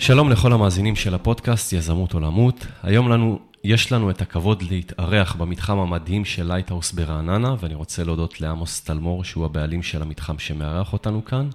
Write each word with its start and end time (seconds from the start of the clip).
שלום 0.00 0.30
לכל 0.30 0.52
המאזינים 0.52 0.96
של 0.96 1.14
הפודקאסט 1.14 1.72
יזמות 1.72 2.12
עולמות. 2.12 2.66
היום 2.82 3.08
לנו, 3.08 3.38
יש 3.64 3.92
לנו 3.92 4.10
את 4.10 4.22
הכבוד 4.22 4.62
להתארח 4.62 5.34
במתחם 5.34 5.78
המדהים 5.78 6.24
של 6.24 6.52
Lighthouse 6.52 6.92
ברעננה, 6.92 7.54
ואני 7.60 7.74
רוצה 7.74 8.04
להודות 8.04 8.40
לעמוס 8.40 8.80
טלמור, 8.80 9.24
שהוא 9.24 9.44
הבעלים 9.44 9.82
של 9.82 10.02
המתחם 10.02 10.38
שמארח 10.38 10.92
אותנו 10.92 11.24
כאן. 11.24 11.48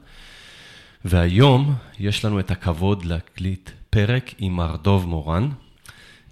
והיום 1.06 1.76
יש 2.00 2.26
לנו 2.26 2.40
את 2.40 2.52
הכבוד 2.52 3.06
להקליט 3.06 3.70
פרק 3.90 4.34
עם 4.38 4.56
מר 4.56 4.76
דוב 4.76 5.08
מורן. 5.08 5.50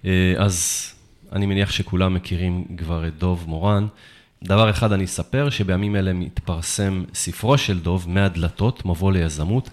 אה, 0.04 0.34
אז 0.38 0.86
אני 1.32 1.46
מניח 1.46 1.70
שכולם 1.70 2.14
מכירים 2.14 2.64
כבר 2.76 3.08
את 3.08 3.18
דוב 3.18 3.44
מורן. 3.46 3.86
דבר 4.44 4.70
אחד 4.70 4.92
אני 4.92 5.04
אספר, 5.04 5.50
שבימים 5.50 5.96
אלה 5.96 6.12
מתפרסם 6.12 7.04
ספרו 7.14 7.58
של 7.58 7.80
דוב, 7.80 8.08
מאה 8.08 8.33
דלתות, 8.33 8.84
מבוא 8.84 9.12
ליזמות. 9.12 9.70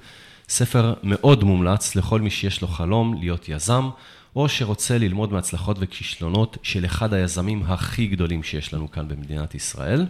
ספר 0.51 0.93
מאוד 1.03 1.43
מומלץ 1.43 1.95
לכל 1.95 2.21
מי 2.21 2.29
שיש 2.29 2.61
לו 2.61 2.67
חלום 2.67 3.13
להיות 3.19 3.49
יזם, 3.49 3.89
או 4.35 4.49
שרוצה 4.49 4.97
ללמוד 4.97 5.31
מהצלחות 5.33 5.77
וכישלונות 5.79 6.57
של 6.63 6.85
אחד 6.85 7.13
היזמים 7.13 7.63
הכי 7.65 8.07
גדולים 8.07 8.43
שיש 8.43 8.73
לנו 8.73 8.91
כאן 8.91 9.07
במדינת 9.07 9.55
ישראל. 9.55 10.05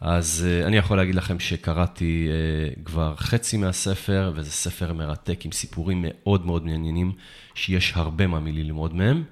אז 0.00 0.46
אה, 0.48 0.66
אני 0.66 0.76
יכול 0.76 0.96
להגיד 0.96 1.14
לכם 1.14 1.40
שקראתי 1.40 2.28
אה, 2.30 2.82
כבר 2.84 3.14
חצי 3.16 3.56
מהספר, 3.56 4.32
וזה 4.34 4.50
ספר 4.50 4.92
מרתק 4.92 5.44
עם 5.44 5.52
סיפורים 5.52 6.04
מאוד 6.08 6.46
מאוד 6.46 6.66
מעניינים, 6.66 7.12
שיש 7.54 7.92
הרבה 7.96 8.26
מה 8.26 8.40
מללמוד 8.40 8.94
מהם. 8.94 9.24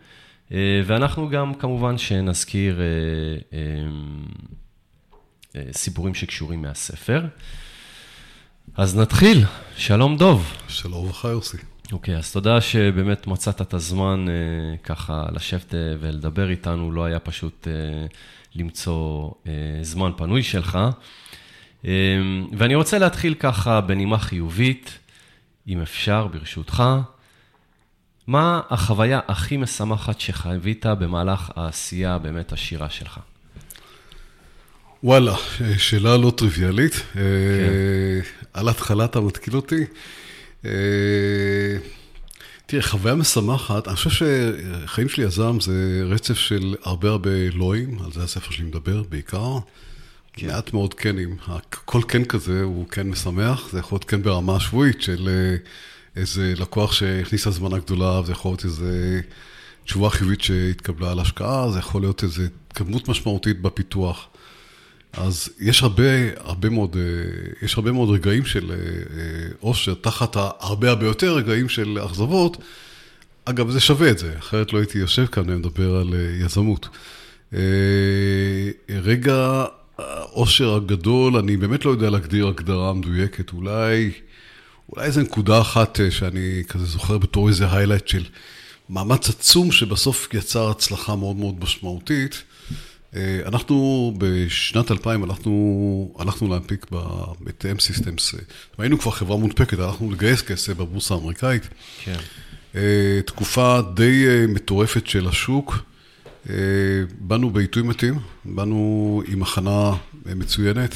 אה, 0.53 0.83
ואנחנו 0.87 1.29
גם 1.29 1.55
כמובן 1.55 1.99
שנזכיר 1.99 2.81
סיפורים 5.73 6.15
שקשורים 6.15 6.63
מהספר. 6.63 7.27
אז 8.77 8.97
נתחיל, 8.97 9.45
שלום 9.77 10.17
דוב. 10.17 10.53
שלום 10.69 11.05
וברכה 11.05 11.29
יוסי. 11.29 11.57
אוקיי, 11.93 12.17
אז 12.17 12.33
תודה 12.33 12.61
שבאמת 12.61 13.27
מצאת 13.27 13.61
את 13.61 13.75
הזמן 13.75 14.27
אה, 14.29 14.77
ככה 14.83 15.27
לשבת 15.33 15.75
אה, 15.75 15.79
ולדבר 16.01 16.51
איתנו, 16.51 16.93
לא 16.93 17.05
היה 17.05 17.19
פשוט 17.19 17.69
אה, 17.69 18.07
למצוא 18.55 19.31
אה, 19.47 19.53
זמן 19.83 20.11
פנוי 20.17 20.43
שלך. 20.43 20.79
אה, 21.85 21.91
ואני 22.59 22.75
רוצה 22.75 22.99
להתחיל 22.99 23.35
ככה 23.35 23.81
בנימה 23.81 24.19
חיובית, 24.19 24.99
אם 25.69 25.81
אפשר, 25.81 26.27
ברשותך. 26.27 26.83
מה 28.27 28.61
החוויה 28.71 29.21
הכי 29.29 29.57
משמחת 29.57 30.21
שחווית 30.21 30.87
במהלך 30.87 31.51
העשייה 31.57 32.19
באמת 32.19 32.53
עשירה 32.53 32.91
שלך? 32.91 33.21
וואלה, 35.05 35.35
שאלה 35.79 36.17
לא 36.17 36.33
טריוויאלית. 36.37 36.93
כן. 36.93 37.21
על 38.53 38.69
התחלה 38.69 39.05
אתה 39.05 39.21
מתקיל 39.21 39.57
אותי. 39.57 39.85
תראה, 42.67 42.83
חוויה 42.83 43.15
משמחת, 43.15 43.89
אני 43.89 43.97
חושב 43.97 44.11
שחיים 44.11 45.09
של 45.09 45.23
יזם 45.23 45.61
זה 45.61 46.03
רצף 46.07 46.35
של 46.35 46.75
הרבה 46.83 47.09
הרבה 47.09 47.31
לואים, 47.55 47.99
על 48.05 48.13
זה 48.13 48.23
הספר 48.23 48.51
שלי 48.51 48.65
מדבר 48.65 49.03
בעיקר. 49.03 49.59
כן. 50.33 50.47
מעט 50.47 50.73
מאוד 50.73 50.95
קנים, 50.95 51.37
כל 51.71 52.03
קן 52.07 52.25
כזה 52.25 52.63
הוא 52.63 52.89
קן 52.89 53.09
משמח, 53.09 53.69
זה 53.73 53.79
יכול 53.79 53.97
להיות 53.97 54.05
קן 54.05 54.23
ברמה 54.23 54.61
שבועית 54.61 55.03
של 55.03 55.29
איזה 56.17 56.55
לקוח 56.57 56.93
שהכניס 56.93 57.47
הזמנה 57.47 57.79
גדולה, 57.79 58.23
זה 58.27 58.33
יכול 58.33 58.51
להיות 58.51 58.65
איזה 58.65 59.21
תשובה 59.85 60.11
חיובית 60.11 60.41
שהתקבלה 60.41 61.11
על 61.11 61.21
השקעה, 61.21 61.71
זה 61.71 61.79
יכול 61.79 62.03
להיות 62.03 62.23
איזה 62.23 62.47
כמות 62.75 63.09
משמעותית 63.09 63.63
בפיתוח. 63.63 64.27
אז 65.17 65.49
יש 65.61 65.83
הרבה, 65.83 66.03
הרבה 66.37 66.71
מאוד, 66.71 66.97
אה, 66.97 67.03
יש 67.63 67.75
הרבה 67.75 67.93
מאוד 67.93 68.11
רגעים 68.11 68.45
של 68.47 68.73
אושר, 69.63 69.91
אה, 69.93 69.97
תחת 69.97 70.37
הרבה 70.61 70.91
הרבה 70.91 71.07
יותר 71.07 71.35
רגעים 71.35 71.69
של 71.69 71.99
אכזבות. 72.05 72.57
אגב, 73.45 73.71
זה 73.71 73.81
שווה 73.81 74.11
את 74.11 74.19
זה, 74.19 74.35
אחרת 74.39 74.73
לא 74.73 74.79
הייתי 74.79 74.99
יושב 74.99 75.27
כאן 75.27 75.43
ומדבר 75.47 75.97
על 75.97 76.15
אה, 76.15 76.45
יזמות. 76.45 76.89
רגע 78.91 79.65
האושר 79.99 80.75
הגדול, 80.75 81.37
אני 81.37 81.57
באמת 81.57 81.85
לא 81.85 81.91
יודע 81.91 82.11
להגדיר 82.11 82.47
הגדרה 82.47 82.93
מדויקת, 82.93 83.53
אולי, 83.53 84.11
אולי 84.93 85.07
איזו 85.07 85.21
נקודה 85.21 85.61
אחת 85.61 86.01
שאני 86.11 86.63
כזה 86.69 86.85
זוכר 86.85 87.19
בתור 87.19 87.49
איזה 87.49 87.73
היילייט 87.73 88.09
של 88.09 88.25
מאמץ 88.91 89.29
עצום 89.29 89.73
שבסוף 89.73 90.29
יצר 90.35 90.71
הצלחה 90.71 91.17
מאוד 91.17 91.37
מאוד 91.37 91.55
משמעותית. 91.61 92.43
אה, 93.17 93.41
אנחנו 93.47 94.13
בשנת 94.19 94.91
2000 94.91 95.23
הלכנו, 95.23 96.15
הלכנו 96.19 96.49
להנפיק 96.49 96.87
את 97.49 97.67
M-Systems, 97.79 98.39
היינו 98.79 98.99
כבר 98.99 99.11
חברה 99.11 99.37
מונפקת, 99.37 99.79
הלכנו 99.79 100.11
לגייס 100.11 100.43
כסף 100.43 100.73
בבורסה 100.77 101.15
האמריקאית. 101.15 101.69
כן. 102.05 102.19
אה, 102.75 103.21
תקופה 103.27 103.81
די 103.95 104.27
אה, 104.27 104.47
מטורפת 104.49 105.07
של 105.07 105.29
השוק. 105.29 105.79
באנו 107.19 107.51
בעיתוי 107.51 107.83
מתאים, 107.83 108.19
באנו 108.45 109.23
עם 109.29 109.43
הכנה 109.43 109.93
מצוינת. 110.27 110.95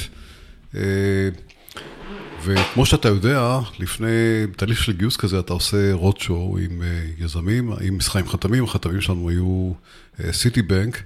וכמו 2.43 2.85
שאתה 2.85 3.07
יודע, 3.07 3.59
לפני 3.79 4.07
תהליך 4.55 4.83
של 4.83 4.91
גיוס 4.91 5.17
כזה, 5.17 5.39
אתה 5.39 5.53
עושה 5.53 5.93
רודשו 5.93 6.57
עם 6.61 6.81
יזמים, 7.17 7.71
עם 7.81 7.97
מסחרים 7.97 8.27
חתמים, 8.27 8.63
החתמים 8.63 9.01
שלנו 9.01 9.29
היו 9.29 9.73
סיטי 10.31 10.61
בנק. 10.61 11.03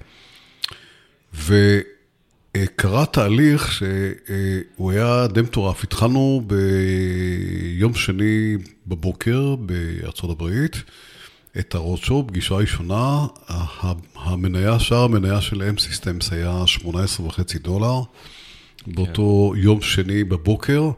וקרה 1.33 3.05
תהליך 3.05 3.71
שהוא 3.71 4.91
היה 4.91 5.27
די 5.27 5.41
מטורף. 5.41 5.83
התחלנו 5.83 6.43
ביום 6.47 7.93
שני 7.93 8.57
בבוקר 8.87 9.55
בארצות 9.55 10.29
הברית 10.29 10.75
את 11.59 11.75
הרודשו, 11.75 12.23
פגישה 12.27 12.55
ראשונה, 12.55 13.25
המניה, 14.15 14.79
שער 14.79 15.03
המניה 15.03 15.41
של 15.41 15.61
M-Systems 15.75 16.27
היה 16.31 16.63
18 16.67 17.25
וחצי 17.25 17.59
דולר, 17.59 18.01
באותו 18.87 19.51
כן. 19.55 19.61
יום 19.61 19.81
שני 19.81 20.23
בבוקר. 20.23 20.91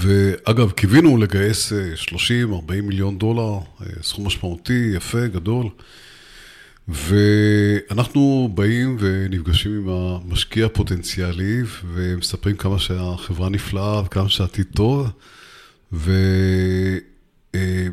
ואגב, 0.00 0.70
קיווינו 0.70 1.16
לגייס 1.16 1.72
30-40 1.96 2.72
מיליון 2.82 3.18
דולר, 3.18 3.58
סכום 4.02 4.26
משמעותי, 4.26 4.90
יפה, 4.94 5.26
גדול. 5.26 5.66
ואנחנו 6.88 8.50
באים 8.54 8.96
ונפגשים 9.00 9.72
עם 9.72 9.88
המשקיע 9.88 10.66
הפוטנציאלי 10.66 11.60
ומספרים 11.94 12.56
כמה 12.56 12.78
שהחברה 12.78 13.48
נפלאה 13.48 14.02
וכמה 14.04 14.28
שהעתיד 14.28 14.66
טוב. 14.74 15.10
ו... 15.92 16.12
אה, 17.54 17.86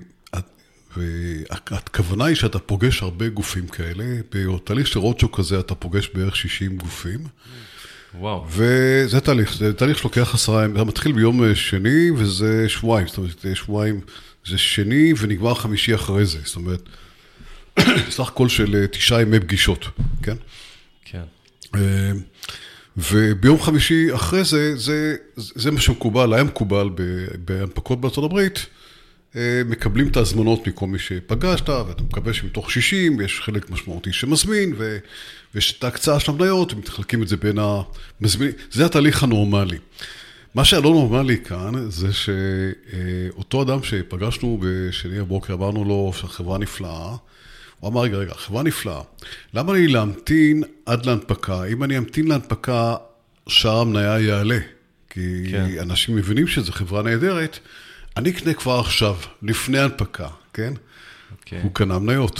והכוונה 0.97 2.25
היא 2.25 2.35
שאתה 2.35 2.59
פוגש 2.59 3.03
הרבה 3.03 3.29
גופים 3.29 3.67
כאלה, 3.67 4.05
בתהליך 4.31 4.88
של 4.88 5.00
רודשו 5.00 5.31
כזה 5.31 5.59
אתה 5.59 5.75
פוגש 5.75 6.09
בערך 6.13 6.35
60 6.35 6.77
גופים. 6.77 7.19
וואו. 8.19 8.45
וזה 8.50 9.19
תהליך, 9.19 9.53
זה 9.57 9.73
תהליך 9.73 9.97
שלוקח 9.97 10.33
עשרה 10.33 10.63
ימים, 10.63 10.77
זה 10.77 10.83
מתחיל 10.83 11.11
ביום 11.11 11.56
שני 11.56 12.11
וזה 12.16 12.69
שבועיים, 12.69 13.07
זאת 13.07 13.17
אומרת, 13.17 13.45
שבועיים 13.53 14.01
זה 14.47 14.57
שני 14.57 15.13
ונגמר 15.19 15.53
חמישי 15.53 15.95
אחרי 15.95 16.25
זה, 16.25 16.39
זאת 16.44 16.56
אומרת, 16.56 16.81
סך 18.09 18.28
הכל 18.28 18.50
של 18.50 18.75
אה, 18.75 18.88
תשעה 18.88 19.22
ימי 19.22 19.40
פגישות, 19.40 19.85
כן? 20.23 20.35
כן. 21.06 21.23
אה, 21.75 22.12
וביום 22.97 23.62
חמישי 23.62 24.16
אחרי 24.16 24.44
זה, 24.44 24.78
זה, 24.78 25.16
זה 25.35 25.72
מה 25.72 25.81
שמקובל, 25.81 26.34
היה 26.34 26.44
מקובל 26.44 26.89
בהנפקות 27.45 28.01
בארצות 28.01 28.23
הברית, 28.23 28.66
אה, 29.35 29.62
מקבלים 29.66 30.07
את 30.07 30.18
ההזמנות 30.18 30.68
מכל 30.68 30.88
מי 30.88 31.00
שפגשת, 31.00 31.69
ואתה 31.69 32.03
מקווה 32.03 32.34
שמתוך 32.34 32.72
60 32.72 33.22
יש 33.22 33.41
חלק 33.41 33.69
משמעותי 33.69 34.13
שמזמין, 34.13 34.74
ויש 35.54 35.77
את 35.77 35.83
ההקצאה 35.83 36.19
של 36.19 36.31
המניות, 36.31 36.74
ומתחלקים 36.74 37.24
את 37.24 37.27
זה 37.27 37.38
בין 37.38 37.57
המזמינים, 37.59 38.56
זה 38.71 38.86
התהליך 38.86 39.24
הנורמלי. 39.24 39.77
מה 40.56 40.65
שהיה 40.65 40.81
לא 40.81 40.89
נורמלי 40.89 41.38
כאן, 41.38 41.89
זה 41.89 42.07
שאותו 42.13 43.62
אדם 43.62 43.83
שפגשנו 43.83 44.59
בשני 44.62 45.19
הבוקר, 45.19 45.54
אמרנו 45.54 45.86
לו 45.86 46.12
שהחברה 46.15 46.57
נפלאה, 46.57 47.15
הוא 47.80 47.92
אמר, 47.92 48.02
רגע, 48.02 48.18
רגע, 48.18 48.34
חברה 48.34 48.64
נפלאה, 48.64 49.02
למה 49.54 49.74
לי 49.74 49.88
להמתין 49.88 50.64
עד 50.86 51.06
להנפקה? 51.06 51.64
אם 51.64 51.84
אני 51.84 51.98
אמתין 51.98 52.28
להנפקה, 52.28 52.96
שער 53.48 53.80
המניה 53.80 54.20
יעלה. 54.20 54.60
כי 55.10 55.48
כן. 55.52 55.80
אנשים 55.81 56.16
מבינים 56.16 56.48
שזו 56.48 56.72
חברה 56.72 57.04
נהדרת, 57.04 57.60
אני 58.18 58.30
אקנה 58.30 58.54
כבר 58.54 58.80
עכשיו, 58.80 59.16
לפני 59.42 59.80
הנפקה, 59.80 60.28
כן? 60.54 60.74
Okay. 60.76 61.31
אוקיי. 61.40 61.62
הוא 61.62 61.72
קנה 61.74 62.00
מניות. 62.00 62.40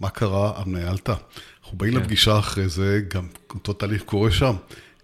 מה 0.00 0.10
קרה? 0.10 0.52
המניה 0.56 0.90
עלתה. 0.90 1.14
אנחנו 1.62 1.78
באים 1.78 1.92
okay. 1.92 1.96
כן. 1.96 2.02
לפגישה 2.02 2.38
אחרי 2.38 2.68
זה, 2.68 3.00
גם 3.08 3.26
אותו 3.50 3.72
תהליך 3.72 4.02
קורה 4.02 4.30
שם, 4.30 4.54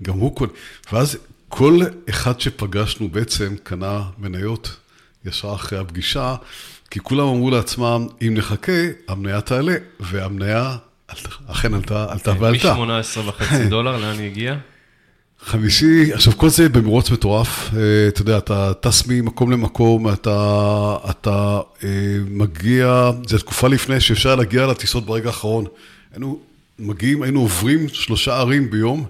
גם 0.03 0.15
הוא 0.15 0.37
קונה. 0.37 0.53
ואז 0.93 1.19
כל 1.49 1.81
אחד 2.11 2.41
שפגשנו 2.41 3.09
בעצם 3.09 3.57
קנה 3.63 4.03
מניות 4.19 4.77
ישר 5.25 5.55
אחרי 5.55 5.79
הפגישה, 5.79 6.37
כי 6.91 7.01
כולם 7.01 7.27
אמרו 7.27 7.51
לעצמם, 7.51 8.07
אם 8.23 8.35
נחכה, 8.35 8.73
המניה 9.09 9.41
תעלה, 9.41 9.75
והמניה 10.01 10.77
אכן 11.47 11.75
עלתה, 11.75 12.07
עלתה 12.11 12.33
ועלתה. 12.39 12.75
מ-18 12.75 13.29
וחצי 13.29 13.65
דולר, 13.75 13.97
לאן 13.97 14.19
היא 14.19 14.31
הגיעה? 14.31 14.57
חמישי, 15.41 16.13
עכשיו 16.13 16.37
כל 16.37 16.49
זה 16.49 16.69
במרוץ 16.69 17.11
מטורף, 17.11 17.71
אה, 17.77 18.09
אתה 18.09 18.21
יודע, 18.21 18.39
אתה 18.39 18.75
טס 18.75 19.07
ממקום 19.07 19.51
למקום, 19.51 20.13
אתה, 20.13 20.97
אתה 21.11 21.61
אה, 21.85 21.89
מגיע, 22.29 23.11
זו 23.27 23.39
תקופה 23.39 23.69
לפני 23.69 24.01
שאפשר 24.01 24.35
להגיע 24.35 24.67
לטיסות 24.67 25.07
ברגע 25.07 25.27
האחרון. 25.27 25.65
היינו 26.13 26.41
מגיעים, 26.79 27.23
היינו 27.23 27.41
עוברים 27.41 27.89
שלושה 27.89 28.37
ערים 28.37 28.71
ביום 28.71 29.05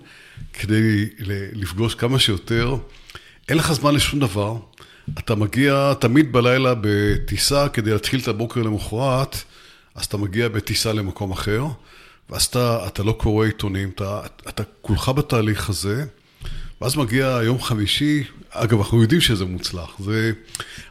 כדי 0.53 1.09
לפגוש 1.53 1.95
כמה 1.95 2.19
שיותר. 2.19 2.77
אין 3.49 3.59
לך 3.59 3.73
זמן 3.73 3.95
לשום 3.95 4.21
דבר, 4.21 4.57
אתה 5.19 5.35
מגיע 5.35 5.93
תמיד 6.01 6.33
בלילה 6.33 6.75
בטיסה 6.81 7.69
כדי 7.69 7.91
להתחיל 7.91 8.21
את 8.21 8.29
הבוקר 8.29 8.63
למחרת, 8.63 9.37
אז 9.95 10.05
אתה 10.05 10.17
מגיע 10.17 10.49
בטיסה 10.49 10.93
למקום 10.93 11.33
אחר, 11.33 11.65
ואז 12.31 12.45
אתה, 12.45 12.87
אתה 12.87 13.03
לא 13.03 13.13
קורא 13.13 13.47
עיתונים, 13.47 13.91
אתה, 13.95 14.21
אתה 14.49 14.63
כולך 14.81 15.09
בתהליך 15.09 15.69
הזה. 15.69 16.05
ואז 16.81 16.97
מגיע 16.97 17.41
יום 17.45 17.61
חמישי, 17.61 18.25
אגב, 18.51 18.79
אנחנו 18.79 19.03
יודעים 19.03 19.21
שזה 19.21 19.45
מוצלח, 19.45 19.91
זה... 19.99 20.33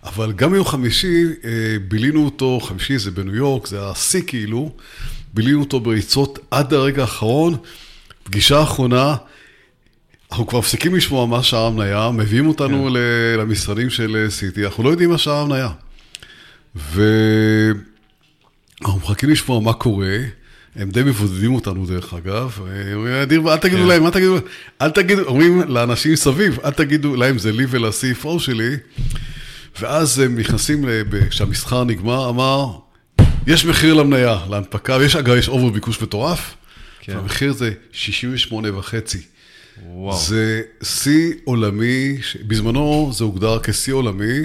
אבל 0.04 0.32
גם 0.32 0.56
יום 0.56 0.66
חמישי, 0.66 1.26
אה, 1.44 1.52
בילינו 1.88 2.26
אותו, 2.26 2.60
חמישי 2.60 2.98
זה 2.98 3.12
בניו 3.12 3.36
יורק, 3.36 3.68
זה 3.68 3.90
השיא 3.90 4.22
כאילו, 4.28 4.76
בילינו 5.34 5.60
אותו 5.60 5.80
בריצות 5.80 6.40
עד 6.52 6.74
הרגע 6.74 7.02
האחרון, 7.02 7.58
פגישה 8.24 8.64
אחרונה, 8.64 9.16
אנחנו 10.32 10.48
כבר 10.48 10.60
מפסיקים 10.60 10.96
לשמוע 10.96 11.26
מה 11.26 11.44
שער 11.44 11.66
המניה, 11.66 12.12
מביאים 12.12 12.48
אותנו 12.48 12.88
כן. 12.88 12.94
למשרדים 13.40 13.90
של 13.90 14.26
סיטי, 14.30 14.66
אנחנו 14.66 14.84
לא 14.84 14.90
יודעים 14.90 15.10
מה 15.10 15.18
שער 15.18 15.36
המניה. 15.36 15.70
ואנחנו 16.76 17.20
מחכים 19.00 19.30
לשמוע 19.30 19.60
מה 19.60 19.74
קורה. 19.74 20.18
הם 20.76 20.90
די 20.90 21.04
מבודדים 21.04 21.56
אותנו 21.56 21.86
דרך 21.86 22.14
אגב, 22.14 22.60
אומרים, 22.94 23.48
אל 23.48 23.58
תגידו 23.58 23.82
כן. 23.82 23.88
להם, 23.88 24.06
אל 24.06 24.12
תגידו, 24.12 24.38
אל 24.82 24.90
תגידו, 24.90 25.22
אומרים 25.22 25.62
לאנשים 25.68 26.16
סביב, 26.16 26.60
אל 26.66 26.72
תגידו 26.72 27.16
להם, 27.16 27.38
זה 27.38 27.52
לי 27.52 27.66
ול-CFO 27.70 28.40
שלי, 28.40 28.76
ואז 29.80 30.20
הם 30.20 30.40
נכנסים, 30.40 30.86
כשהמסחר 31.30 31.84
נגמר, 31.84 32.30
אמר, 32.30 32.72
יש 33.48 33.66
מחיר 33.66 33.94
למניה, 33.94 34.38
להנפקה, 34.50 34.98
ויש, 35.00 35.16
אגב, 35.16 35.36
יש 35.36 35.50
אובר 35.50 35.70
ביקוש 35.70 36.02
מטורף, 36.02 36.56
כן. 37.00 37.18
והמחיר 37.18 37.54
זה 37.54 37.72
68 37.92 38.78
וחצי. 38.78 39.22
וואו. 39.86 40.18
זה 40.18 40.62
שיא 40.84 41.34
עולמי, 41.44 42.18
בזמנו 42.48 43.12
זה 43.14 43.24
הוגדר 43.24 43.60
כשיא 43.64 43.94
עולמי 43.94 44.40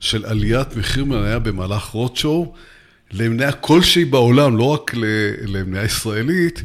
של 0.00 0.24
עליית 0.24 0.76
מחיר 0.76 1.04
מניה 1.04 1.38
במהלך 1.38 1.84
רוטשואו. 1.84 2.54
למניה 3.12 3.52
כלשהי 3.52 4.04
בעולם, 4.04 4.56
לא 4.56 4.64
רק 4.64 4.94
למניה 5.46 5.84
ישראלית, 5.84 6.62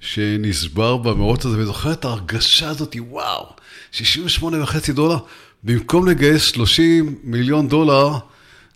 שנשבר 0.00 0.96
במאות 0.96 1.44
הזה, 1.44 1.58
וזוכר 1.58 1.92
את 1.92 2.04
ההרגשה 2.04 2.68
הזאת, 2.68 2.96
וואו, 2.98 3.46
68 3.92 4.62
וחצי 4.62 4.92
דולר, 4.92 5.18
במקום 5.64 6.08
לגייס 6.08 6.42
30 6.42 7.18
מיליון 7.24 7.68
דולר, 7.68 8.18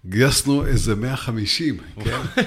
גייסנו 0.06 0.66
איזה 0.66 0.94
150, 0.94 1.78
כן? 2.04 2.42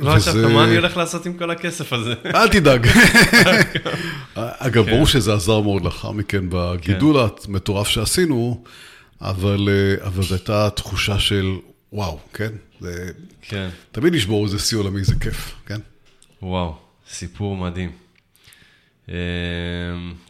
לא 0.00 0.16
חשבת, 0.16 0.34
מה 0.34 0.64
אני 0.64 0.76
הולך 0.76 0.96
לעשות 0.96 1.26
עם 1.26 1.32
כל 1.32 1.50
הכסף 1.50 1.92
הזה? 1.92 2.14
אל 2.26 2.48
תדאג. 2.48 2.86
אגב, 4.34 4.86
ברור 4.86 5.04
כן. 5.06 5.12
שזה 5.12 5.34
עזר 5.34 5.60
מאוד 5.60 5.84
לאחר 5.84 6.10
מכן 6.10 6.44
בגידול 6.48 7.28
כן. 7.28 7.34
המטורף 7.48 7.88
שעשינו, 7.88 8.64
אבל 9.20 9.68
זו 10.20 10.34
הייתה 10.34 10.70
תחושה 10.70 11.18
של 11.18 11.56
וואו, 11.92 12.18
כן? 12.34 12.52
כן. 13.42 13.68
תמיד 13.92 14.14
לשבור 14.14 14.44
איזה 14.44 14.58
שיא 14.58 14.78
עולמי 14.78 15.04
זה 15.04 15.14
כיף, 15.20 15.54
כן? 15.66 15.80
וואו, 16.42 16.74
סיפור 17.10 17.56
מדהים. 17.56 17.90
אמ, 19.08 19.14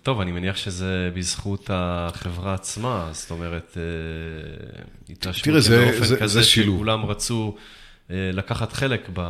טוב, 0.03 0.21
אני 0.21 0.33
מניח 0.33 0.57
שזה 0.57 1.11
בזכות 1.15 1.71
החברה 1.73 2.55
עצמה, 2.55 3.09
זאת 3.13 3.31
אומרת, 3.31 3.77
אה, 3.77 4.83
התרשמות 5.11 5.57
באופן 5.71 6.17
כזה 6.17 6.43
שכולם 6.43 7.07
רצו 7.07 7.57
אה, 7.57 7.63
לקחת 8.11 8.73
חלק 8.73 9.09
ב, 9.13 9.21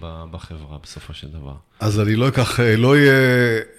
ב, 0.00 0.24
בחברה 0.30 0.78
בסופו 0.82 1.14
של 1.14 1.28
דבר. 1.28 1.52
אז 1.80 2.00
אני 2.00 2.16
לא 2.16 2.28
אקח, 2.28 2.60
אה, 2.60 2.76
לא 2.76 2.96
יהיה, 2.96 3.12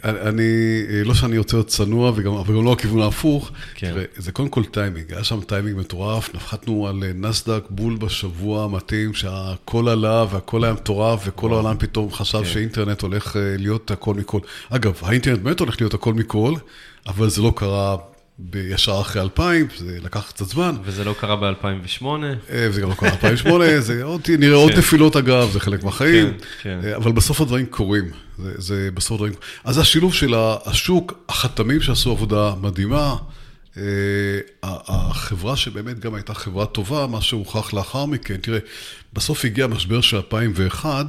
אני, 0.03 0.43
אה, 0.89 1.03
לא 1.03 1.13
שאני 1.13 1.37
רוצה 1.37 1.57
להיות 1.57 1.67
צנוע, 1.67 2.11
וגם, 2.15 2.33
אבל 2.33 2.55
גם 2.55 2.65
לא 2.65 2.73
הכיוון 2.73 3.01
ההפוך. 3.01 3.51
כן. 3.75 3.95
זה 4.17 4.31
קודם 4.31 4.49
כל 4.49 4.63
טיימינג, 4.63 5.13
היה 5.13 5.23
שם 5.23 5.41
טיימינג 5.41 5.77
מטורף, 5.77 6.35
נחתנו 6.35 6.87
על 6.87 7.03
נסד"ק 7.15 7.63
בול 7.69 7.97
בשבוע 7.97 8.63
המתאים, 8.63 9.13
שהכל 9.13 9.89
עלה 9.89 10.25
והכל 10.31 10.63
היה 10.63 10.73
מטורף, 10.73 11.23
וכל. 11.25 11.53
העולם 11.53 11.77
פתאום 11.79 12.11
חשב 12.11 12.37
כן. 12.37 12.45
שאינטרנט 12.45 13.01
הולך 13.01 13.35
להיות 13.57 13.91
הכל 13.91 14.13
מכל. 14.13 14.39
אגב, 14.69 14.99
האינטרנט 15.01 15.39
באמת 15.39 15.59
הולך 15.59 15.81
להיות 15.81 15.93
הכל 15.93 16.13
מכל, 16.13 16.53
אבל 17.07 17.29
זה 17.29 17.41
לא 17.41 17.53
קרה 17.55 17.97
ישר 18.39 19.01
אחרי 19.01 19.21
2000, 19.21 19.67
זה 19.77 19.97
לקח 20.01 20.29
קצת 20.29 20.45
זמן. 20.45 20.75
וזה 20.83 21.03
לא 21.03 21.15
קרה 21.19 21.35
ב-2008. 21.35 22.05
אה, 22.05 22.67
וזה 22.69 22.81
גם 22.81 22.89
לא 22.89 22.95
קרה 22.95 23.09
ב-2008, 23.09 23.49
זה 23.79 24.03
עוד, 24.03 24.21
נראה 24.39 24.55
עוד 24.55 24.71
כן. 24.71 24.77
נפילות 24.77 25.15
אגב, 25.15 25.49
זה 25.51 25.59
חלק 25.59 25.83
מהחיים, 25.83 26.31
כן, 26.31 26.37
כן. 26.61 26.79
אה, 26.83 26.95
אבל 26.95 27.11
בסוף 27.11 27.41
הדברים 27.41 27.65
קורים. 27.65 28.11
זה, 28.37 28.53
זה 28.57 28.89
בסוף 28.93 29.11
הדברים... 29.11 29.33
אז 29.63 29.77
השילוב 29.77 30.13
של 30.13 30.33
השוק, 30.65 31.13
החתמים 31.29 31.81
שעשו 31.81 32.11
עבודה 32.11 32.53
מדהימה, 32.61 33.15
אה, 33.77 33.83
החברה 34.63 35.55
שבאמת 35.55 35.99
גם 35.99 36.13
הייתה 36.15 36.33
חברה 36.33 36.65
טובה, 36.65 37.07
מה 37.07 37.21
שהוכח 37.21 37.73
לאחר 37.73 38.05
מכן, 38.05 38.37
תראה, 38.37 38.59
בסוף 39.13 39.45
הגיע 39.45 39.65
המשבר 39.65 40.01
של 40.01 40.17
2001, 40.17 41.05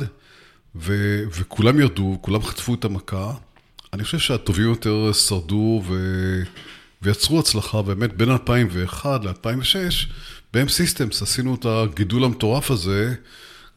ו, 0.76 1.18
וכולם 1.38 1.80
ירדו, 1.80 2.18
כולם 2.20 2.42
חטפו 2.42 2.74
את 2.74 2.84
המכה. 2.84 3.32
אני 3.92 4.04
חושב 4.04 4.18
שהטובים 4.18 4.64
יותר 4.64 5.12
שרדו, 5.12 5.82
ו... 5.86 5.96
ויצרו 7.02 7.40
הצלחה 7.40 7.82
באמת 7.82 8.16
בין 8.16 8.30
2001 8.30 9.24
ל-2006, 9.24 10.06
ב-M 10.54 10.66
Systems 10.66 11.22
עשינו 11.22 11.54
את 11.54 11.66
הגידול 11.66 12.24
המטורף 12.24 12.70
הזה, 12.70 13.14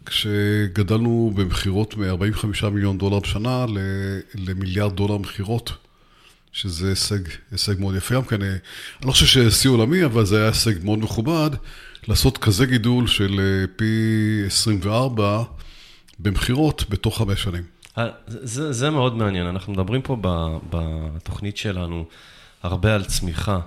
כשגדלנו 0.05 1.31
במכירות 1.35 1.97
מ-45 1.97 2.69
מיליון 2.71 2.97
דולר 2.97 3.19
בשנה 3.19 3.65
למיליארד 4.35 4.95
דולר 4.95 5.17
מכירות, 5.17 5.71
שזה 6.51 6.89
הישג, 6.89 7.19
הישג 7.51 7.79
מאוד 7.79 7.95
יפה. 7.95 8.15
גם 8.15 8.23
כן, 8.23 8.41
אני 8.41 8.57
לא 9.03 9.11
חושב 9.11 9.25
ששיא 9.25 9.69
עולמי, 9.69 10.05
אבל 10.05 10.25
זה 10.25 10.37
היה 10.37 10.47
הישג 10.47 10.85
מאוד 10.85 10.99
מכובד, 10.99 11.49
לעשות 12.07 12.37
כזה 12.37 12.65
גידול 12.65 13.07
של 13.07 13.39
אה, 13.39 13.67
פי 13.75 13.85
24 14.45 15.43
במכירות 16.19 16.83
בתוך 16.89 17.17
חמש 17.17 17.43
שנים. 17.43 17.63
אה, 17.97 18.07
זה, 18.27 18.73
זה 18.73 18.89
מאוד 18.89 19.17
מעניין, 19.17 19.47
אנחנו 19.47 19.73
מדברים 19.73 20.01
פה 20.01 20.17
בתוכנית 20.69 21.57
שלנו. 21.57 22.05
הרבה 22.63 22.95
על 22.95 23.03
צמיחה, 23.03 23.59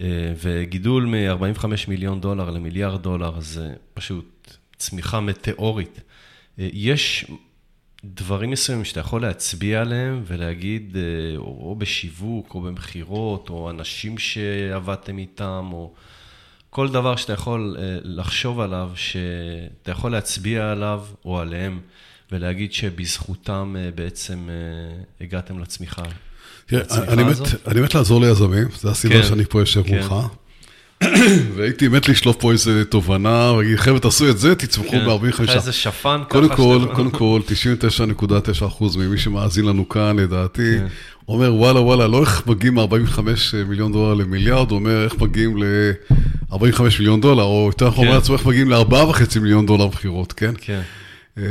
אה, 0.00 0.32
וגידול 0.42 1.06
מ-45 1.06 1.66
מיליון 1.88 2.20
דולר 2.20 2.50
למיליארד 2.50 3.02
דולר 3.02 3.40
זה 3.40 3.74
פשוט 3.94 4.56
צמיחה 4.76 5.20
מטאורית. 5.20 6.00
אה, 6.58 6.68
יש 6.72 7.26
דברים 8.04 8.50
מסוימים 8.50 8.84
שאתה 8.84 9.00
יכול 9.00 9.22
להצביע 9.22 9.80
עליהם 9.80 10.22
ולהגיד, 10.26 10.96
אה, 10.96 11.36
או 11.36 11.76
בשיווק, 11.78 12.54
או 12.54 12.60
במכירות, 12.60 13.50
או 13.50 13.70
אנשים 13.70 14.18
שעבדתם 14.18 15.18
איתם, 15.18 15.68
או 15.72 15.92
כל 16.70 16.88
דבר 16.88 17.16
שאתה 17.16 17.32
יכול 17.32 17.76
לחשוב 18.02 18.60
עליו, 18.60 18.90
שאתה 18.94 19.90
יכול 19.90 20.12
להצביע 20.12 20.72
עליו 20.72 21.04
או 21.24 21.40
עליהם, 21.40 21.80
ולהגיד 22.32 22.72
שבזכותם 22.72 23.76
בעצם 23.94 24.48
הגעתם 25.20 25.58
לצמיחה. 25.58 26.02
אני 27.66 27.80
מת 27.80 27.94
לעזור 27.94 28.20
ליזמים, 28.20 28.68
זו 28.80 28.90
הסיבה 28.90 29.22
כן, 29.22 29.28
שאני 29.28 29.44
פה 29.44 29.60
יושב 29.60 29.82
כן. 29.82 29.94
מולך. 29.94 30.14
והייתי 31.56 31.88
מת 31.88 32.08
לשלוף 32.08 32.36
פה 32.36 32.52
איזה 32.52 32.84
תובנה, 32.84 33.52
ולהגיד, 33.52 33.76
חבר'ה, 33.76 34.00
תעשו 34.00 34.28
את 34.28 34.38
זה, 34.38 34.54
תצמחו 34.54 34.90
כן. 34.90 35.06
ב-45. 35.06 35.50
איזה 35.50 35.72
שפן 35.72 36.20
ככה. 36.28 36.30
קודם 36.30 36.48
כל, 36.48 36.86
קודם 36.94 37.10
כל, 37.10 37.40
99.9% 37.46 38.98
ממי 38.98 39.18
שמאזין 39.18 39.64
לנו 39.64 39.88
כאן, 39.88 40.16
לדעתי, 40.18 40.76
אומר, 41.28 41.54
וואלה, 41.54 41.80
וואלה, 41.80 42.06
לא 42.06 42.20
איך 42.20 42.46
מגיעים 42.46 42.74
מ-45 42.74 43.20
מיליון 43.68 43.92
דולר 43.92 44.14
למיליארד, 44.14 44.70
הוא 44.70 44.78
אומר, 44.78 45.04
איך 45.04 45.18
מגיעים 45.20 45.62
ל-45 45.62 46.82
מיליון 46.98 47.20
דולר, 47.20 47.42
או 47.42 47.70
יותר 47.72 47.88
נכון, 47.88 48.06
אומר 48.06 48.18
לעצמו, 48.18 48.36
איך 48.36 48.46
מגיעים 48.46 48.70
ל-4.5 48.70 49.40
מיליון 49.40 49.66
דולר 49.66 49.86
מכירות, 49.86 50.32
כן? 50.32 50.54
כן. 50.60 50.80
אה, 51.38 51.44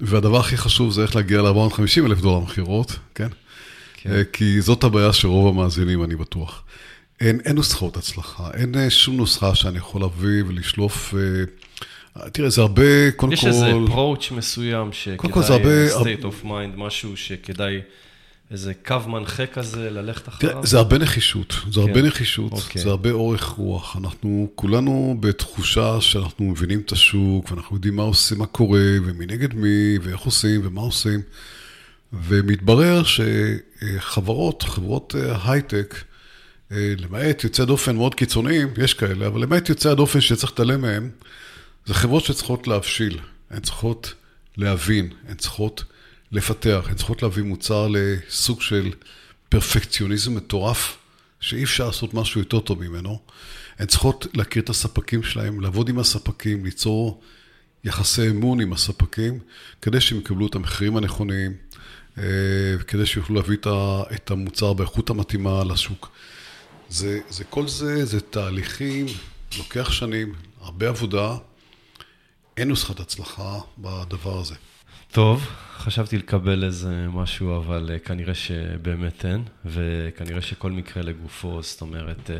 והדבר 0.00 0.40
הכי 0.40 0.56
חשוב 0.56 0.92
זה 0.92 1.02
איך 1.02 1.16
להגיע 1.16 1.42
ל-450 1.42 2.06
אלף 2.06 2.20
דולר 2.20 2.38
מכירות, 2.38 2.98
כן? 3.14 3.28
כן. 4.02 4.12
אה, 4.12 4.22
כי 4.32 4.60
זאת 4.60 4.84
הבעיה 4.84 5.12
של 5.12 5.28
רוב 5.28 5.48
המאזינים, 5.48 6.04
אני 6.04 6.16
בטוח. 6.16 6.62
אין, 7.20 7.40
אין 7.44 7.56
נוסחאות 7.56 7.96
הצלחה, 7.96 8.50
אין 8.54 8.74
אה, 8.74 8.90
שום 8.90 9.16
נוסחה 9.16 9.54
שאני 9.54 9.78
יכול 9.78 10.00
להביא 10.00 10.44
ולשלוף. 10.46 11.14
אה, 11.14 12.28
תראה, 12.30 12.50
זה 12.50 12.60
הרבה, 12.60 13.10
קודם 13.16 13.32
יש 13.32 13.40
כל... 13.40 13.48
יש 13.48 13.54
איזה 13.54 13.72
approach 13.72 14.34
מסוים 14.34 14.92
שכדאי, 14.92 15.32
כל 15.32 15.42
הרבה, 15.42 15.88
state 16.00 16.22
of 16.22 16.44
mind, 16.44 16.76
משהו 16.76 17.16
שכדאי, 17.16 17.80
איזה 18.50 18.72
קו 18.86 18.96
מנחה 19.06 19.46
כזה, 19.46 19.90
ללכת 19.90 20.28
אחריו? 20.28 20.52
תראה, 20.52 20.66
זה 20.66 20.78
הרבה 20.78 20.98
נחישות, 20.98 21.56
זה 21.70 21.80
כן. 21.80 21.88
הרבה 21.88 22.02
נחישות, 22.02 22.52
אוקיי. 22.52 22.82
זה 22.82 22.88
הרבה 22.88 23.10
אורך 23.10 23.44
רוח. 23.44 23.96
אנחנו 23.96 24.48
כולנו 24.54 25.16
בתחושה 25.20 26.00
שאנחנו 26.00 26.44
מבינים 26.44 26.80
את 26.80 26.92
השוק, 26.92 27.50
ואנחנו 27.50 27.76
יודעים 27.76 27.96
מה 27.96 28.02
עושים, 28.02 28.38
מה 28.38 28.46
קורה, 28.46 28.80
ומי 29.04 29.26
נגד 29.26 29.54
מי, 29.54 29.98
ואיך 30.02 30.20
עושים, 30.20 30.60
ומה 30.64 30.80
עושים. 30.80 31.20
ומתברר 32.12 33.02
שחברות, 33.04 34.62
חברות 34.62 35.14
אה, 35.18 35.52
הייטק, 35.52 35.94
אה, 36.72 36.94
למעט 36.98 37.44
יוצאי 37.44 37.66
דופן 37.66 37.96
מאוד 37.96 38.14
קיצוניים, 38.14 38.68
יש 38.82 38.94
כאלה, 38.94 39.26
אבל 39.26 39.42
למעט 39.42 39.68
יוצאי 39.68 39.90
הדופן 39.90 40.20
שצריך 40.20 40.52
להתעלם 40.52 40.80
מהם, 40.80 41.10
זה 41.86 41.94
חברות 41.94 42.24
שצריכות 42.24 42.66
להבשיל, 42.66 43.18
הן 43.50 43.60
צריכות 43.60 44.14
להבין, 44.56 45.10
הן 45.28 45.34
צריכות 45.34 45.84
לפתח, 46.32 46.86
הן 46.88 46.94
צריכות 46.94 47.22
להביא 47.22 47.42
מוצר 47.42 47.88
לסוג 47.90 48.62
של 48.62 48.92
פרפקציוניזם 49.48 50.34
מטורף, 50.34 50.96
שאי 51.40 51.64
אפשר 51.64 51.86
לעשות 51.86 52.14
משהו 52.14 52.40
יותר 52.40 52.60
טוב 52.60 52.82
ממנו. 52.88 53.18
הן 53.78 53.86
צריכות 53.86 54.26
להכיר 54.34 54.62
את 54.62 54.68
הספקים 54.68 55.22
שלהם, 55.22 55.60
לעבוד 55.60 55.88
עם 55.88 55.98
הספקים, 55.98 56.64
ליצור 56.64 57.22
יחסי 57.84 58.30
אמון 58.30 58.60
עם 58.60 58.72
הספקים, 58.72 59.38
כדי 59.82 60.00
שהם 60.00 60.18
יקבלו 60.18 60.46
את 60.46 60.54
המחירים 60.54 60.96
הנכונים, 60.96 61.56
כדי 62.86 63.06
שיוכלו 63.06 63.36
להביא 63.36 63.56
את 64.14 64.30
המוצר 64.30 64.72
באיכות 64.72 65.10
המתאימה 65.10 65.64
לשוק. 65.64 66.10
זה, 66.88 67.20
זה 67.28 67.44
כל 67.44 67.68
זה, 67.68 68.04
זה 68.04 68.20
תהליכים, 68.20 69.06
לוקח 69.58 69.92
שנים, 69.92 70.34
הרבה 70.60 70.88
עבודה, 70.88 71.36
אין 72.56 72.68
נוסחת 72.68 73.00
הצלחה 73.00 73.58
בדבר 73.78 74.40
הזה. 74.40 74.54
טוב, 75.12 75.46
חשבתי 75.76 76.18
לקבל 76.18 76.64
איזה 76.64 77.06
משהו, 77.08 77.56
אבל 77.56 77.90
אה, 77.92 77.98
כנראה 77.98 78.34
שבאמת 78.34 79.24
אין, 79.24 79.44
וכנראה 79.64 80.40
שכל 80.40 80.70
מקרה 80.70 81.02
לגופו, 81.02 81.62
זאת 81.62 81.80
אומרת, 81.80 82.30
אה, 82.30 82.36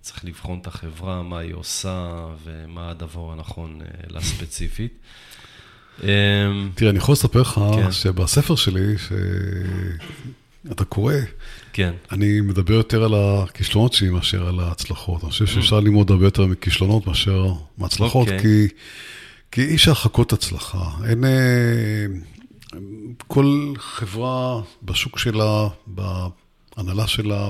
צריך 0.00 0.24
לבחון 0.24 0.58
את 0.58 0.66
החברה, 0.66 1.22
מה 1.22 1.38
היא 1.38 1.54
עושה 1.54 2.26
ומה 2.44 2.90
הדבר 2.90 3.32
הנכון 3.32 3.80
אה, 3.82 3.86
לה 4.08 4.20
ספציפית. 4.20 4.92
אמ, 6.02 6.08
תראה, 6.74 6.90
אני 6.90 6.98
יכול 6.98 7.12
לספר 7.12 7.40
לך 7.40 7.60
כן. 7.74 7.92
שבספר 7.92 8.56
שלי, 8.56 8.94
שאתה 10.68 10.84
קורא, 10.84 11.14
כן. 11.72 11.92
אני 12.12 12.40
מדבר 12.40 12.74
יותר 12.74 13.04
על 13.04 13.14
הכישלונות 13.14 13.92
שלי 13.92 14.10
מאשר 14.10 14.48
על 14.48 14.60
ההצלחות. 14.60 15.22
אני 15.22 15.30
חושב 15.30 15.46
שאפשר 15.46 15.80
ללמוד 15.80 16.10
הרבה 16.10 16.26
יותר 16.26 16.46
מכישלונות 16.46 17.06
מאשר 17.06 17.52
מהצלחות. 17.78 18.28
אוקיי. 18.28 18.40
כי... 18.40 18.68
כי 19.52 19.64
אי 19.64 19.74
אפשר 19.74 19.92
לחכות 19.92 20.32
הצלחה. 20.32 20.90
אין... 21.08 21.24
אה, 21.24 22.06
כל 23.26 23.72
חברה 23.78 24.60
בשוק 24.82 25.18
שלה, 25.18 25.68
בהנהלה 25.86 27.06
שלה, 27.06 27.48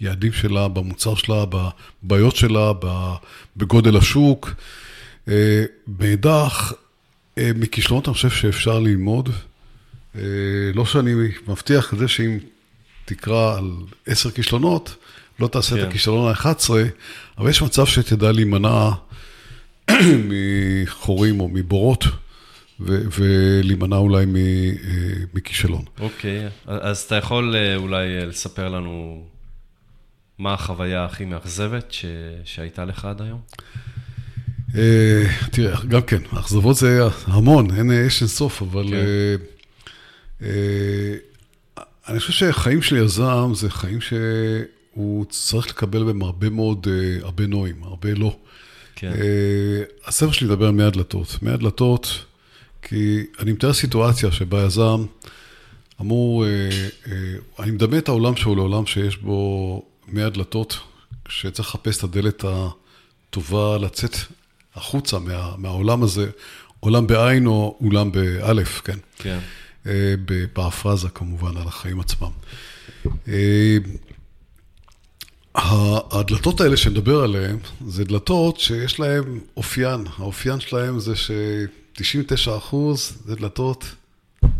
ביעדים 0.00 0.32
שלה, 0.32 0.68
במוצר 0.68 1.14
שלה, 1.14 1.44
בבעיות 2.02 2.36
שלה, 2.36 2.72
בגודל 3.56 3.96
השוק. 3.96 4.50
אה, 5.28 5.64
מאידך, 5.98 6.72
מכישלונות 7.56 8.08
אני 8.08 8.14
חושב 8.14 8.30
שאפשר 8.30 8.78
ללמוד. 8.78 9.28
לא 10.74 10.84
שאני 10.84 11.14
מבטיח 11.48 11.94
את 11.94 11.98
זה 11.98 12.08
שאם 12.08 12.38
תקרא 13.04 13.58
על 13.58 13.70
עשר 14.06 14.30
כישלונות, 14.30 14.96
לא 15.40 15.48
תעשה 15.48 15.76
כן. 15.76 15.82
את 15.82 15.88
הכישלון 15.88 16.28
ה-11, 16.28 16.70
אבל 17.38 17.50
יש 17.50 17.62
מצב 17.62 17.86
שתדע 17.86 18.32
להימנע 18.32 18.90
מחורים 20.28 21.40
או 21.40 21.48
מבורות, 21.48 22.04
ולהימנע 22.80 23.96
אולי 23.96 24.24
אה, 24.24 24.30
מכישלון. 25.34 25.84
אוקיי, 26.00 26.46
okay. 26.46 26.50
אז 26.66 26.98
אתה 26.98 27.14
יכול 27.14 27.56
אה, 27.56 27.76
אולי 27.76 28.18
אה, 28.18 28.24
לספר 28.24 28.68
לנו 28.68 29.24
מה 30.38 30.54
החוויה 30.54 31.04
הכי 31.04 31.24
מאכזבת 31.24 31.92
ש... 31.92 32.04
שהייתה 32.44 32.84
לך 32.84 33.04
עד 33.04 33.22
היום? 33.22 33.40
תראה, 35.50 35.80
גם 35.88 36.02
כן, 36.02 36.18
אכזבות 36.30 36.76
זה 36.76 37.00
המון, 37.24 37.70
אין, 37.70 37.90
יש 38.06 38.22
אין 38.22 38.28
סוף, 38.28 38.62
אבל... 38.62 38.86
כן. 40.40 40.46
אני 42.08 42.20
חושב 42.20 42.32
שהחיים 42.32 42.82
של 42.82 42.96
יזם 42.96 43.52
זה 43.54 43.70
חיים 43.70 43.98
שהוא 44.00 45.24
צריך 45.24 45.68
לקבל 45.68 46.04
בהם 46.04 46.22
הרבה 46.22 46.50
מאוד, 46.50 46.86
הרבה 47.22 47.46
נועים, 47.46 47.82
הרבה 47.82 48.14
לא. 48.14 48.36
כן. 49.00 49.12
אה, 49.12 49.82
הספר 50.06 50.32
שלי 50.32 50.46
מדבר 50.46 50.66
על 50.66 50.72
100 50.72 50.90
דלתות. 50.90 51.38
100 51.42 51.56
דלתות, 51.56 52.24
כי 52.82 53.26
אני 53.38 53.52
מתאר 53.52 53.72
סיטואציה 53.72 54.32
שבה 54.32 54.64
יזם 54.64 55.04
אמור, 56.00 56.46
אה, 56.46 56.50
אה, 57.06 57.12
אני 57.58 57.70
מדמה 57.70 57.98
את 57.98 58.08
העולם 58.08 58.36
שלו 58.36 58.54
לעולם 58.54 58.86
שיש 58.86 59.16
בו 59.16 59.82
100 60.08 60.30
דלתות, 60.30 60.78
שצריך 61.28 61.68
לחפש 61.68 61.98
את 61.98 62.04
הדלת 62.04 62.44
הטובה 62.44 63.78
לצאת 63.78 64.16
החוצה 64.78 65.18
מה, 65.18 65.54
מהעולם 65.58 66.02
הזה, 66.02 66.30
עולם 66.80 67.06
בעין 67.06 67.46
או 67.46 67.78
אולם 67.80 68.12
באלף, 68.12 68.80
כן? 68.84 68.98
כן. 69.18 69.38
בפרפרזה 70.24 71.08
כמובן 71.08 71.56
על 71.56 71.68
החיים 71.68 72.00
עצמם. 72.00 72.30
הדלתות 76.10 76.60
האלה 76.60 76.76
שנדבר 76.76 77.22
עליהן, 77.22 77.56
זה 77.86 78.04
דלתות 78.04 78.60
שיש 78.60 79.00
להן 79.00 79.38
אופיין. 79.56 80.06
האופיין 80.18 80.60
שלהן 80.60 80.98
זה 80.98 81.16
ש-99% 81.16 82.76
זה 83.24 83.34
דלתות 83.34 83.84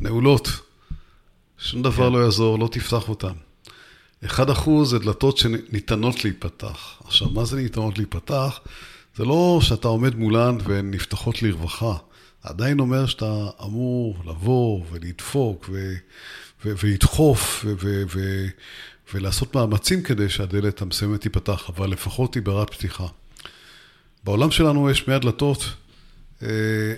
נעולות. 0.00 0.48
שום 1.58 1.82
דבר 1.82 2.06
כן. 2.06 2.12
לא 2.12 2.18
יעזור, 2.18 2.58
לא 2.58 2.68
תפתח 2.72 3.08
אותן. 3.08 3.32
1% 4.24 4.30
זה 4.84 4.98
דלתות 4.98 5.38
שניתנות 5.38 6.24
להיפתח. 6.24 7.02
עכשיו, 7.04 7.30
מה 7.30 7.44
זה 7.44 7.56
ניתנות 7.56 7.98
להיפתח? 7.98 8.60
זה 9.18 9.24
לא 9.24 9.58
שאתה 9.62 9.88
עומד 9.88 10.14
מולן 10.14 10.58
והן 10.64 10.90
נפתחות 10.90 11.42
לרווחה. 11.42 11.96
עדיין 12.42 12.80
אומר 12.80 13.06
שאתה 13.06 13.46
אמור 13.64 14.16
לבוא 14.26 14.84
ולדפוק 14.90 15.68
ו- 15.72 15.94
ו- 16.64 16.72
ולדחוף 16.82 17.64
ו- 17.64 18.02
ו- 18.14 18.46
ולעשות 19.14 19.54
מאמצים 19.54 20.02
כדי 20.02 20.28
שהדלת 20.28 20.82
המסוימת 20.82 21.20
תיפתח, 21.20 21.70
אבל 21.76 21.90
לפחות 21.90 22.34
היא 22.34 22.42
ברת 22.42 22.70
פתיחה. 22.74 23.06
בעולם 24.24 24.50
שלנו 24.50 24.90
יש 24.90 25.08
מאה 25.08 25.18
דלתות. 25.18 25.64
אה, 26.42 26.94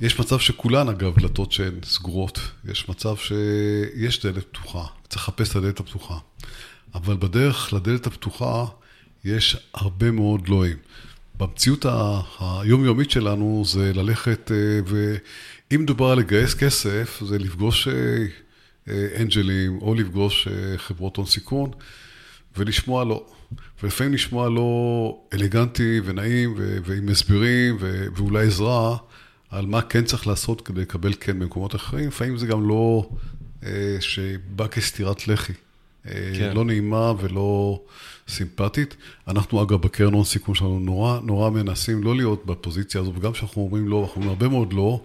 יש 0.00 0.20
מצב 0.20 0.38
שכולן, 0.38 0.88
אגב, 0.88 1.18
דלתות 1.18 1.52
שהן 1.52 1.74
סגורות. 1.84 2.40
יש 2.64 2.88
מצב 2.88 3.16
שיש 3.16 4.26
דלת 4.26 4.44
פתוחה, 4.52 4.84
צריך 5.08 5.22
לחפש 5.28 5.50
את 5.50 5.56
הדלת 5.56 5.80
הפתוחה. 5.80 6.18
אבל 6.94 7.16
בדרך 7.16 7.72
לדלת 7.72 8.06
הפתוחה 8.06 8.64
יש 9.26 9.56
הרבה 9.74 10.10
מאוד 10.10 10.48
לואים. 10.48 10.76
במציאות 11.38 11.86
היומיומית 12.40 13.10
שלנו 13.10 13.62
זה 13.66 13.92
ללכת, 13.94 14.52
אה, 14.52 14.80
ואם 14.86 15.82
מדובר 15.82 16.10
על 16.10 16.18
לגייס 16.18 16.54
כסף, 16.54 17.22
זה 17.26 17.38
לפגוש 17.38 17.88
אה, 17.88 19.06
אנג'לים, 19.20 19.78
או 19.82 19.94
לפגוש 19.94 20.48
אה, 20.48 20.78
חברות 20.78 21.16
הון 21.16 21.26
סיכון, 21.26 21.70
ולשמוע 22.56 23.04
לא. 23.04 23.26
ולפעמים 23.82 24.14
לשמוע 24.14 24.50
לא 24.50 25.20
אלגנטי 25.34 26.00
ונעים, 26.04 26.54
ועם 26.84 27.08
הסברים, 27.08 27.76
ואולי 28.16 28.46
עזרה 28.46 28.96
על 29.50 29.66
מה 29.66 29.82
כן 29.82 30.04
צריך 30.04 30.26
לעשות 30.26 30.60
כדי 30.60 30.80
לקבל 30.80 31.12
כן 31.20 31.38
במקומות 31.38 31.74
אחרים. 31.74 32.08
לפעמים 32.08 32.36
זה 32.38 32.46
גם 32.46 32.68
לא 32.68 33.08
אה, 33.64 33.96
שבא 34.00 34.66
כסטירת 34.66 35.28
לחי. 35.28 35.52
אה, 36.06 36.32
כן. 36.38 36.52
לא 36.54 36.64
נעימה 36.64 37.12
ולא 37.20 37.80
סימפטית. 38.28 38.96
אנחנו, 39.28 39.62
אגב, 39.62 39.82
בקרן 39.82 40.12
הון 40.12 40.24
סיכון 40.24 40.54
שלנו 40.54 40.78
נורא, 40.78 41.20
נורא 41.20 41.50
מנסים 41.50 42.02
לא 42.02 42.16
להיות 42.16 42.46
בפוזיציה 42.46 43.00
הזו, 43.00 43.12
וגם 43.16 43.32
כשאנחנו 43.32 43.62
אומרים 43.62 43.88
לא, 43.88 44.00
אנחנו 44.00 44.14
אומרים 44.14 44.30
הרבה 44.30 44.48
מאוד 44.48 44.72
לא, 44.72 45.00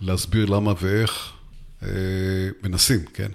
להסביר 0.00 0.46
למה 0.46 0.72
ואיך 0.80 1.32
אה, 1.82 1.88
מנסים, 2.62 3.04
כן? 3.14 3.28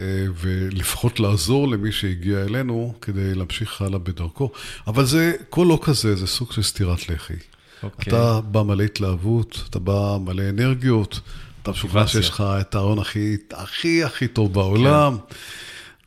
אה, 0.00 0.26
ולפחות 0.34 1.20
לעזור 1.20 1.68
למי 1.68 1.92
שהגיע 1.92 2.42
אלינו 2.42 2.94
כדי 3.00 3.34
להמשיך 3.34 3.82
הלאה 3.82 3.98
בדרכו. 3.98 4.50
אבל 4.86 5.04
זה, 5.04 5.32
כל 5.50 5.66
לא 5.68 5.78
כזה, 5.82 6.16
זה 6.16 6.26
סוג 6.26 6.52
של 6.52 6.62
סטירת 6.62 7.08
לחי. 7.08 7.34
Okay. 7.34 7.54
אוקיי. 7.82 8.12
אתה 8.12 8.40
בא 8.40 8.62
מלא 8.62 8.82
התלהבות, 8.82 9.64
אתה 9.70 9.78
בא 9.78 10.16
מלא 10.20 10.42
אנרגיות, 10.48 11.20
אתה 11.62 11.70
משוכנע 11.70 12.06
שיש 12.06 12.28
לך 12.28 12.44
את 12.60 12.74
ההון 12.74 12.98
הכי, 12.98 13.36
הכי 13.52 14.04
הכי 14.04 14.28
טוב 14.28 14.52
בעולם. 14.52 15.16
כן. 15.28 15.34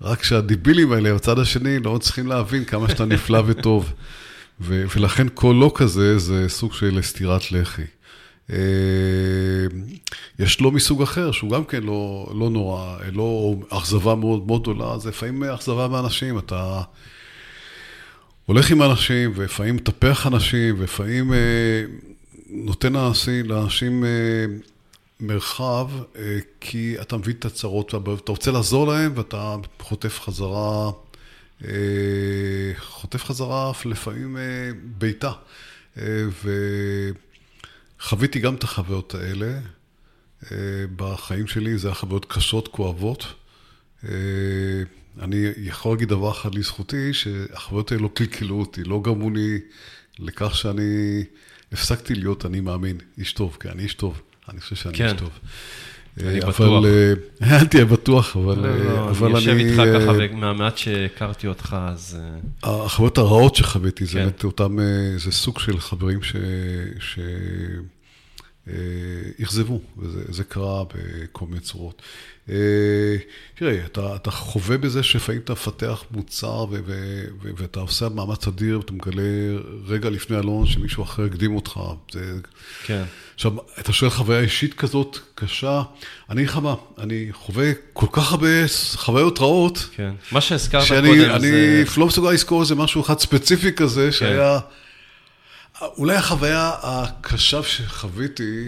רק 0.01 0.23
שהדיבילים 0.23 0.91
האלה 0.91 1.13
בצד 1.13 1.39
השני 1.39 1.79
לא 1.79 1.97
צריכים 2.01 2.27
להבין 2.27 2.65
כמה 2.65 2.89
שאתה 2.89 3.05
נפלא 3.05 3.41
וטוב. 3.47 3.93
ו- 4.61 4.85
ולכן 4.95 5.27
כל 5.33 5.55
לא 5.59 5.71
כזה 5.75 6.19
זה 6.19 6.49
סוג 6.49 6.73
של 6.73 7.01
סטירת 7.01 7.51
לחי. 7.51 7.81
אה, 8.51 8.57
יש 10.39 10.61
לו 10.61 10.71
מסוג 10.71 11.01
אחר, 11.01 11.31
שהוא 11.31 11.51
גם 11.51 11.65
כן 11.65 11.83
לא, 11.83 12.31
לא 12.39 12.49
נורא, 12.49 12.97
לא 13.13 13.55
אכזבה 13.69 14.15
מאוד 14.15 14.47
מאוד 14.47 14.61
גדולה, 14.61 14.97
זה 14.97 15.09
לפעמים 15.09 15.43
אכזבה 15.43 15.87
מאנשים, 15.87 16.37
אתה 16.37 16.81
הולך 18.45 18.71
עם 18.71 18.81
אנשים, 18.81 19.31
ולפעמים 19.35 19.75
מטפח 19.75 20.27
אנשים, 20.27 20.75
ולפעמים 20.77 21.33
אה, 21.33 21.83
נותן 22.49 22.93
לאנשים, 22.93 23.45
לאנשים 23.45 24.05
אה, 24.05 24.09
מרחב, 25.19 25.89
אה, 26.15 26.39
כי 26.59 26.95
אתה 27.01 27.17
מבין 27.17 27.35
את 27.35 27.45
הצרות, 27.45 27.95
אתה 28.23 28.31
רוצה 28.31 28.51
לעזור 28.51 28.87
להם, 28.87 29.13
ואתה 29.15 29.55
חוטף 29.79 30.19
חזרה, 30.19 30.91
אה, 31.65 31.71
חוטף 32.79 33.23
חזרה 33.23 33.71
לפעמים 33.85 34.37
אה, 34.37 34.41
בעיטה. 34.83 35.31
אה, 35.97 36.03
ו... 36.43 36.51
חוויתי 37.99 38.39
גם 38.39 38.55
את 38.55 38.63
החוויות 38.63 39.15
האלה, 39.15 39.59
בחיים 40.95 41.47
שלי, 41.47 41.77
זה 41.77 41.87
היה 41.87 41.95
חוויות 41.95 42.25
קשות, 42.25 42.67
כואבות. 42.67 43.25
אני 45.19 45.45
יכול 45.57 45.91
להגיד 45.91 46.09
דבר 46.09 46.31
אחד 46.31 46.55
לזכותי, 46.55 47.13
שהחוויות 47.13 47.91
האלה 47.91 48.03
לא 48.03 48.09
קלקלו 48.13 48.59
אותי, 48.59 48.83
לא 48.83 49.01
גרמו 49.03 49.29
לי 49.29 49.59
לכך 50.19 50.55
שאני 50.55 51.23
הפסקתי 51.71 52.15
להיות 52.15 52.45
אני 52.45 52.59
מאמין, 52.59 52.97
איש 53.17 53.33
טוב, 53.33 53.57
כי 53.59 53.69
אני 53.69 53.83
איש 53.83 53.93
טוב, 53.93 54.21
אני 54.49 54.61
חושב 54.61 54.75
שאני 54.75 54.97
כן. 54.97 55.05
איש 55.05 55.13
טוב. 55.13 55.29
אני 56.21 56.41
אבל, 56.41 56.51
בטוח. 56.51 56.85
אה, 57.41 57.59
אל 57.59 57.65
תהיה 57.65 57.85
בטוח, 57.85 58.37
אבל, 58.37 58.59
לא, 58.59 58.77
לא, 58.77 58.97
אה, 58.97 59.09
אבל 59.09 59.27
אני 59.27 59.35
יושב 59.35 59.51
איתך 59.51 59.79
אה, 59.79 59.99
ככה, 59.99 60.11
ומהמעט 60.17 60.77
שהכרתי 60.77 61.47
אותך, 61.47 61.77
אז... 61.79 62.19
אה, 62.63 62.85
החוויות 62.85 63.17
הרעות 63.17 63.55
שחוויתי, 63.55 64.05
זה 64.05 64.13
כן. 64.13 64.19
באמת 64.19 64.43
אותם, 64.43 64.79
אה, 64.79 65.17
זה 65.17 65.31
סוג 65.31 65.59
של 65.59 65.79
חברים 65.79 66.23
ש... 66.23 66.35
ש... 66.99 67.19
אה, 68.69 68.73
אכזבו, 69.43 69.81
וזה 69.97 70.23
זה 70.29 70.43
קרה 70.43 70.83
בכל 70.83 71.45
מיני 71.45 71.59
צורות. 71.59 72.01
אה, 72.49 72.55
תראה, 73.55 73.85
אתה, 73.85 74.31
חווה 74.31 74.77
בזה 74.77 75.03
שלפעמים 75.03 75.41
אתה 75.41 75.53
מפתח 75.53 76.03
מוצר 76.11 76.65
ו- 76.71 76.79
ו- 76.85 77.25
ו- 77.41 77.51
ואתה 77.57 77.79
עושה 77.79 78.09
מאמץ 78.09 78.47
אדיר, 78.47 78.79
ואתה 78.79 78.93
מגלה 78.93 79.23
רגע 79.85 80.09
לפני 80.09 80.37
אלון 80.37 80.65
שמישהו 80.65 81.03
אחר 81.03 81.25
הקדים 81.25 81.55
אותך. 81.55 81.79
כן. 82.83 83.03
עכשיו, 83.37 83.51
אתה 83.79 83.93
שואל 83.93 84.11
חוויה 84.11 84.39
אישית 84.39 84.73
כזאת 84.73 85.17
קשה, 85.35 85.81
אני 86.29 86.41
אגיד 86.41 86.49
לך 86.49 86.57
מה, 86.57 86.75
אני 86.97 87.27
חווה 87.31 87.71
כל 87.93 88.05
כך 88.11 88.31
הרבה 88.31 88.47
חוויות 88.95 89.39
רעות, 89.39 89.89
כן. 89.95 90.11
מה 90.31 90.41
שהזכרת 90.41 90.85
שאני 90.85 91.07
קודם 91.07 91.31
אני 91.31 91.85
זה... 91.85 91.91
לא 91.97 92.07
מסוגל 92.07 92.31
לזכור 92.31 92.61
איזה 92.61 92.75
משהו 92.75 93.01
אחד 93.01 93.19
ספציפי 93.19 93.71
כזה, 93.71 94.11
שהיה... 94.11 94.59
אולי 95.81 96.15
החוויה 96.15 96.71
הקשה 96.83 97.63
שחוויתי, 97.63 98.63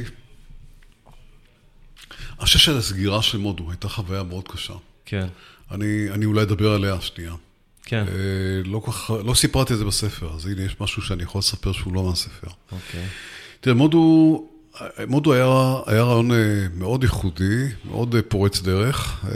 אני 2.39 2.45
חושב 2.45 2.59
שהסגירה 2.59 3.21
של 3.21 3.37
מודו 3.37 3.71
הייתה 3.71 3.89
חוויה 3.89 4.23
מאוד 4.23 4.47
קשה. 4.47 4.73
כן, 5.05 5.27
אני, 5.71 6.07
אני 6.11 6.25
אולי 6.25 6.41
אדבר 6.41 6.71
עליה 6.73 7.01
שנייה. 7.01 7.33
כן, 7.83 8.05
אה, 8.07 8.13
לא, 8.65 8.81
כך, 8.87 9.11
לא 9.25 9.33
סיפרתי 9.33 9.73
את 9.73 9.77
זה 9.77 9.85
בספר, 9.85 10.33
אז 10.35 10.45
הנה 10.45 10.63
יש 10.63 10.75
משהו 10.79 11.01
שאני 11.01 11.23
יכול 11.23 11.39
לספר 11.39 11.71
שהוא 11.71 11.93
לא 11.93 12.03
מהספר. 12.03 12.47
אוקיי. 12.71 13.05
תראה, 13.61 13.75
מודו, 13.75 14.45
מודו 15.07 15.33
היה, 15.33 15.75
היה 15.85 16.03
רעיון 16.03 16.31
אה, 16.31 16.67
מאוד 16.75 17.03
ייחודי, 17.03 17.65
מאוד 17.85 18.15
אה, 18.15 18.21
פורץ 18.21 18.61
דרך, 18.61 19.25
אה, 19.25 19.31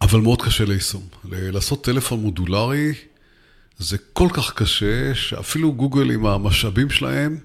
אבל 0.00 0.20
מאוד 0.20 0.42
קשה 0.42 0.64
ליישום. 0.64 1.02
לעשות 1.24 1.84
טלפון 1.84 2.20
מודולרי 2.20 2.94
זה 3.78 3.96
כל 4.12 4.28
כך 4.32 4.52
קשה, 4.52 5.14
שאפילו 5.14 5.72
גוגל 5.72 6.10
עם 6.10 6.26
המשאבים 6.26 6.90
שלהם 6.90 7.38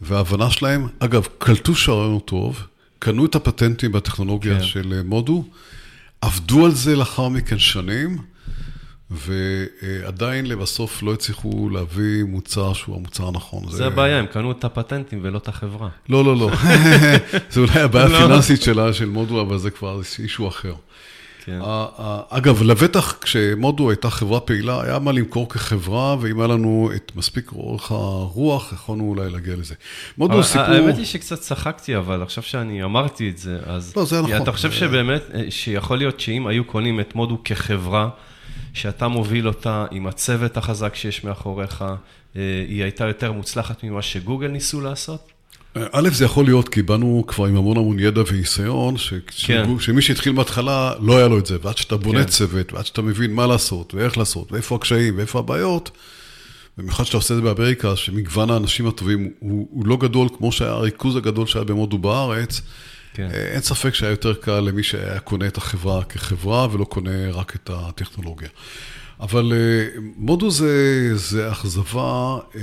וההבנה 0.00 0.50
שלהם, 0.50 0.86
אגב, 0.98 1.26
קלטו 1.38 1.74
שהרעיון 1.74 2.12
הוא 2.12 2.20
טוב, 2.20 2.66
קנו 2.98 3.26
את 3.26 3.34
הפטנטים 3.34 3.92
בטכנולוגיה 3.92 4.58
כן. 4.58 4.64
של 4.64 5.02
מודו, 5.04 5.44
עבדו 6.20 6.66
על 6.66 6.72
זה 6.74 6.96
לאחר 6.96 7.28
מכן 7.28 7.58
שנים, 7.58 8.18
ועדיין 9.10 10.46
לבסוף 10.46 11.02
לא 11.02 11.12
הצליחו 11.12 11.68
להביא 11.72 12.24
מוצר 12.24 12.72
שהוא 12.72 12.96
המוצר 12.96 13.28
הנכון. 13.28 13.64
זה 13.70 13.86
הבעיה, 13.86 14.18
הם 14.18 14.26
קנו 14.26 14.52
את 14.52 14.64
הפטנטים 14.64 15.20
ולא 15.22 15.38
את 15.38 15.48
החברה. 15.48 15.88
לא, 16.08 16.24
לא, 16.24 16.36
לא. 16.36 16.50
זה 17.50 17.60
אולי 17.60 17.80
הבעיה 17.80 18.08
לא. 18.08 18.16
הפיננסית 18.18 18.62
שלה, 18.62 18.92
של 18.92 19.08
מודו, 19.08 19.40
אבל 19.40 19.58
זה 19.58 19.70
כבר 19.70 20.00
אישו 20.18 20.48
אחר. 20.48 20.74
כן, 21.44 21.60
אגב, 22.28 22.62
לבטח 22.62 23.18
כשמודו 23.20 23.90
הייתה 23.90 24.10
חברה 24.10 24.40
פעילה, 24.40 24.82
היה 24.82 24.98
מה 24.98 25.12
למכור 25.12 25.48
כחברה, 25.48 26.16
ואם 26.20 26.40
היה 26.40 26.48
לנו 26.48 26.90
את 26.96 27.12
מספיק 27.16 27.52
אורך 27.52 27.90
הרוח, 27.90 28.72
יכולנו 28.72 29.04
אולי 29.04 29.30
להגיע 29.30 29.56
לזה. 29.56 29.74
מודו 30.18 30.42
סיפור... 30.42 30.64
האמת 30.64 30.96
היא 30.96 31.04
שקצת 31.04 31.40
צחקתי, 31.40 31.96
אבל 31.96 32.22
עכשיו 32.22 32.44
שאני 32.44 32.84
אמרתי 32.84 33.30
את 33.30 33.38
זה, 33.38 33.58
אז... 33.66 33.92
לא, 33.96 34.04
זה 34.04 34.16
היה 34.16 34.22
נכון. 34.22 34.42
אתה 34.42 34.52
חושב 34.52 34.72
שבאמת, 34.72 35.22
אה, 35.34 35.44
שיכול 35.50 35.98
להיות 35.98 36.20
שאם 36.20 36.46
היו 36.46 36.64
קונים 36.64 37.00
את 37.00 37.14
מודו 37.14 37.38
כחברה, 37.44 38.08
שאתה 38.72 39.08
מוביל 39.08 39.48
אותה 39.48 39.86
עם 39.90 40.06
הצוות 40.06 40.56
החזק 40.56 40.94
שיש 40.94 41.24
מאחוריך, 41.24 41.84
אה, 42.36 42.64
היא 42.68 42.82
הייתה 42.82 43.06
יותר 43.06 43.32
מוצלחת 43.32 43.84
ממה 43.84 44.02
שגוגל 44.02 44.48
ניסו 44.48 44.80
לעשות? 44.80 45.32
א', 45.92 46.08
זה 46.12 46.24
יכול 46.24 46.44
להיות, 46.44 46.68
כי 46.68 46.82
באנו 46.82 47.24
כבר 47.26 47.46
עם 47.46 47.56
המון 47.56 47.76
המון 47.76 47.98
ידע 47.98 48.22
וניסיון, 48.26 48.96
ש- 48.96 49.14
כן. 49.46 49.68
שמי 49.80 50.02
שהתחיל 50.02 50.32
מההתחלה, 50.32 50.92
לא 51.00 51.18
היה 51.18 51.28
לו 51.28 51.38
את 51.38 51.46
זה. 51.46 51.56
ועד 51.62 51.76
שאתה 51.76 51.96
בונה 51.96 52.24
כן. 52.24 52.30
צוות, 52.30 52.72
ועד 52.72 52.86
שאתה 52.86 53.02
מבין 53.02 53.34
מה 53.34 53.46
לעשות, 53.46 53.94
ואיך 53.94 54.18
לעשות, 54.18 54.52
ואיפה 54.52 54.76
הקשיים, 54.76 55.16
ואיפה 55.16 55.38
הבעיות, 55.38 55.90
במיוחד 56.78 57.04
שאתה 57.04 57.16
עושה 57.16 57.34
את 57.34 57.38
זה 57.38 57.42
באמריקה, 57.42 57.96
שמגוון 57.96 58.50
האנשים 58.50 58.86
הטובים 58.86 59.30
הוא, 59.38 59.68
הוא 59.70 59.86
לא 59.86 59.96
גדול 59.96 60.28
כמו 60.38 60.52
שהיה 60.52 60.70
הריכוז 60.70 61.16
הגדול 61.16 61.46
שהיה 61.46 61.64
במודו 61.64 61.98
בארץ, 61.98 62.60
כן. 63.18 63.28
אה, 63.34 63.52
אין 63.52 63.60
ספק 63.60 63.94
שהיה 63.94 64.10
יותר 64.10 64.34
קל 64.34 64.60
למי 64.60 64.82
שהיה 64.82 65.20
קונה 65.20 65.46
את 65.46 65.56
החברה 65.56 66.04
כחברה, 66.04 66.68
ולא 66.72 66.84
קונה 66.84 67.30
רק 67.30 67.56
את 67.56 67.70
הטכנולוגיה. 67.72 68.48
אבל 69.20 69.52
אה, 69.52 70.00
מודו 70.16 70.50
זה, 70.50 71.10
זה 71.16 71.52
אכזבה, 71.52 72.38
אה, 72.56 72.62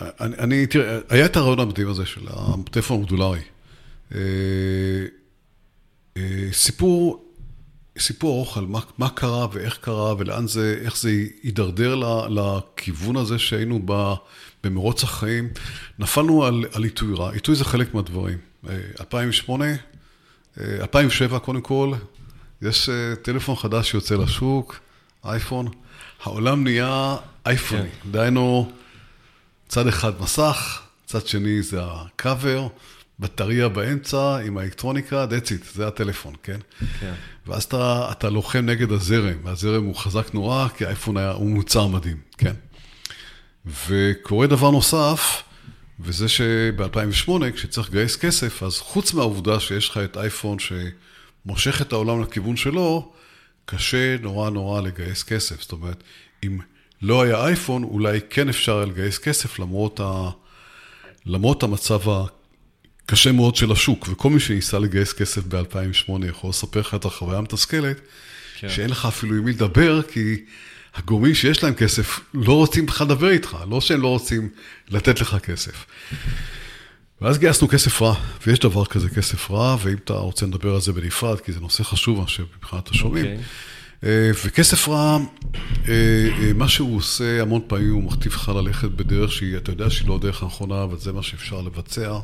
אני, 0.00 0.36
אני, 0.38 0.66
תראה, 0.66 0.98
היה 1.08 1.26
את 1.26 1.36
הרעיון 1.36 1.60
המדהים 1.60 1.88
הזה 1.88 2.06
של 2.06 2.20
הטלפון 2.26 2.96
המודולרי. 2.96 3.40
סיפור, 6.52 7.24
סיפור 7.98 8.36
ארוך 8.36 8.58
על 8.58 8.66
מה, 8.66 8.80
מה 8.98 9.08
קרה 9.08 9.46
ואיך 9.52 9.78
קרה 9.80 10.14
ולאן 10.18 10.46
זה, 10.46 10.80
איך 10.84 10.96
זה 10.96 11.10
הידרדר 11.42 11.94
ל- 11.94 12.40
לכיוון 12.40 13.16
הזה 13.16 13.38
שהיינו 13.38 13.80
ב, 13.84 14.14
במרוץ 14.64 15.04
החיים. 15.04 15.48
נפלנו 15.98 16.44
על, 16.44 16.64
על 16.72 16.84
עיתוי 16.84 17.14
רע, 17.14 17.32
עיתוי 17.32 17.54
זה 17.54 17.64
חלק 17.64 17.94
מהדברים. 17.94 18.38
אה, 18.68 18.76
2008, 19.00 19.64
אה, 19.64 19.76
2007 20.80 21.38
קודם 21.38 21.60
כל, 21.60 21.92
יש 22.62 22.88
אה, 22.88 23.16
טלפון 23.22 23.56
חדש 23.56 23.90
שיוצא 23.90 24.14
לשוק, 24.14 24.80
אייפון. 25.24 25.68
העולם 26.22 26.64
נהיה 26.64 27.16
אייפוני, 27.46 27.82
כן. 27.82 28.10
דהיינו, 28.10 28.72
צד 29.68 29.86
אחד 29.86 30.12
מסך, 30.20 30.82
צד 31.06 31.26
שני 31.26 31.62
זה 31.62 31.80
הקאבר, 31.82 32.68
בטריה 33.20 33.68
באמצע 33.68 34.38
עם 34.38 34.58
האלקטרוניקה, 34.58 35.26
that's 35.30 35.48
it, 35.48 35.74
זה 35.74 35.86
הטלפון, 35.86 36.34
כן? 36.42 36.58
כן. 37.00 37.14
ואז 37.46 37.64
אתה, 37.64 38.08
אתה 38.10 38.30
לוחם 38.30 38.66
נגד 38.66 38.92
הזרם, 38.92 39.36
והזרם 39.44 39.84
הוא 39.84 39.96
חזק 39.96 40.34
נורא, 40.34 40.68
כי 40.76 40.84
האייפון 40.84 41.16
היה, 41.16 41.30
הוא 41.30 41.50
מוצר 41.50 41.86
מדהים, 41.86 42.16
כן? 42.38 42.54
וקורה 43.66 44.46
דבר 44.46 44.70
נוסף, 44.70 45.42
וזה 46.00 46.28
שב-2008, 46.28 47.30
כשצריך 47.54 47.90
לגייס 47.90 48.16
כסף, 48.16 48.62
אז 48.62 48.78
חוץ 48.78 49.14
מהעובדה 49.14 49.60
שיש 49.60 49.88
לך 49.88 49.98
את 49.98 50.16
אייפון 50.16 50.56
שמושך 50.58 51.82
את 51.82 51.92
העולם 51.92 52.22
לכיוון 52.22 52.56
שלו, 52.56 53.12
קשה 53.64 54.16
נורא 54.20 54.50
נורא 54.50 54.80
לגייס 54.80 55.22
כסף. 55.22 55.62
זאת 55.62 55.72
אומרת, 55.72 56.02
אם 56.42 56.58
לא 57.02 57.22
היה 57.22 57.46
אייפון, 57.46 57.84
אולי 57.84 58.20
כן 58.30 58.48
אפשר 58.48 58.76
היה 58.76 58.86
לגייס 58.86 59.18
כסף 59.18 59.58
למרות, 59.58 60.00
ה... 60.00 60.30
למרות 61.26 61.62
המצב 61.62 62.00
הקשה 63.06 63.32
מאוד 63.32 63.56
של 63.56 63.72
השוק. 63.72 64.08
וכל 64.10 64.30
מי 64.30 64.40
שניסה 64.40 64.78
לגייס 64.78 65.12
כסף 65.12 65.42
ב-2008 65.48 66.26
יכול 66.28 66.50
לספר 66.50 66.80
לך 66.80 66.94
את 66.94 67.04
החוויה 67.04 67.38
המתסכלת, 67.38 68.00
כן. 68.58 68.68
שאין 68.68 68.90
לך 68.90 69.06
אפילו 69.06 69.36
עם 69.36 69.44
מי 69.44 69.52
לדבר, 69.52 70.02
כי 70.02 70.36
הגורמים 70.94 71.34
שיש 71.34 71.62
להם 71.62 71.74
כסף 71.74 72.20
לא 72.34 72.52
רוצים 72.52 72.86
בכלל 72.86 73.06
לדבר 73.06 73.30
איתך, 73.30 73.56
לא 73.70 73.80
שהם 73.80 74.02
לא 74.02 74.08
רוצים 74.08 74.48
לתת 74.90 75.20
לך 75.20 75.36
כסף. 75.36 75.86
ואז 77.20 77.38
גייסנו 77.38 77.68
כסף 77.68 78.02
רע, 78.02 78.14
ויש 78.46 78.58
דבר 78.58 78.84
כזה 78.84 79.08
כסף 79.08 79.50
רע, 79.50 79.76
ואם 79.82 79.96
אתה 80.04 80.12
רוצה 80.12 80.46
לדבר 80.46 80.74
על 80.74 80.80
זה 80.80 80.92
בנפרד, 80.92 81.40
כי 81.40 81.52
זה 81.52 81.60
נושא 81.60 81.82
חשוב, 81.82 82.16
אני 82.18 82.26
חושב, 82.26 82.44
מבחינת 82.58 82.88
השומעים. 82.88 83.24
אוקיי. 83.24 83.44
אה, 84.04 84.30
וכסף 84.44 84.88
רע, 84.88 85.18
אה, 85.88 85.92
אה, 86.38 86.52
מה 86.54 86.68
שהוא 86.68 86.96
עושה 86.96 87.42
המון 87.42 87.60
פעמים, 87.66 87.92
הוא 87.92 88.02
מכתיב 88.02 88.32
לך 88.32 88.48
ללכת 88.48 88.88
בדרך 88.88 89.32
שהיא, 89.32 89.56
אתה 89.56 89.70
יודע 89.70 89.90
שהיא 89.90 90.08
לא 90.08 90.14
הדרך 90.14 90.42
הנכונה, 90.42 90.82
אבל 90.82 90.98
זה 90.98 91.12
מה 91.12 91.22
שאפשר 91.22 91.60
לבצע. 91.60 92.18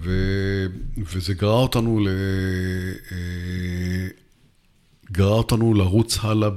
ו, 0.00 0.10
וזה 0.98 1.34
גרר 1.34 1.52
אותנו 1.52 2.00
ל... 2.00 2.08
גרר 5.12 5.32
אותנו 5.32 5.74
לרוץ 5.74 6.18
הלאה 6.22 6.50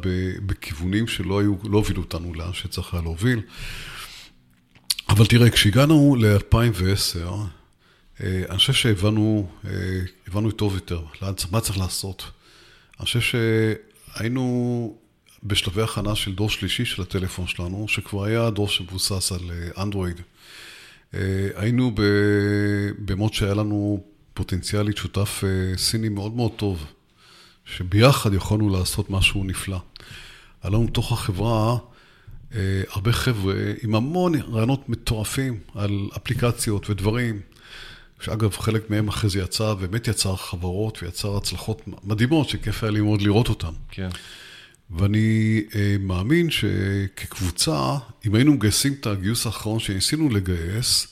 בכיוונים 0.45 1.07
שלא 1.07 1.39
היו, 1.39 1.55
לא 1.63 1.77
הובילו 1.77 2.01
אותנו 2.01 2.33
לאן 2.33 2.53
שצריך 2.53 2.93
היה 2.93 3.03
להוביל. 3.03 3.41
אבל 5.09 5.25
תראה, 5.25 5.49
כשהגענו 5.49 6.15
ל-2010, 6.19 7.29
אה, 8.23 8.43
אני 8.49 8.57
חושב 8.57 8.73
שהבנו, 8.73 9.49
אה, 9.65 9.71
הבנו 10.27 10.51
טוב 10.51 10.75
יותר, 10.75 11.01
מה 11.51 11.61
צריך 11.61 11.77
לעשות. 11.77 12.23
אני 12.99 13.05
חושב 13.05 13.19
שהיינו 13.21 14.97
בשלבי 15.43 15.81
הכנה 15.81 16.15
של 16.15 16.35
דור 16.35 16.49
שלישי 16.49 16.85
של 16.85 17.01
הטלפון 17.01 17.47
שלנו, 17.47 17.85
שכבר 17.87 18.23
היה 18.23 18.49
דור 18.49 18.67
שמבוסס 18.67 19.31
על 19.31 19.51
אנדרואיד. 19.77 20.21
אה, 21.13 21.19
היינו 21.55 21.91
במוד 23.05 23.33
שהיה 23.33 23.53
לנו 23.53 24.03
פוטנציאלית 24.33 24.97
שותף 24.97 25.43
סיני 25.77 26.09
מאוד 26.09 26.35
מאוד 26.35 26.51
טוב, 26.55 26.85
שביחד 27.75 28.33
יכולנו 28.33 28.69
לעשות 28.69 29.09
משהו 29.09 29.43
נפלא. 29.43 29.81
לנו 30.65 30.87
בתוך 30.87 31.11
החברה 31.11 31.77
אה, 32.55 32.81
הרבה 32.89 33.11
חבר'ה 33.11 33.55
עם 33.83 33.95
המון 33.95 34.35
רעיונות 34.35 34.89
מטורפים 34.89 35.59
על 35.75 36.09
אפליקציות 36.17 36.89
ודברים, 36.89 37.39
שאגב, 38.21 38.51
חלק 38.51 38.89
מהם 38.89 39.07
אחרי 39.07 39.29
זה 39.29 39.39
יצא, 39.39 39.73
באמת 39.73 40.07
יצר 40.07 40.35
חברות 40.35 41.03
ויצר 41.03 41.37
הצלחות 41.37 41.81
מדהימות, 42.03 42.49
שכיף 42.49 42.83
היה 42.83 42.91
לי 42.91 43.01
מאוד 43.01 43.21
לראות 43.21 43.49
אותן. 43.49 43.71
כן. 43.91 44.09
ואני 44.91 45.61
אה, 45.75 45.95
מאמין 45.99 46.47
שכקבוצה, 46.49 47.97
אם 48.27 48.35
היינו 48.35 48.53
מגייסים 48.53 48.93
את 48.99 49.07
הגיוס 49.07 49.45
האחרון 49.45 49.79
שניסינו 49.79 50.29
לגייס, 50.29 51.07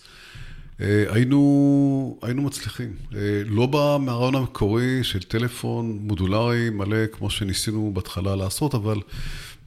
היינו, 0.79 2.19
היינו 2.21 2.41
מצליחים. 2.41 2.93
אה, 3.15 3.41
לא 3.45 3.99
מהרעיון 3.99 4.35
המקורי 4.35 5.03
של 5.03 5.23
טלפון 5.23 5.99
מודולרי 6.01 6.69
מלא, 6.69 7.07
כמו 7.11 7.29
שניסינו 7.29 7.91
בהתחלה 7.93 8.35
לעשות, 8.35 8.75
אבל 8.75 8.99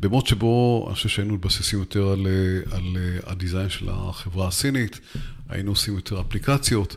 במוד 0.01 0.27
שבו 0.27 0.85
אני 0.87 0.95
חושב 0.95 1.09
שהיינו 1.09 1.35
מתבססים 1.35 1.79
יותר 1.79 2.09
על, 2.09 2.27
אה, 2.27 2.77
על 2.77 2.97
הדיזיין 3.27 3.69
של 3.69 3.89
החברה 3.89 4.49
הסינית, 4.49 5.01
היינו 5.49 5.71
עושים 5.71 5.95
יותר 5.95 6.21
אפליקציות 6.21 6.97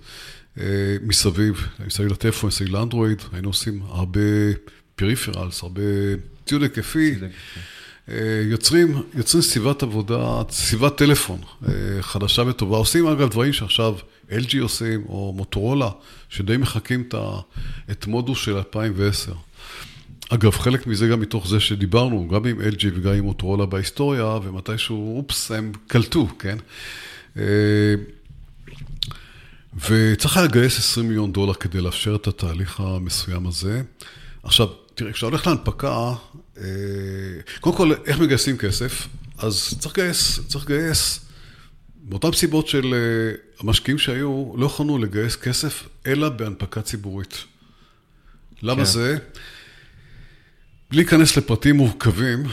מסביב, 1.02 1.68
מסביב 1.88 2.12
לטלפון, 2.12 2.48
מסביב 2.48 2.70
לאנדרואיד, 2.70 3.22
היינו 3.32 3.50
עושים 3.50 3.82
הרבה 3.88 4.20
פריפרלס, 4.96 5.64
הרבה 5.64 5.82
ציוד 6.46 6.64
היקפי. 6.64 7.16
יוצרים, 8.50 9.04
יוצרים 9.14 9.44
סביבת 9.44 9.84
עבודה, 9.84 10.42
סביבת 10.50 10.98
טלפון 10.98 11.40
חדשה 12.02 12.44
וטובה. 12.48 12.78
עושים 12.78 13.08
אגב 13.08 13.30
דברים 13.30 13.54
שעכשיו 13.54 13.96
LG 14.30 14.58
עושים, 14.62 15.04
או 15.10 15.34
מוטורולה, 15.36 15.90
שדי 16.30 16.58
מחקים 16.58 17.10
את 17.92 18.08
מודוס 18.08 18.40
של 18.40 18.56
2010. 18.56 19.34
אגב, 20.30 20.52
חלק 20.52 20.88
מזה 20.88 21.08
גם 21.08 21.20
מתוך 21.20 21.48
זה 21.48 21.60
שדיברנו, 21.60 22.28
גם 22.28 22.46
עם 22.46 22.62
LG 22.62 22.86
וגם 22.96 23.14
עם 23.14 23.24
מוטורולה 23.24 23.66
בהיסטוריה, 23.66 24.26
ומתישהו, 24.26 25.18
אופס, 25.18 25.52
הם 25.52 25.72
קלטו, 25.88 26.28
כן? 26.40 26.58
אה, 27.38 27.44
וצריך 29.90 30.38
היה 30.38 30.46
לגייס 30.46 30.80
20 30.80 31.08
מיליון 31.08 31.32
דולר 31.32 31.54
כדי 31.54 31.82
לאפשר 31.82 32.16
את 32.16 32.28
התהליך 32.28 32.80
המסוים 32.80 33.48
הזה. 33.48 33.82
עכשיו, 34.44 34.68
תראה, 34.96 35.12
כשאתה 35.12 35.26
הולך 35.26 35.48
להנפקה, 35.48 35.88
אה, 35.88 36.14
קודם 37.60 37.76
כל, 37.78 37.94
איך 38.06 38.20
מגייסים 38.20 38.58
כסף? 38.58 39.08
אז 39.38 39.74
צריך 39.80 39.98
לגייס, 39.98 40.40
צריך 40.48 40.66
לגייס 40.66 41.20
מאותן 42.10 42.32
סיבות 42.32 42.68
של 42.68 42.94
אה, 42.94 43.36
המשקיעים 43.60 43.98
שהיו, 43.98 44.54
לא 44.58 44.66
יכולנו 44.66 44.98
לגייס 44.98 45.36
כסף, 45.36 45.84
אלא 46.08 46.30
בהנפקה 46.30 46.82
ציבורית. 46.82 47.44
למה 48.62 48.86
כן. 48.86 48.92
זה? 48.92 49.18
בלי 50.92 51.02
להיכנס 51.02 51.38
לפרטים 51.38 51.76
מורכבים, 51.76 52.46
אה, 52.46 52.52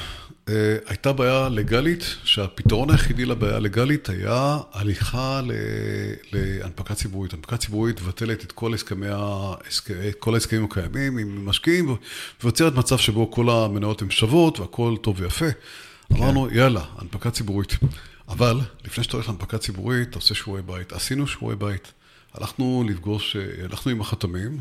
הייתה 0.87 1.13
בעיה 1.13 1.49
לגלית, 1.49 2.17
שהפתרון 2.25 2.91
היחידי 2.91 3.25
לבעיה 3.25 3.59
לגלית 3.59 4.09
היה 4.09 4.59
הליכה 4.73 5.41
להנפקה 6.33 6.95
ציבורית. 6.95 7.33
הנפקה 7.33 7.57
ציבורית 7.57 8.01
מבטלת 8.01 8.45
את 8.45 8.53
כל, 8.53 8.75
הסכמי, 8.75 9.07
את 10.09 10.15
כל 10.19 10.35
ההסכמים 10.35 10.65
הקיימים 10.65 11.19
עם 11.19 11.47
משקיעים, 11.47 11.97
ויוצרת 12.43 12.75
מצב 12.75 12.99
שבו 12.99 13.31
כל 13.31 13.51
המניות 13.51 14.03
הן 14.03 14.11
שוות 14.11 14.61
והכל 14.61 14.97
טוב 15.01 15.21
ויפה. 15.21 15.51
כן. 15.51 16.17
אמרנו, 16.17 16.49
יאללה, 16.53 16.85
הנפקה 16.99 17.31
ציבורית. 17.31 17.77
אבל 18.29 18.61
לפני 18.85 19.05
שאתה 19.05 19.17
הולך 19.17 19.29
להנפקה 19.29 19.59
ציבורית, 19.59 20.09
אתה 20.09 20.19
עושה 20.19 20.35
שיעורי 20.35 20.63
בית. 20.63 20.93
עשינו 20.93 21.27
שיעורי 21.27 21.57
בית. 21.57 21.93
הלכנו 22.35 22.85
לפגוש, 22.89 23.37
הלכנו 23.65 23.93
עם 23.93 24.01
החתמים, 24.01 24.59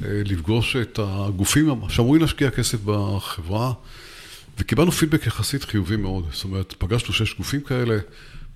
לפגוש 0.00 0.76
את 0.76 0.98
הגופים 1.02 1.80
שאמורים 1.88 2.22
להשקיע 2.22 2.50
כסף 2.50 2.78
בחברה, 2.84 3.72
וקיבלנו 4.58 4.92
פידבק 4.92 5.26
יחסית 5.26 5.64
חיובי 5.64 5.96
מאוד. 5.96 6.24
זאת 6.32 6.44
אומרת, 6.44 6.74
פגשנו 6.78 7.14
שש 7.14 7.34
גופים 7.34 7.60
כאלה, 7.60 7.98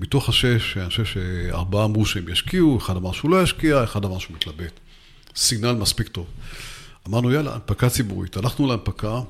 מתוך 0.00 0.28
השש, 0.28 0.76
אני 0.76 0.88
חושב 0.88 1.04
שארבעה 1.04 1.84
אמרו 1.84 2.06
שהם 2.06 2.28
ישקיעו, 2.28 2.78
אחד 2.78 2.96
אמר 2.96 3.12
שהוא 3.12 3.30
לא 3.30 3.42
ישקיע, 3.42 3.84
אחד 3.84 4.04
אמר 4.04 4.18
שהוא 4.18 4.36
מתלבט. 4.36 4.80
סיגנל 5.36 5.72
מספיק 5.72 6.08
טוב. 6.08 6.26
אמרנו, 7.08 7.32
יאללה, 7.32 7.54
הנפקה 7.54 7.88
ציבורית. 7.88 8.36
הלכנו 8.36 8.66
להנפקה. 8.66 9.20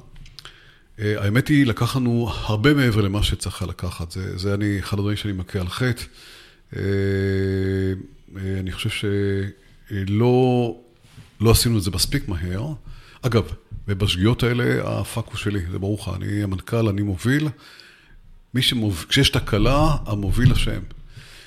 אה, 1.00 1.24
האמת 1.24 1.48
היא, 1.48 1.66
לקח 1.66 1.96
לנו 1.96 2.30
הרבה 2.32 2.74
מעבר 2.74 3.00
למה 3.00 3.22
שצריך 3.22 3.62
לקחת. 3.62 4.10
זה, 4.10 4.38
זה 4.38 4.54
אני, 4.54 4.78
אחד 4.78 4.98
הדברים 4.98 5.16
שאני 5.16 5.32
מכה 5.32 5.60
על 5.60 5.68
חטא. 5.68 6.02
אה, 6.76 6.82
אה, 8.36 8.60
אני 8.60 8.72
חושב 8.72 8.90
שלא 9.90 10.76
לא 11.40 11.50
עשינו 11.50 11.78
את 11.78 11.82
זה 11.82 11.90
מספיק 11.90 12.28
מהר. 12.28 12.66
אגב, 13.22 13.52
ובשגיאות 13.88 14.42
האלה 14.42 14.64
הפאקו 15.00 15.36
שלי, 15.36 15.60
זה 15.70 15.78
ברור 15.78 15.98
לך, 16.00 16.10
אני 16.16 16.42
המנכ"ל, 16.42 16.88
אני 16.88 17.02
מוביל. 17.02 17.48
מי 18.54 18.62
שמוביל, 18.62 19.08
כשיש 19.08 19.30
תקלה, 19.30 19.96
המוביל 20.06 20.52
אשם. 20.52 20.80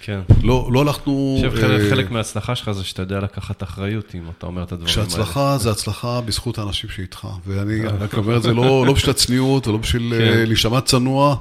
כן. 0.02 0.20
לא, 0.44 0.70
לא 0.72 0.82
הלכנו... 0.82 1.40
אני 1.42 1.50
חושב 1.50 1.64
אה, 1.64 1.90
חלק 1.90 2.12
מההצלחה 2.12 2.56
שלך 2.56 2.72
זה 2.72 2.84
שאתה 2.84 3.02
יודע 3.02 3.20
לקחת 3.20 3.64
אחריות, 3.64 4.16
אם 4.16 4.22
אתה 4.38 4.46
אומר 4.46 4.64
את 4.64 4.72
הדברים 4.72 4.94
האלה. 4.98 5.08
כשהצלחה 5.08 5.58
זה 5.58 5.72
הצלחה 5.72 6.22
בזכות 6.22 6.58
האנשים 6.58 6.90
שאיתך. 6.90 7.28
ואני 7.48 7.86
רק 7.86 8.14
אומר 8.14 8.38
את 8.38 8.44
זה 8.44 8.54
לא, 8.54 8.86
לא 8.88 8.94
בשביל 8.94 9.12
הצניעות 9.12 9.68
ולא 9.68 9.78
בשביל 9.78 10.14
כן. 10.18 10.22
אה, 10.22 10.46
להישמע 10.46 10.82
צנוע, 10.82 11.36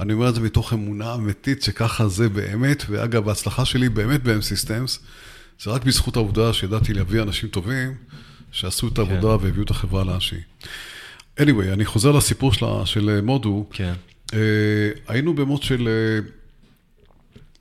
אני 0.00 0.12
אומר 0.12 0.28
את 0.28 0.34
זה 0.34 0.40
מתוך 0.40 0.72
אמונה 0.72 1.14
אמיתית 1.14 1.62
שככה 1.62 2.08
זה 2.08 2.28
באמת. 2.28 2.84
ואגב, 2.88 3.28
ההצלחה 3.28 3.64
שלי 3.64 3.88
באמת 3.88 4.22
ב-M 4.22 4.40
Systems, 4.40 4.98
זה 5.62 5.70
רק 5.70 5.84
בזכות 5.84 6.16
העובדה 6.16 6.52
שידעתי 6.52 6.94
להביא 6.94 7.22
אנשים 7.22 7.48
טובים, 7.48 7.94
שעשו 8.54 8.88
את 8.88 8.98
העבודה 8.98 9.20
כן. 9.20 9.44
והביאו 9.44 9.64
את 9.64 9.70
החברה 9.70 10.04
לאן 10.04 10.20
שהיא. 10.20 10.40
anyway, 11.40 11.72
אני 11.72 11.84
חוזר 11.84 12.12
לסיפור 12.12 12.52
שלה, 12.52 12.86
של 12.86 13.20
מודו. 13.20 13.66
כן. 13.72 13.92
Uh, 14.26 14.34
היינו 15.08 15.34
במוד 15.34 15.62
של... 15.62 15.88
Uh, 15.88 16.44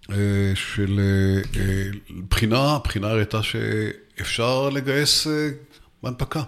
אה, 0.10 0.56
של 0.56 1.00
אה, 1.00 1.42
אה, 1.62 1.90
בחינה, 2.30 2.76
הבחינה 2.76 3.08
הראתה 3.08 3.44
שאפשר 3.44 4.70
לגייס 4.70 5.28
בהנפקה. 6.04 6.44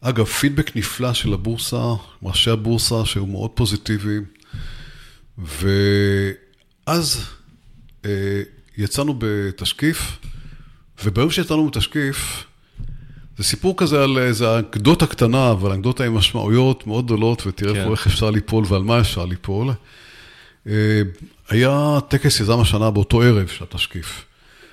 אגב, 0.00 0.24
פידבק 0.24 0.76
נפלא 0.76 1.12
של 1.12 1.32
הבורסה, 1.32 1.82
ראשי 2.22 2.50
הבורסה, 2.50 3.04
שהיו 3.04 3.26
מאוד 3.26 3.50
פוזיטיביים, 3.50 4.24
ואז 6.88 7.26
יצאנו 8.76 9.14
בתשקיף, 9.18 10.18
וביום 11.04 11.30
שיצאנו 11.30 11.66
בתשקיף, 11.66 12.44
זה 13.38 13.44
סיפור 13.44 13.74
כזה 13.76 14.04
על 14.04 14.18
איזו 14.18 14.58
אנקדוטה 14.58 15.06
קטנה, 15.06 15.50
אבל 15.50 15.72
אנקדוטה 15.72 16.04
עם 16.04 16.14
משמעויות 16.14 16.86
מאוד 16.86 17.04
גדולות, 17.04 17.46
ותראה 17.46 17.74
כן. 17.74 17.90
איך 17.90 18.06
אפשר 18.06 18.30
ליפול 18.30 18.64
ועל 18.68 18.82
מה 18.82 19.00
אפשר 19.00 19.24
ליפול. 19.24 19.70
אה, 20.66 20.72
היה 21.48 21.98
טקס 22.08 22.40
יזם 22.40 22.60
השנה 22.60 22.90
באותו 22.90 23.22
ערב 23.22 23.46
של 23.46 23.64
התשקיף. 23.64 24.24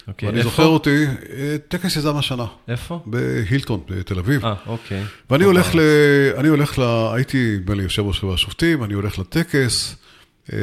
אוקיי, 0.08 0.30
ואני 0.30 0.39
איפה? 0.39 0.50
זוכר 0.50 0.65
אותי, 0.65 1.06
אה, 1.34 1.56
טקס 1.67 1.95
יזם 1.95 2.17
השנה. 2.17 2.45
איפה? 2.67 3.04
בהילטון, 3.06 3.82
בתל 3.89 4.19
אביב. 4.19 4.45
אה, 4.45 4.54
אוקיי. 4.65 5.04
ואני 5.30 5.43
הולך 5.43 5.76
ל... 5.76 5.80
אני 6.38 6.47
הולך 6.47 6.80
ל... 6.80 6.82
הייתי, 7.13 7.58
נדמה 7.60 7.76
לי, 7.76 7.84
יושב 7.84 8.02
ראש 8.02 8.19
חברה 8.19 8.34
השופטים, 8.34 8.84
אני 8.84 8.93
הולך 8.93 9.19
לטקס. 9.19 9.95
אה, 10.54 10.58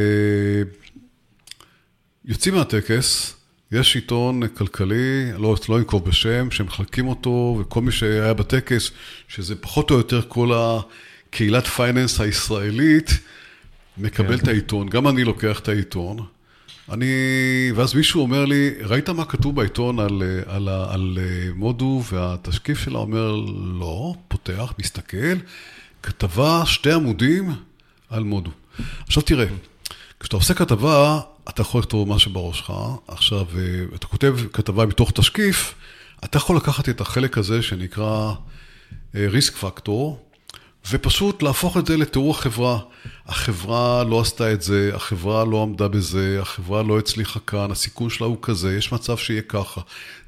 יוצאים 2.25 2.55
מהטקס, 2.55 3.38
יש 3.73 3.95
עיתון 3.95 4.49
כלכלי, 4.49 5.33
לא, 5.39 5.57
לא 5.69 5.79
אנקוב 5.79 6.05
בשם, 6.05 6.51
שמחלקים 6.51 7.09
אותו, 7.09 7.59
וכל 7.61 7.81
מי 7.81 7.93
שהיה 7.93 8.35
בטקס, 8.35 8.91
שזה 9.29 9.57
פחות 9.57 9.91
או 9.91 9.97
יותר 9.97 10.23
כל 10.29 10.53
הקהילת 10.55 11.67
finance 11.67 12.21
הישראלית, 12.21 13.11
מקבל 13.99 14.37
כן. 14.37 14.43
את 14.43 14.49
העיתון, 14.49 14.89
גם 14.89 15.09
אני 15.09 15.25
לוקח 15.25 15.59
את 15.61 15.69
העיתון. 15.69 16.19
אני, 16.93 17.07
ואז 17.75 17.95
מישהו 17.95 18.23
אומר 18.23 18.45
לי, 18.45 18.71
ראית 18.83 19.09
מה 19.09 19.25
כתוב 19.25 19.57
בעיתון 19.57 19.99
על, 19.99 20.23
על, 20.47 20.69
על, 20.69 20.69
על 20.69 21.19
מודו 21.55 22.03
והתשקיף 22.13 22.79
שלה? 22.79 22.99
אומר, 22.99 23.35
לא, 23.79 24.15
פותח, 24.29 24.73
מסתכל, 24.79 25.37
כתבה 26.03 26.63
שתי 26.67 26.93
עמודים 26.93 27.53
על 28.11 28.23
מודו. 28.23 28.51
עכשיו 29.07 29.23
תראה, 29.23 29.47
כשאתה 30.21 30.37
עושה 30.37 30.55
כתבה, 30.55 31.21
אתה 31.49 31.63
יכול 31.63 31.81
לכתוב 31.81 32.09
מה 32.09 32.19
שבראש 32.19 32.59
שלך. 32.59 32.73
עכשיו, 33.09 33.47
אתה 33.95 34.07
כותב 34.07 34.37
כתבה 34.53 34.87
מתוך 34.87 35.11
תשקיף, 35.11 35.75
אתה 36.25 36.37
יכול 36.37 36.57
לקחת 36.57 36.89
את 36.89 37.01
החלק 37.01 37.39
הזה 37.39 37.63
שנקרא 37.63 38.33
ריסק 39.15 39.55
אה, 39.55 39.59
פקטור, 39.71 40.28
ופשוט 40.91 41.43
להפוך 41.43 41.77
את 41.77 41.87
זה 41.87 41.97
לתיאור 41.97 42.31
החברה. 42.31 42.79
החברה 43.27 44.05
לא 44.05 44.21
עשתה 44.21 44.53
את 44.53 44.63
זה, 44.63 44.91
החברה 44.95 45.45
לא 45.45 45.63
עמדה 45.63 45.89
בזה, 45.89 46.39
החברה 46.43 46.83
לא 46.83 46.99
הצליחה 46.99 47.41
כאן, 47.41 47.71
הסיכון 47.71 48.11
שלה 48.11 48.27
הוא 48.27 48.37
כזה, 48.43 48.77
יש 48.77 48.93
מצב 48.93 49.17
שיהיה 49.17 49.43
ככה. 49.43 49.81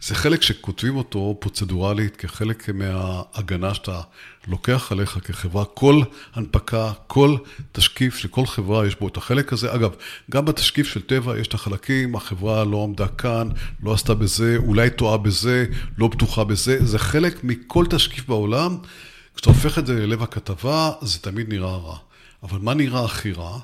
זה 0.02 0.14
חלק 0.14 0.42
שכותבים 0.42 0.96
אותו 0.96 1.36
פרוצדורלית 1.40 2.16
כחלק 2.16 2.70
מההגנה 2.74 3.74
שאתה 3.74 4.00
לוקח 4.48 4.92
עליך 4.92 5.18
כחברה. 5.24 5.64
כל 5.64 6.02
הנפקה, 6.34 6.92
כל 7.06 7.36
תשקיף 7.72 8.16
של 8.16 8.28
כל 8.28 8.46
חברה 8.46 8.86
יש 8.86 8.96
בו 9.00 9.08
את 9.08 9.16
החלק 9.16 9.52
הזה. 9.52 9.74
אגב, 9.74 9.90
גם 10.30 10.44
בתשקיף 10.44 10.86
של 10.86 11.00
טבע 11.00 11.38
יש 11.38 11.46
את 11.48 11.54
החלקים, 11.54 12.14
החברה 12.14 12.64
לא 12.64 12.84
עמדה 12.84 13.08
כאן, 13.08 13.48
לא 13.82 13.92
עשתה 13.92 14.14
בזה, 14.14 14.56
אולי 14.56 14.90
טועה 14.90 15.16
בזה, 15.16 15.66
לא 15.98 16.08
בטוחה 16.08 16.44
בזה. 16.44 16.86
זה 16.86 16.98
חלק 16.98 17.44
מכל 17.44 17.86
תשקיף 17.90 18.28
בעולם. 18.28 18.76
כשאתה 19.34 19.50
הופך 19.50 19.78
את 19.78 19.86
זה 19.86 19.94
ללב 19.94 20.22
הכתבה, 20.22 20.92
זה 21.00 21.18
תמיד 21.18 21.48
נראה 21.48 21.76
רע. 21.76 21.96
אבל 22.42 22.58
מה 22.58 22.74
נראה 22.74 23.04
הכי 23.04 23.32
רע? 23.32 23.58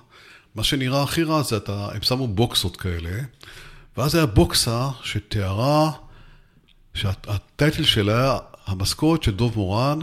מה 0.55 0.65
שנראה 0.65 1.03
הכי 1.03 1.23
רע 1.23 1.43
זה, 1.43 1.57
אתה, 1.57 1.89
הם 1.95 2.03
שמו 2.03 2.29
בוקסות 2.29 2.77
כאלה, 2.77 3.23
ואז 3.97 4.15
היה 4.15 4.27
בוקסה 4.27 4.89
שתיארה, 5.03 5.91
שהטייטל 6.95 7.85
שלה 7.85 8.21
היה, 8.23 8.39
המשכורת 8.67 9.23
של 9.23 9.37
דוב 9.37 9.57
מורן 9.57 9.99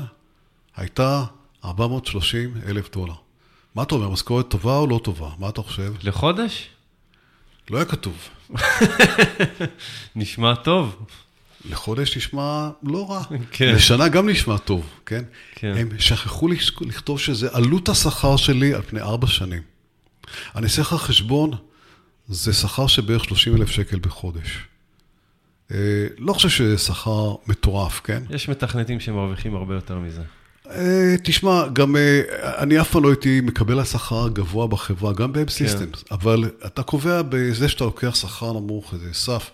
הייתה 0.76 1.24
430 1.66 2.54
אלף 2.66 2.92
דולר. 2.92 3.14
מה 3.76 3.84
אתה 3.84 3.96
אומר, 3.96 4.10
משכורת 4.10 4.48
טובה 4.48 4.78
או 4.78 4.88
לא 4.88 5.00
טובה? 5.04 5.30
מה 5.40 5.50
אתה 5.50 5.62
חושב? 5.62 5.94
לחודש? 6.04 6.70
לא 7.70 7.78
היה 7.78 7.86
כתוב. 7.86 8.30
נשמע 10.16 10.56
טוב. 10.56 11.06
לחודש 11.66 12.18
נשמע 12.18 12.70
לא 12.84 13.12
רע. 13.12 13.24
כן. 13.52 13.76
לשנה 13.76 14.08
גם 14.08 14.30
נשמע 14.30 14.58
טוב, 14.58 14.90
כן? 15.06 15.24
כן. 15.56 15.74
הם 15.78 15.90
שכחו 16.00 16.48
לכתוב 16.82 17.20
שזה 17.20 17.50
עלות 17.52 17.90
השכר 17.90 18.38
שלי 18.38 18.74
על 18.74 18.82
פני 18.82 19.02
ארבע 19.02 19.28
שנים. 19.28 19.62
אני 20.56 20.64
אעשה 20.64 20.82
לך 20.82 20.94
חשבון, 20.94 21.52
זה 22.28 22.54
שכר 22.54 22.88
שבערך 22.88 23.24
30 23.24 23.56
אלף 23.56 23.70
שקל 23.70 24.00
בחודש. 24.00 24.58
אה, 25.72 25.78
לא 26.18 26.34
חושב 26.34 26.50
שזה 26.50 26.78
שכר 26.78 27.36
מטורף, 27.48 28.02
כן? 28.04 28.24
יש 28.30 28.50
מתכנתים 28.50 29.00
שמרוויחים 29.00 29.56
הרבה 29.56 29.76
יותר 29.76 30.00
מזה. 30.00 30.22
אה, 30.70 31.16
תשמע, 31.24 31.68
גם 31.74 31.96
אה, 31.96 32.22
אני 32.58 32.82
אף 32.82 32.92
פעם 32.92 33.04
לא 33.04 33.10
הייתי 33.10 33.42
מקבל 33.42 33.80
השכר 33.80 34.26
הגבוה 34.26 34.68
בחברה, 34.68 35.14
גם 35.14 35.34
ב-M 35.34 35.48
Systems, 35.48 36.04
אבל 36.12 36.50
אתה 36.66 36.84
קובע 36.84 37.22
בזה 37.30 37.70
שאתה 37.70 37.84
לוקח 37.84 38.16
שכר 38.16 38.54
נמוך, 38.54 38.94
איזה 38.94 39.14
סף, 39.14 39.52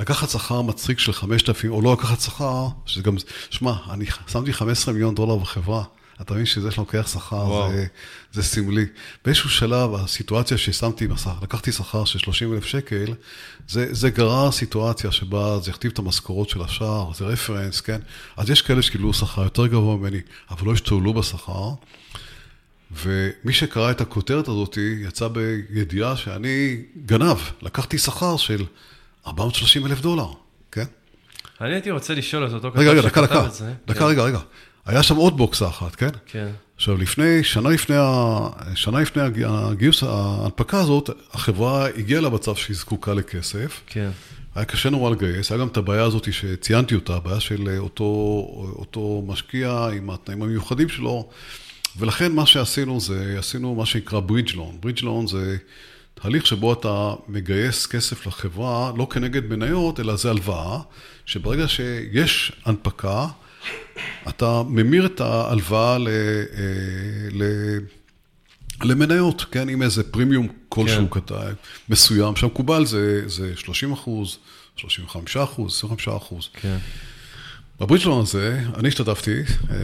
לקחת 0.00 0.30
שכר 0.30 0.62
מצחיק 0.62 0.98
של 0.98 1.12
5,000, 1.12 1.72
או 1.72 1.82
לא 1.82 1.92
לקחת 1.92 2.20
שכר, 2.20 2.68
שזה 2.86 3.02
גם, 3.02 3.16
שמע, 3.50 3.72
אני 3.90 4.04
שמתי 4.26 4.52
15 4.52 4.94
מיליון 4.94 5.14
דולר 5.14 5.36
בחברה, 5.36 5.84
אתה 6.20 6.34
מבין 6.34 6.46
שזה 6.46 6.70
שאתה 6.70 6.82
לוקח 6.82 7.08
שכר 7.12 7.70
זה, 7.70 7.86
זה 8.32 8.42
סמלי. 8.42 8.86
באיזשהו 9.24 9.50
שלב, 9.50 9.94
הסיטואציה 9.94 10.58
ששמתי, 10.58 11.08
לקחתי 11.42 11.72
שכר 11.72 12.04
של 12.04 12.18
30 12.18 12.54
אלף 12.54 12.64
שקל, 12.64 13.14
זה, 13.68 13.94
זה 13.94 14.10
גרר 14.10 14.50
סיטואציה 14.50 15.12
שבה 15.12 15.58
זה 15.58 15.70
יכתיב 15.70 15.90
את 15.90 15.98
המשכורות 15.98 16.48
של 16.48 16.62
השאר, 16.62 17.12
זה 17.14 17.24
רפרנס, 17.24 17.80
כן? 17.80 18.00
אז 18.36 18.50
יש 18.50 18.62
כאלה 18.62 18.82
שקיבלו 18.82 19.14
שכר 19.14 19.42
יותר 19.42 19.66
גבוה 19.66 19.96
ממני, 19.96 20.20
אבל 20.50 20.66
לא 20.66 20.72
השתוללו 20.72 21.14
בשכר. 21.14 21.70
ומי 23.02 23.52
שקרא 23.52 23.90
את 23.90 24.00
הכותרת 24.00 24.48
הזאת 24.48 24.78
יצא 25.00 25.28
בידיעה 25.28 26.16
שאני 26.16 26.82
גנב, 27.06 27.36
לקחתי 27.62 27.98
שכר 27.98 28.36
של 28.36 28.64
430 29.26 29.86
אלף 29.86 30.00
דולר, 30.00 30.26
כן? 30.72 30.84
אני 31.60 31.72
הייתי 31.72 31.90
רוצה 31.90 32.14
לשאול 32.14 32.46
את 32.46 32.52
אותו 32.52 32.70
כתב 32.70 33.02
שכתב 33.02 33.42
את 33.46 33.54
זה. 33.54 33.72
דקה, 33.86 34.06
רגע, 34.06 34.22
רגע. 34.22 34.38
היה 34.86 35.02
שם 35.02 35.16
עוד 35.16 35.36
בוקסה 35.36 35.68
אחת, 35.68 35.94
כן? 35.94 36.10
כן. 36.26 36.48
עכשיו, 36.76 36.96
לפני, 36.96 37.44
שנה 37.44 37.70
לפני, 37.70 37.96
שנה 38.74 39.00
לפני 39.00 39.22
הגיוס, 39.46 40.02
ההנפקה 40.02 40.80
הזאת, 40.80 41.10
החברה 41.32 41.88
הגיעה 41.88 42.20
למצב 42.20 42.54
שהיא 42.54 42.76
זקוקה 42.76 43.14
לכסף. 43.14 43.80
כן. 43.86 44.10
היה 44.54 44.64
קשה 44.64 44.90
נורא 44.90 45.10
לגייס, 45.10 45.52
היה 45.52 45.60
גם 45.60 45.68
את 45.68 45.76
הבעיה 45.76 46.02
הזאת 46.02 46.32
שציינתי 46.32 46.94
אותה, 46.94 47.16
הבעיה 47.16 47.40
של 47.40 47.76
אותו, 47.78 48.04
אותו 48.76 49.24
משקיע 49.26 49.88
עם 49.96 50.10
התנאים 50.10 50.42
המיוחדים 50.42 50.88
שלו, 50.88 51.28
ולכן 51.98 52.32
מה 52.32 52.46
שעשינו 52.46 53.00
זה, 53.00 53.34
עשינו 53.38 53.74
מה 53.74 53.86
שנקרא 53.86 54.20
ברידג' 54.20 54.54
לון. 54.54 54.76
ברידג' 54.80 55.04
לון 55.04 55.26
זה 55.26 55.56
תהליך 56.14 56.46
שבו 56.46 56.72
אתה 56.72 57.14
מגייס 57.28 57.86
כסף 57.86 58.26
לחברה, 58.26 58.92
לא 58.96 59.06
כנגד 59.10 59.46
מניות, 59.46 60.00
אלא 60.00 60.16
זה 60.16 60.30
הלוואה, 60.30 60.80
שברגע 61.26 61.68
שיש 61.68 62.52
הנפקה, 62.64 63.26
אתה 64.28 64.62
ממיר 64.68 65.06
את 65.06 65.20
ההלוואה 65.20 65.98
ל, 65.98 66.08
אה, 66.08 66.12
ל, 67.32 67.44
למניות, 68.82 69.44
כן, 69.50 69.68
עם 69.68 69.82
איזה 69.82 70.12
פרימיום 70.12 70.48
כלשהו 70.68 71.10
כן. 71.10 71.20
קטן, 71.20 71.52
מסוים, 71.88 72.36
שהמקובל 72.36 72.86
זה, 72.86 73.28
זה 73.28 73.56
30 73.56 73.92
אחוז, 73.92 74.38
35 74.76 75.36
אחוז, 75.36 75.72
25 75.76 76.08
אחוז. 76.08 76.48
כן. 76.52 76.78
בברידג'לון 77.80 78.22
הזה, 78.22 78.60
אני 78.74 78.88
השתתפתי, 78.88 79.40
אה, 79.70 79.76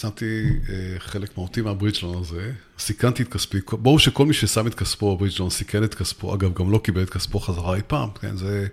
שמתי 0.00 0.42
אה, 0.68 0.74
חלק 0.98 1.38
מהותי 1.38 1.60
מהברידג'לון 1.60 2.18
הזה, 2.18 2.52
סיכנתי 2.78 3.22
את 3.22 3.28
כספי, 3.28 3.58
ברור 3.72 3.98
שכל 3.98 4.26
מי 4.26 4.34
ששם 4.34 4.66
את 4.66 4.74
כספו 4.74 5.16
בברידג'לון 5.16 5.50
סיכן 5.50 5.84
את 5.84 5.94
כספו, 5.94 6.34
אגב, 6.34 6.54
גם 6.54 6.70
לא 6.70 6.78
קיבל 6.78 7.02
את 7.02 7.10
כספו 7.10 7.40
חזרה 7.40 7.76
אי 7.76 7.80
פעם, 7.86 8.08
כן, 8.20 8.36
זה 8.36 8.66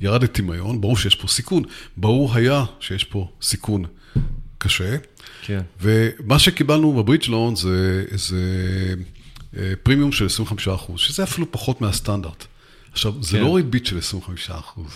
ירד 0.00 0.22
לטמיון, 0.22 0.80
ברור 0.80 0.96
שיש 0.96 1.14
פה 1.14 1.28
סיכון, 1.28 1.62
ברור 1.96 2.34
היה 2.34 2.64
שיש 2.80 3.04
פה 3.04 3.28
סיכון 3.42 3.84
קשה, 4.58 4.96
כן. 5.42 5.60
ומה 5.80 6.38
שקיבלנו 6.38 6.92
בברידג'לון 6.92 7.56
זה, 7.56 8.04
זה 8.10 8.44
אה, 9.56 9.72
פרימיום 9.82 10.12
של 10.12 10.26
25 10.26 10.68
אחוז, 10.68 11.00
שזה 11.00 11.22
אפילו 11.22 11.52
פחות 11.52 11.80
מהסטנדרט. 11.80 12.44
עכשיו, 12.92 13.22
זה 13.22 13.36
כן. 13.36 13.42
לא 13.42 13.56
ריבית 13.56 13.86
של 13.86 13.98
25 13.98 14.50
אחוז, 14.50 14.90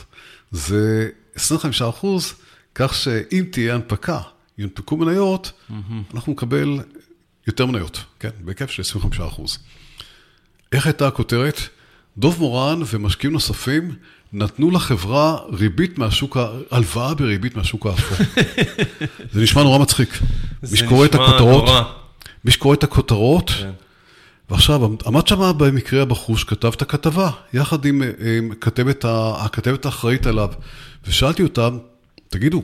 זה 0.53 1.09
25 1.35 1.83
אחוז, 1.83 2.35
כך 2.75 2.95
שאם 2.95 3.45
תהיה 3.51 3.75
הנפקה, 3.75 4.21
יונפקו 4.59 4.97
מניות. 4.97 5.53
אנחנו 6.15 6.33
נקבל 6.33 6.81
יותר 7.47 7.67
מניות, 7.67 8.05
כן? 8.21 8.31
בהיקף 8.41 8.71
של 8.71 8.83
25 8.83 9.21
אחוז. 9.21 9.59
איך 10.73 10.87
הייתה 10.87 11.07
הכותרת? 11.07 11.61
דוב 12.19 12.39
מורן 12.39 12.83
ומשקיעים 12.87 13.33
נוספים 13.33 13.95
נתנו 14.33 14.71
לחברה 14.71 15.39
ריבית 15.53 15.99
מהשוק, 15.99 16.37
הלוואה 16.71 17.15
בריבית 17.15 17.57
מהשוק 17.57 17.87
האפור. 17.87 18.19
זה 19.33 19.43
נשמע 19.43 19.63
נורא 19.63 19.79
מצחיק. 19.79 20.19
מי 20.71 20.77
שקורא 20.77 21.07
את 21.07 21.15
הכותרות, 21.15 21.69
מי 22.45 22.51
שקורא 22.51 22.75
את 22.75 22.85
הכותרות, 22.85 23.51
כן. 23.51 23.71
ועכשיו, 24.51 24.85
עמד 25.07 25.27
שם 25.27 25.53
במקרה 25.57 26.03
הבחוש, 26.03 26.45
כתב 26.45 26.73
את 26.77 26.83
הכתבה, 26.83 27.31
יחד 27.53 27.85
עם, 27.85 28.03
עם 28.03 28.53
כתבת, 28.61 29.05
הכתבת 29.39 29.87
האחראית 29.87 30.27
עליו, 30.27 30.49
ושאלתי 31.07 31.43
אותם, 31.43 31.79
תגידו, 32.35 32.63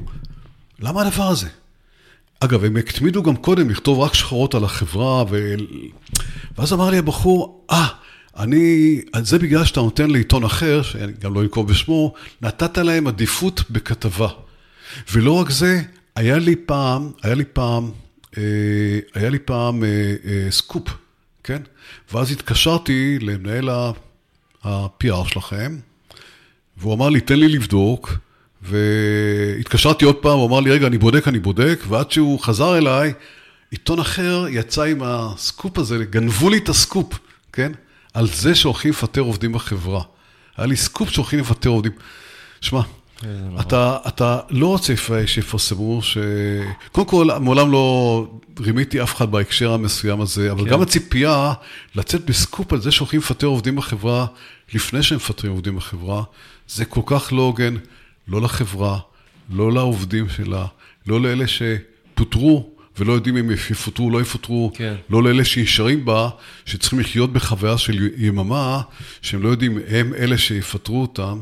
למה 0.81 1.03
הדבר 1.03 1.29
הזה? 1.29 1.49
אגב, 2.41 2.65
הם 2.65 2.77
הקטמידו 2.77 3.23
גם 3.23 3.37
קודם 3.37 3.71
לכתוב 3.71 3.99
רק 4.01 4.15
שחורות 4.15 4.55
על 4.55 4.65
החברה, 4.65 5.25
ו... 5.31 5.55
ואז 6.59 6.73
אמר 6.73 6.91
לי 6.91 6.99
הבחור, 6.99 7.67
אה, 7.71 7.87
ah, 7.87 8.41
אני, 8.43 9.01
זה 9.23 9.39
בגלל 9.39 9.65
שאתה 9.65 9.81
נותן 9.81 10.11
לעיתון 10.11 10.45
אחר, 10.45 10.83
שאני 10.83 11.13
גם 11.21 11.35
לא 11.35 11.43
אנקוב 11.43 11.69
בשמו, 11.69 12.15
נתת 12.43 12.79
להם 12.79 13.07
עדיפות 13.07 13.71
בכתבה. 13.71 14.29
ולא 15.13 15.33
רק 15.33 15.51
זה, 15.51 15.83
היה 16.17 16.39
לי 16.39 16.57
פעם, 16.57 17.11
היה 17.23 17.35
לי 17.35 17.45
פעם, 17.45 17.91
אה, 18.39 18.43
היה 19.15 19.31
לי 19.31 19.39
פעם 19.39 19.85
אה, 19.85 20.15
אה, 20.25 20.51
סקופ, 20.51 20.89
כן? 21.45 21.63
ואז 22.13 22.33
התקשרתי 22.33 23.19
למנהל 23.21 23.69
ה-PR 23.69 25.29
שלכם, 25.29 25.79
והוא 26.77 26.95
אמר 26.95 27.09
לי, 27.09 27.21
תן 27.21 27.39
לי 27.39 27.49
לבדוק. 27.49 28.19
והתקשרתי 28.63 30.05
עוד 30.05 30.17
פעם, 30.17 30.39
הוא 30.39 30.49
אמר 30.49 30.61
לי, 30.61 30.71
רגע, 30.71 30.87
אני 30.87 30.99
בודק, 30.99 31.29
אני 31.29 31.39
בודק, 31.39 31.81
ועד 31.89 32.11
שהוא 32.11 32.41
חזר 32.41 32.79
אליי, 32.79 33.13
עיתון 33.71 33.99
אחר 33.99 34.47
יצא 34.51 34.83
עם 34.83 35.03
הסקופ 35.03 35.79
הזה, 35.79 36.05
גנבו 36.05 36.51
לי 36.51 36.59
את 36.59 36.69
הסקופ, 36.69 37.19
כן? 37.53 37.73
על 38.15 38.27
זה 38.27 38.55
שהולכים 38.55 38.91
לפטר 38.91 39.21
עובדים 39.21 39.53
בחברה. 39.53 40.03
היה 40.57 40.67
לי 40.67 40.77
סקופ 40.77 41.11
שהולכים 41.11 41.39
לפטר 41.39 41.71
עובדים. 41.71 41.93
שמע, 42.61 42.81
אתה, 43.61 43.97
אתה 44.09 44.41
לא 44.51 44.67
רוצה 44.67 44.95
שיפרסמו 45.27 46.03
ש... 46.03 46.19
קודם 46.93 47.07
כל, 47.07 47.29
מעולם 47.41 47.73
לא 47.73 48.27
רימיתי 48.61 49.03
אף 49.03 49.17
אחד 49.17 49.31
בהקשר 49.31 49.73
המסוים 49.73 50.21
הזה, 50.21 50.53
אבל 50.53 50.65
כן. 50.65 50.71
גם 50.71 50.83
הציפייה 50.83 51.53
לצאת 51.95 52.25
בסקופ 52.25 52.73
על 52.73 52.81
זה 52.81 52.91
שהולכים 52.91 53.21
לפטר 53.21 53.47
עובדים 53.47 53.77
בחברה, 53.77 54.27
לפני 54.75 55.03
שהם 55.03 55.17
מפטרים 55.17 55.53
עובדים 55.53 55.77
בחברה, 55.77 56.23
זה 56.69 56.85
כל 56.85 57.01
כך 57.07 57.33
לא 57.33 57.43
הוגן. 57.43 57.75
לא 58.31 58.43
לחברה, 58.43 58.99
לא 59.51 59.73
לעובדים 59.73 60.29
שלה, 60.29 60.67
לא 61.07 61.21
לאלה 61.21 61.45
שפוטרו 61.47 62.71
ולא 62.99 63.13
יודעים 63.13 63.37
אם 63.37 63.51
יפוטרו 63.51 64.07
או 64.07 64.11
לא 64.11 64.21
יפוטרו, 64.21 64.73
כן. 64.75 64.95
לא 65.11 65.23
לאלה 65.23 65.45
שישרים 65.45 66.05
בה, 66.05 66.29
שצריכים 66.67 67.01
לחיות 67.01 67.33
בחוויה 67.33 67.79
של 67.79 68.09
יממה, 68.17 68.81
שהם 69.23 69.43
לא 69.43 69.49
יודעים, 69.49 69.79
הם 69.89 70.15
אלה 70.15 70.39
שיפטרו 70.39 71.01
אותם, 71.01 71.41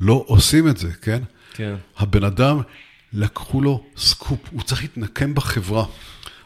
לא 0.00 0.24
עושים 0.26 0.68
את 0.68 0.76
זה, 0.76 0.92
כן? 1.02 1.22
כן. 1.54 1.74
הבן 1.98 2.24
אדם, 2.24 2.60
לקחו 3.12 3.60
לו 3.60 3.84
סקופ, 3.96 4.38
הוא 4.50 4.62
צריך 4.62 4.82
להתנקם 4.82 5.34
בחברה. 5.34 5.84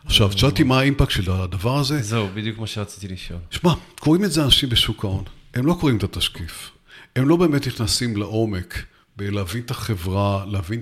עכשיו, 0.04 0.32
שאלתי 0.32 0.62
מה 0.62 0.78
ה 0.78 0.83
impact 0.83 1.10
של 1.10 1.30
הדבר 1.30 1.78
הזה. 1.78 2.02
זהו, 2.02 2.28
בדיוק 2.34 2.58
מה 2.58 2.66
שרציתי 2.66 3.08
לשאול. 3.08 3.38
שמע, 3.50 3.72
קוראים 4.00 4.24
את 4.24 4.32
זה 4.32 4.44
אנשים 4.44 4.68
בשוק 4.68 5.04
ההון, 5.04 5.24
הם 5.54 5.66
לא 5.66 5.76
קוראים 5.80 5.96
את 5.96 6.02
התשקיף, 6.02 6.70
הם 7.16 7.28
לא 7.28 7.36
באמת 7.36 7.66
נכנסים 7.66 8.16
לעומק. 8.16 8.84
בלהבין 9.16 9.62
את 9.62 9.70
החברה, 9.70 10.44
להבין 10.50 10.80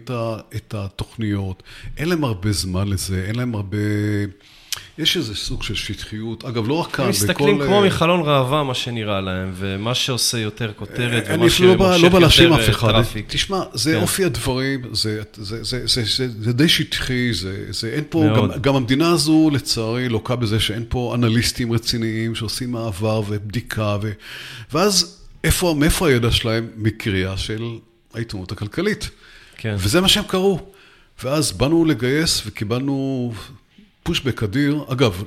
את 0.56 0.74
התוכניות. 0.74 1.62
אין 1.96 2.08
להם 2.08 2.24
הרבה 2.24 2.52
זמן 2.52 2.88
לזה, 2.88 3.24
אין 3.28 3.34
להם 3.36 3.54
הרבה... 3.54 3.78
יש 4.98 5.16
איזה 5.16 5.34
סוג 5.34 5.62
של 5.62 5.74
שטחיות, 5.74 6.44
אגב, 6.44 6.68
לא 6.68 6.74
רק 6.74 6.90
כאן, 6.90 7.04
הם 7.04 7.10
מסתכלים 7.10 7.58
בכל, 7.58 7.66
כמו 7.66 7.82
אה, 7.82 7.86
חלון 7.86 8.20
ראווה, 8.20 8.64
מה 8.64 8.74
שנראה 8.74 9.20
להם, 9.20 9.52
ומה 9.54 9.94
שעושה 9.94 10.38
יותר 10.38 10.72
כותרת, 10.76 11.26
אני 11.26 11.36
ומה 11.36 11.46
אפילו 11.46 11.68
לא 11.68 11.74
בא- 11.74 11.96
לא 11.96 12.08
בא 12.08 12.18
להאשים 12.18 12.44
יותר 12.44 12.62
אף 12.62 12.68
אה, 12.68 12.70
אחד. 12.70 12.92
traffic. 12.92 13.24
תשמע, 13.28 13.62
זה 13.74 13.92
כן. 13.94 14.00
אופי 14.02 14.24
הדברים, 14.24 14.82
זה, 14.92 15.22
די 16.52 16.68
שטחי, 16.68 17.32
זה, 17.70 17.90
אין 17.92 18.04
פה. 18.08 18.24
גם, 18.60 18.76
המדינה 18.76 19.10
הזו 19.10 19.50
לצערי 19.52 20.08
לוקה 20.08 20.36
בזה 20.36 20.60
שאין 20.60 20.84
פה 20.88 21.12
אנליסטים 21.14 21.72
רציניים 21.72 22.34
שעושים 22.34 22.72
מעבר 22.72 23.22
ובדיקה, 23.28 23.96
ואז 24.72 25.18
איפה, 25.44 25.74
מאיפה 25.78 26.08
הידע 26.08 26.30
שלהם? 26.30 26.66
מקריאה 26.76 27.36
של 27.36 27.62
העיתונות 28.14 28.52
הכלכלית. 28.52 29.10
כן. 29.56 29.74
וזה 29.78 30.00
מה 30.00 30.08
שהם 30.08 30.24
קראו. 30.24 30.60
ואז 31.24 31.52
באנו 31.52 31.84
לגייס 31.84 32.42
וקיבלנו 32.46 33.32
פושבק 34.02 34.42
אדיר. 34.42 34.84
אגב, 34.88 35.22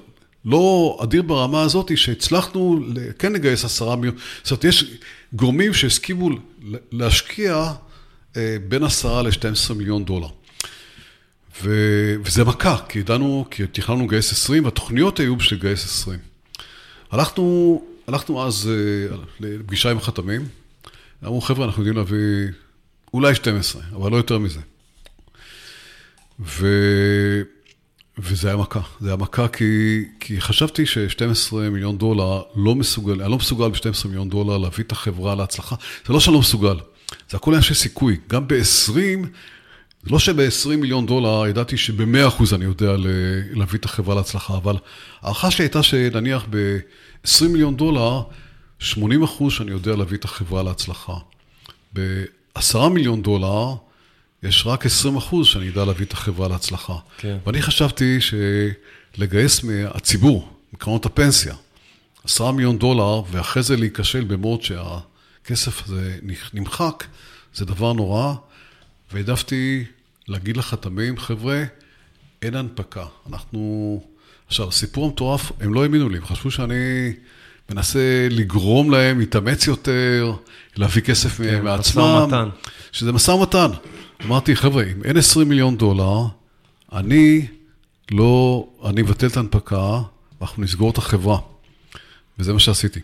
לא 0.45 0.97
אדיר 1.03 1.21
ברמה 1.21 1.61
הזאת 1.61 1.97
שהצלחנו 1.97 2.85
כן 3.19 3.33
לגייס 3.33 3.65
עשרה 3.65 3.95
מיליון. 3.95 4.15
זאת 4.43 4.51
אומרת, 4.51 4.63
יש 4.63 4.85
גורמים 5.33 5.73
שהסכימו 5.73 6.29
להשקיע 6.91 7.71
אה, 8.37 8.57
בין 8.67 8.83
עשרה 8.83 9.21
ל-12 9.21 9.73
מיליון 9.73 10.05
דולר. 10.05 10.27
ו... 11.63 12.15
וזה 12.23 12.43
מכה, 12.43 12.77
כי 12.89 12.99
ידענו, 12.99 13.45
כי 13.51 13.67
תכננו 13.67 14.05
לגייס 14.05 14.31
20, 14.31 14.65
והתוכניות 14.65 15.19
היו 15.19 15.35
בשביל 15.35 15.59
לגייס 15.59 15.85
20. 15.85 16.19
הלכנו, 17.11 17.81
הלכנו 18.07 18.47
אז 18.47 18.69
אה, 18.71 19.15
לפגישה 19.39 19.91
עם 19.91 19.97
החתמים, 19.97 20.47
אמרו, 21.23 21.41
חבר'ה, 21.41 21.65
אנחנו 21.65 21.81
יודעים 21.81 21.97
להביא 21.97 22.47
אולי 23.13 23.36
12, 23.36 23.82
אבל 23.95 24.12
לא 24.12 24.17
יותר 24.17 24.38
מזה. 24.38 24.60
ו... 26.39 26.67
וזה 28.19 28.47
היה 28.47 28.58
מכה, 28.58 28.80
זה 28.99 29.08
היה 29.08 29.15
מכה 29.15 29.47
כי, 29.47 30.04
כי 30.19 30.41
חשבתי 30.41 30.86
ש-12 30.86 31.56
מיליון 31.56 31.97
דולר 31.97 32.41
לא 32.56 32.76
מסוגל, 32.76 33.21
אני 33.21 33.32
לא 33.32 33.38
מסוגל 33.38 33.69
ב-12 33.69 34.08
מיליון 34.08 34.30
דולר 34.30 34.58
להביא 34.58 34.84
את 34.84 34.91
החברה 34.91 35.36
להצלחה. 35.36 35.76
זה 36.08 36.13
לא 36.13 36.19
שאני 36.19 36.34
לא 36.34 36.39
מסוגל, 36.39 36.76
זה 37.30 37.38
הכל 37.38 37.62
של 37.62 37.73
סיכוי. 37.73 38.17
גם 38.30 38.47
ב-20, 38.47 39.28
זה 40.04 40.10
לא 40.12 40.19
שב-20 40.19 40.76
מיליון 40.78 41.06
דולר 41.06 41.47
ידעתי 41.47 41.78
שב-100% 41.78 42.56
אני 42.56 42.65
יודע 42.65 42.95
להביא 43.54 43.80
את 43.80 43.86
החברה 43.86 44.15
להצלחה, 44.15 44.58
אבל 44.58 44.76
ההערכה 45.21 45.52
שלי 45.52 45.65
הייתה 45.65 45.84
שנניח 45.84 46.45
ב-20 46.49 47.47
מיליון 47.49 47.76
דולר, 47.76 48.21
80% 48.82 48.93
שאני 49.49 49.71
יודע 49.71 49.95
להביא 49.95 50.17
את 50.17 50.26
החברה 50.26 50.63
להצלחה. 50.63 51.13
ב-10 52.55 52.89
מיליון 52.89 53.21
דולר, 53.21 53.75
יש 54.43 54.63
רק 54.67 54.85
20 54.85 55.17
אחוז 55.17 55.47
שאני 55.47 55.69
אדע 55.69 55.85
להביא 55.85 56.05
את 56.05 56.13
החברה 56.13 56.47
להצלחה. 56.47 56.95
כן. 57.17 57.37
ואני 57.45 57.61
חשבתי 57.61 58.17
שלגייס 58.21 59.63
מהציבור, 59.63 60.49
מקרנות 60.73 61.05
הפנסיה, 61.05 61.55
10 62.25 62.51
מיליון 62.51 62.77
דולר, 62.77 63.21
ואחרי 63.31 63.63
זה 63.63 63.75
להיכשל 63.77 64.23
במוד 64.23 64.63
שהכסף 64.63 65.83
הזה 65.85 66.17
נמחק, 66.53 67.03
זה 67.53 67.65
דבר 67.65 67.93
נורא, 67.93 68.33
והעדפתי 69.11 69.85
להגיד 70.27 70.57
לחתמים, 70.57 71.17
חבר'ה, 71.17 71.63
אין 72.41 72.55
הנפקה. 72.55 73.05
אנחנו... 73.29 74.01
עכשיו, 74.47 74.67
הסיפור 74.67 75.05
המטורף, 75.05 75.51
הם 75.59 75.73
לא 75.73 75.83
האמינו 75.83 76.09
לי, 76.09 76.17
הם 76.17 76.25
חשבו 76.25 76.51
שאני 76.51 77.13
מנסה 77.73 78.27
לגרום 78.31 78.91
להם 78.91 79.19
להתאמץ 79.19 79.67
יותר, 79.67 80.33
להביא 80.75 81.01
כסף 81.01 81.38
כן, 81.38 81.62
מעצמם. 81.63 82.03
משא 82.03 82.23
ומתן. 82.23 82.49
שזה 82.91 83.12
משא 83.12 83.31
ומתן. 83.31 83.67
אמרתי, 84.25 84.55
חבר'ה, 84.55 84.83
אם 84.83 85.03
אין 85.03 85.17
20 85.17 85.49
מיליון 85.49 85.77
דולר, 85.77 86.21
אני 86.93 87.47
לא, 88.12 88.67
אני 88.86 89.01
אבטל 89.01 89.27
את 89.27 89.38
ההנפקה, 89.38 90.01
ואנחנו 90.41 90.63
נסגור 90.63 90.89
את 90.89 90.97
החברה. 90.97 91.38
וזה 92.39 92.53
מה 92.53 92.59
שעשיתי. 92.59 92.99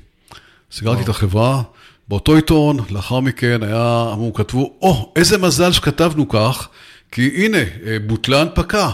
סגרתי 0.71 1.03
את 1.03 1.10
החברה, 1.10 1.62
באותו 2.08 2.36
עיתון, 2.36 2.77
לאחר 2.89 3.19
מכן 3.19 3.63
היה, 3.63 4.10
אמרו, 4.13 4.34
כתבו, 4.34 4.73
או, 4.82 5.13
איזה 5.15 5.38
מזל 5.38 5.71
שכתבנו 5.71 6.29
כך, 6.29 6.67
כי 7.12 7.45
הנה, 7.45 7.58
אה, 7.58 7.97
בוטלה 8.08 8.41
הנפקה, 8.41 8.89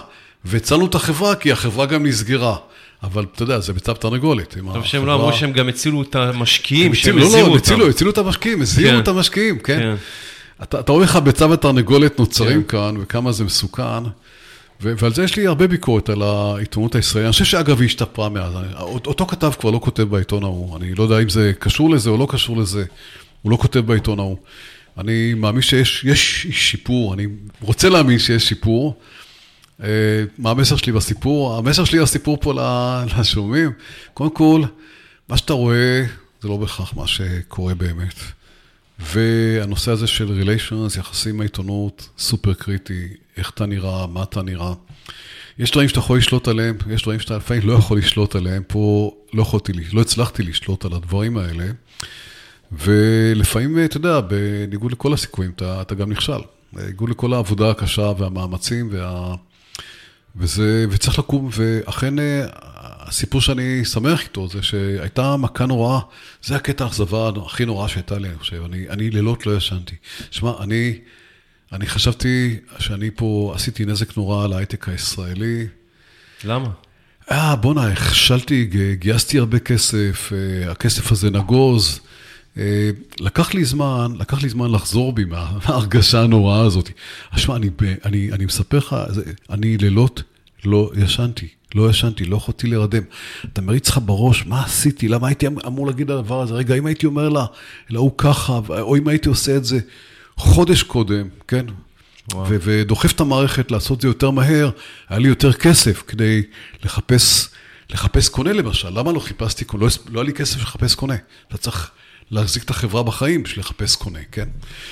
והצלנו 0.46 0.86
את 0.86 0.96
החברה, 0.96 1.36
כי 1.36 1.52
החברה 1.52 1.86
גם 1.86 2.06
נסגרה. 2.06 2.58
אבל 3.06 3.26
אתה 3.34 3.44
יודע, 3.44 3.60
זה 3.60 3.74
ביצה 3.74 3.92
ותרנגולת. 3.92 4.58
אם 4.60 4.74
טוב 4.74 4.86
שהם 4.86 5.06
לא 5.06 5.16
אמרו 5.16 5.34
שהם 5.34 5.52
גם 5.52 5.70
הצילו 5.70 6.02
את 6.02 6.16
המשקיעים, 6.16 6.88
הם 6.88 6.96
שהם 6.96 7.18
הזהירו 7.18 7.48
לא, 7.48 7.54
אותם. 7.54 7.64
הצילו, 7.64 7.90
הצילו 7.90 8.12
את 8.12 8.18
המשקיעים, 8.18 8.62
הזהירו 8.62 8.92
כן. 8.92 9.00
את 9.00 9.08
המשקיעים, 9.08 9.60
כן. 9.60 9.80
כן. 9.80 9.96
אתה, 10.64 10.80
אתה 10.80 10.92
רואה 10.92 11.04
איך 11.04 11.16
הביצה 11.16 11.50
ותרנגולת 11.50 12.20
נוצרים 12.20 12.64
כן. 12.64 12.78
כאן, 12.78 12.96
וכמה 13.02 13.32
זה 13.32 13.44
מסוכן, 13.44 14.04
ועל 14.82 15.14
זה 15.14 15.24
יש 15.24 15.36
לי 15.36 15.48
הרבה 15.48 15.68
ביקורת 15.68 16.10
על 16.10 16.22
העיתונות 16.22 16.96
הישראלית. 16.96 17.26
אני 17.26 17.32
חושב 17.32 17.46
שאגב, 17.46 17.80
היא 17.80 17.86
השתפרה 17.86 18.30
מאז. 18.30 18.54
אותו 18.80 19.26
כתב 19.26 19.52
כבר 19.60 19.72
לא 19.72 19.80
כותב 19.84 20.04
בעיתון 20.04 20.44
ההוא. 20.44 20.78
אני 20.78 20.96
לא 20.96 21.04
יודע 21.04 21.20
אם 21.20 21.30
זה 21.30 21.52
קשור 21.60 21.90
לזה 21.90 22.10
או 22.10 22.18
לא 22.18 22.28
קשור 22.30 22.58
לזה. 22.58 22.84
הוא 23.42 23.52
לא 23.52 23.58
כותב 23.58 23.80
בעיתון 23.80 24.20
ההוא. 24.20 24.38
אני 24.98 25.34
מאמין 25.34 25.62
שיש 25.62 26.04
יש 26.04 26.48
שיפור, 26.52 27.14
אני 27.14 27.28
רוצה 27.62 27.90
להאמין 27.90 28.20
שיש 28.20 28.50
שיפור. 28.50 28.96
אה, 29.84 29.88
מה 30.38 30.52
המסר 30.52 30.76
שלי 30.76 30.92
בסיפור? 30.94 31.58
המסר 31.58 31.84
שלי 31.84 32.02
בסיפור 32.02 32.38
פה 32.42 32.54
לשומעים, 33.18 33.72
קודם 34.14 34.30
כל, 34.30 34.62
מה 35.30 35.38
שאתה 35.38 35.54
רואה 35.54 36.06
זה 36.42 36.48
לא 36.48 36.58
בהכרח 36.58 36.94
מה 36.94 37.08
שקורה 37.08 37.76
באמת. 37.76 38.16
והנושא 39.00 39.92
הזה 39.92 40.08
של 40.08 40.32
ריליישנס, 40.32 40.98
יחסים 40.98 41.36
עם 41.36 41.42
העיתונות, 41.42 42.10
סופר 42.18 42.54
קריטי, 42.54 43.08
איך 43.38 43.50
אתה 43.50 43.66
נראה, 43.66 44.08
מה 44.08 44.24
אתה 44.24 44.42
נראה. 44.42 44.74
יש 45.60 45.72
דברים 45.72 45.90
שאתה 45.90 46.00
יכול 46.00 46.18
לשלוט 46.18 46.48
עליהם, 46.48 46.78
יש 46.90 47.02
דברים 47.02 47.20
שאתה 47.20 47.38
לפעמים 47.38 47.68
לא 47.68 47.74
יכול 47.74 47.98
לשלוט 47.98 48.36
עליהם. 48.36 48.64
פה 48.68 49.16
לא 49.34 49.42
יכולתי, 49.42 49.72
לא 49.94 50.02
הצלחתי 50.02 50.44
לשלוט 50.44 50.86
על 50.86 50.94
הדברים 50.94 51.38
האלה. 51.38 51.66
ולפעמים, 52.72 53.86
אתה 53.86 53.98
יודע, 53.98 54.20
בניגוד 54.22 54.92
לכל 54.92 55.14
הסיכויים, 55.14 55.52
אתה, 55.56 55.82
אתה 55.82 55.96
גם 55.96 56.12
נכשל. 56.12 56.40
בניגוד 56.74 57.10
לכל 57.10 57.34
העבודה 57.34 57.72
הקשה 57.72 58.12
והמאמצים, 58.18 58.90
וה... 58.92 59.36
וזה, 60.38 60.86
וצריך 60.90 61.20
לקום, 61.20 61.50
ואכן 61.52 62.20
אה, 62.20 62.46
הסיפור 63.08 63.42
שאני 63.42 63.86
שמח 63.86 64.24
איתו 64.24 64.48
זה 64.48 64.64
שהייתה 64.64 65.38
מכה 65.38 65.66
נוראה, 65.66 66.00
זה 66.44 66.56
הקטע 66.56 66.84
האכזבה 66.84 67.30
הכי 67.46 67.66
נורא 67.66 67.88
שהייתה 67.88 68.18
לי, 68.18 68.30
אני 68.30 68.38
חושב. 68.38 68.64
אני, 68.66 68.90
אני 68.90 69.10
לילות 69.10 69.46
לא 69.46 69.58
ישנתי. 69.58 69.96
שמע, 70.32 70.52
אני, 70.60 70.98
אני 71.72 71.88
חשבתי 71.88 72.60
שאני 72.80 73.10
פה 73.16 73.52
עשיתי 73.56 73.86
נזק 73.86 74.18
נורא 74.18 74.48
להייטק 74.48 74.90
הישראלי. 74.90 75.68
למה? 76.44 76.70
אה, 77.32 77.56
בואנה, 77.56 77.88
הכשלתי, 77.88 78.70
גייסתי 78.94 79.40
הרבה 79.40 79.60
כסף, 79.60 80.32
אה, 80.34 80.72
הכסף 80.72 81.12
הזה 81.12 81.30
נגוז. 81.30 82.00
לקח 83.20 83.54
לי 83.54 83.66
זמן, 83.66 84.12
לקח 84.20 84.44
לי 84.44 84.50
זמן 84.50 84.72
לחזור 84.72 85.14
בי 85.14 85.26
מה- 85.26 85.52
מההרגשה 85.66 86.22
הנוראה 86.22 86.62
הזאת. 86.62 86.90
שמע, 87.36 87.56
אני, 87.56 87.70
אני, 88.06 88.32
אני 88.32 88.46
מספר 88.46 88.78
לך, 88.78 88.96
אני 89.50 89.78
לילות 89.78 90.24
לא 90.66 90.92
ישנתי, 90.98 91.48
לא 91.76 91.90
ישנתי, 91.90 92.26
לא 92.26 92.38
יכולתי 92.38 92.68
להירדם. 92.68 93.02
אתה 93.54 93.62
מריץ 93.62 93.90
לך 93.90 94.00
בראש, 94.06 94.46
מה 94.46 94.64
עשיתי? 94.64 95.08
למה 95.08 95.28
הייתי 95.28 95.48
אמ- 95.48 95.60
אמור 95.68 95.88
להגיד 95.88 96.12
על 96.12 96.18
הדבר 96.18 96.42
הזה? 96.42 96.54
רגע, 96.54 96.76
אם 96.76 96.86
הייתי 96.86 97.06
אומר 97.06 97.30
לה, 97.30 97.46
להוא 97.90 98.12
ככה, 98.18 98.60
או 98.70 98.96
אם 98.96 99.08
הייתי 99.08 99.30
עושה 99.30 99.58
את 99.58 99.66
זה 99.66 99.80
חודש 100.38 100.84
קודם, 100.84 101.28
כן? 101.48 101.66
וואו. 102.34 102.46
ו- 102.50 102.58
ודוחף 102.62 103.12
את 103.12 103.20
המערכת 103.20 103.72
לעשות 103.72 103.98
את 103.98 104.02
זה 104.02 104.08
יותר 104.08 104.32
מהר, 104.32 104.70
היה 105.10 105.20
לי 105.20 105.28
יותר 105.28 105.54
כסף 105.54 106.04
כדי 106.08 106.42
לחפש, 106.84 107.50
לחפש 107.90 108.30
קונה 108.30 108.54
למשל. 108.54 108.90
למה 109.00 109.12
לא 109.12 109.20
חיפשתי 109.20 109.66
קונה? 109.66 109.84
לא, 109.86 109.90
לא 110.10 110.20
היה 110.20 110.28
לי 110.28 110.34
כסף 110.34 110.62
לחפש 110.62 110.96
קונה. 110.96 111.16
אתה 111.48 111.58
צריך 111.58 111.92
להחזיק 112.32 112.64
את 112.64 112.70
החברה 112.70 113.04
בחיים 113.04 113.44
בשביל 113.44 113.60
לחפש 113.60 113.96
קונה, 113.96 114.20
כן? 114.32 114.50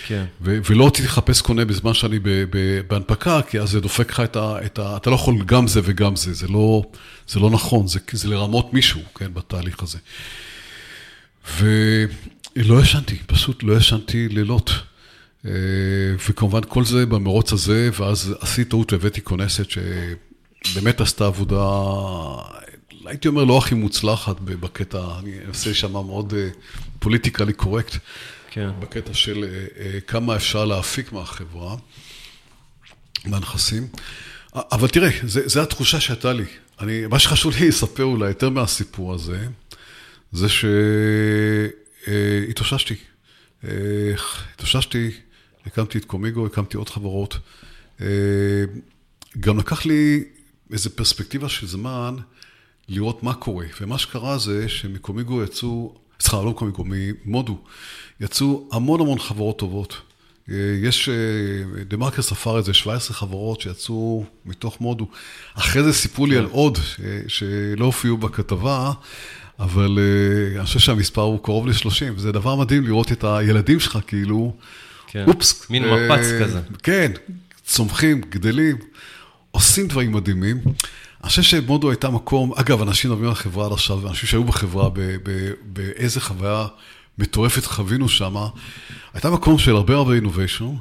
כן. 0.08 0.26
ו- 0.42 0.60
ולא 0.70 0.88
רציתי 0.88 1.08
לחפש 1.08 1.42
קונה 1.42 1.66
בזמן 1.66 1.94
שאני 1.94 2.20
ב- 2.20 2.30
ב- 2.30 2.82
בהנפקה, 2.88 3.42
כי 3.42 3.60
אז 3.60 3.70
זה 3.70 3.80
דופק 3.80 4.12
לך 4.12 4.20
את 4.20 4.36
ה, 4.36 4.56
את 4.66 4.80
ה... 4.80 4.98
אתה 4.98 5.10
לא 5.10 5.16
יכול 5.16 5.44
גם 5.46 5.68
זה 5.68 5.82
וגם 5.84 6.16
זה, 6.16 6.34
זה 6.34 6.48
לא, 6.48 6.84
זה 7.28 7.40
לא 7.40 7.50
נכון, 7.50 7.88
זה, 7.88 8.00
זה 8.12 8.28
לרמות 8.28 8.74
מישהו, 8.74 9.02
כן, 9.16 9.34
בתהליך 9.34 9.84
הזה. 9.84 9.98
ולא 11.58 12.82
ישנתי, 12.82 13.18
פשוט 13.28 13.64
לא 13.64 13.78
ישנתי 13.78 14.30
לילות. 14.30 14.72
אה, 15.46 15.52
וכמובן 16.30 16.62
כל 16.68 16.86
זה 16.86 17.06
במרוץ 17.06 17.54
הזה, 17.54 17.90
ואז 18.00 18.36
עשיתי 18.40 18.70
טעות 18.70 18.94
והבאתי 18.94 19.22
כונסת 19.22 19.66
שבאמת 19.70 21.02
עשתה 21.02 21.26
עבודה, 21.26 21.82
הייתי 23.06 23.28
אומר, 23.28 23.44
לא 23.44 23.58
הכי 23.58 23.76
מוצלחת 23.76 24.40
בקטע, 24.40 25.00
אני 25.20 25.32
אעשה 25.48 25.74
שם 25.74 25.92
מאוד 25.92 26.34
פוליטיקלי 27.04 27.54
קורקט. 27.54 27.96
כן. 28.52 28.70
בקטע 28.80 29.14
של 29.14 29.44
אה, 29.44 29.50
אה, 29.80 30.00
כמה 30.02 30.36
אפשר 30.36 30.66
להפיק 30.66 31.12
מהחברה, 31.12 31.76
מהנכסים. 33.26 33.88
אבל 34.54 34.88
תראה, 34.88 35.10
זה, 35.24 35.42
זה 35.46 35.62
התחושה 35.62 36.00
שהייתה 36.00 36.34
לי. 36.34 36.46
אני, 36.80 37.08
מה 37.08 37.20
שחשוב 37.20 37.54
לי 37.60 37.68
לספר 37.68 38.04
אולי 38.04 38.28
יותר 38.28 38.50
מהסיפור 38.50 39.14
הזה, 39.14 39.48
זה 40.32 40.48
שהתאוששתי. 42.06 42.96
התאוששתי, 44.54 45.12
הקמתי 45.66 45.98
את 45.98 46.06
קומיגו, 46.06 46.46
הקמתי 46.46 46.78
עוד 46.78 46.90
חברות. 46.90 47.38
אה, 48.02 48.08
גם 49.40 49.60
לקח 49.60 49.86
לי 49.86 50.24
איזו 50.72 50.90
פרספקטיבה 50.96 51.50
של 51.50 51.68
זמן 51.68 52.16
לראות 52.90 53.24
מה 53.24 53.34
קורה. 53.34 53.66
ומה 53.82 53.98
שקרה 53.98 54.38
זה 54.38 54.70
שמקומיגו 54.70 55.44
יצאו, 55.44 56.03
סליחה, 56.20 56.38
לא 56.38 56.50
מקומיגו, 56.52 56.84
ממודו, 57.26 57.58
יצאו 58.22 58.68
המון 58.72 59.02
המון 59.02 59.20
חברות 59.20 59.60
טובות. 59.60 60.02
אה, 60.50 60.56
יש, 60.84 61.10
דה 61.88 61.98
מרקר 61.98 62.22
ספר 62.22 62.58
איזה 62.58 62.74
17 62.74 63.18
חברות 63.18 63.62
שיצאו 63.62 64.26
מתוך 64.46 64.82
מודו. 64.82 65.08
אחרי 65.54 65.84
זה 65.84 65.94
סיפרו 65.94 66.26
לי 66.26 66.38
על 66.38 66.46
עוד 66.46 66.78
שלא 67.28 67.86
הופיעו 67.86 68.18
בכתבה, 68.18 68.92
אבל 69.60 70.00
אה, 70.00 70.58
אני 70.58 70.66
חושב 70.66 70.80
שהמספר 70.80 71.22
הוא 71.22 71.44
קרוב 71.44 71.68
ל-30, 71.68 72.14
וזה 72.16 72.32
דבר 72.32 72.56
מדהים 72.56 72.84
לראות 72.84 73.12
את 73.12 73.24
הילדים 73.24 73.80
שלך 73.80 74.00
כאילו, 74.08 74.54
כן. 75.08 75.26
אופס. 75.28 75.70
מין 75.70 75.84
אה, 75.84 75.96
מפץ 75.96 76.26
כזה. 76.42 76.60
כן, 76.84 77.12
צומחים, 77.66 78.22
גדלים, 78.30 78.78
עושים 79.52 79.88
דברים 79.88 80.12
מדהימים. 80.12 80.58
אני 81.24 81.30
חושב 81.30 81.42
שמודו 81.42 81.90
הייתה 81.90 82.10
מקום, 82.10 82.54
אגב, 82.56 82.82
אנשים 82.82 83.12
מדברים 83.12 83.30
על 83.30 83.32
החברה 83.32 83.66
עד 83.66 83.72
עכשיו, 83.72 84.08
אנשים 84.10 84.30
שהיו 84.30 84.44
בחברה, 84.44 84.90
באיזה 85.66 86.22
חוויה 86.22 86.66
מטורפת 87.18 87.66
חווינו 87.66 88.10
שם, 88.10 88.36
הייתה 89.14 89.32
מקום 89.32 89.58
של 89.58 89.76
הרבה 89.76 89.96
הרבה 89.96 90.14
אינוביישן, 90.14 90.76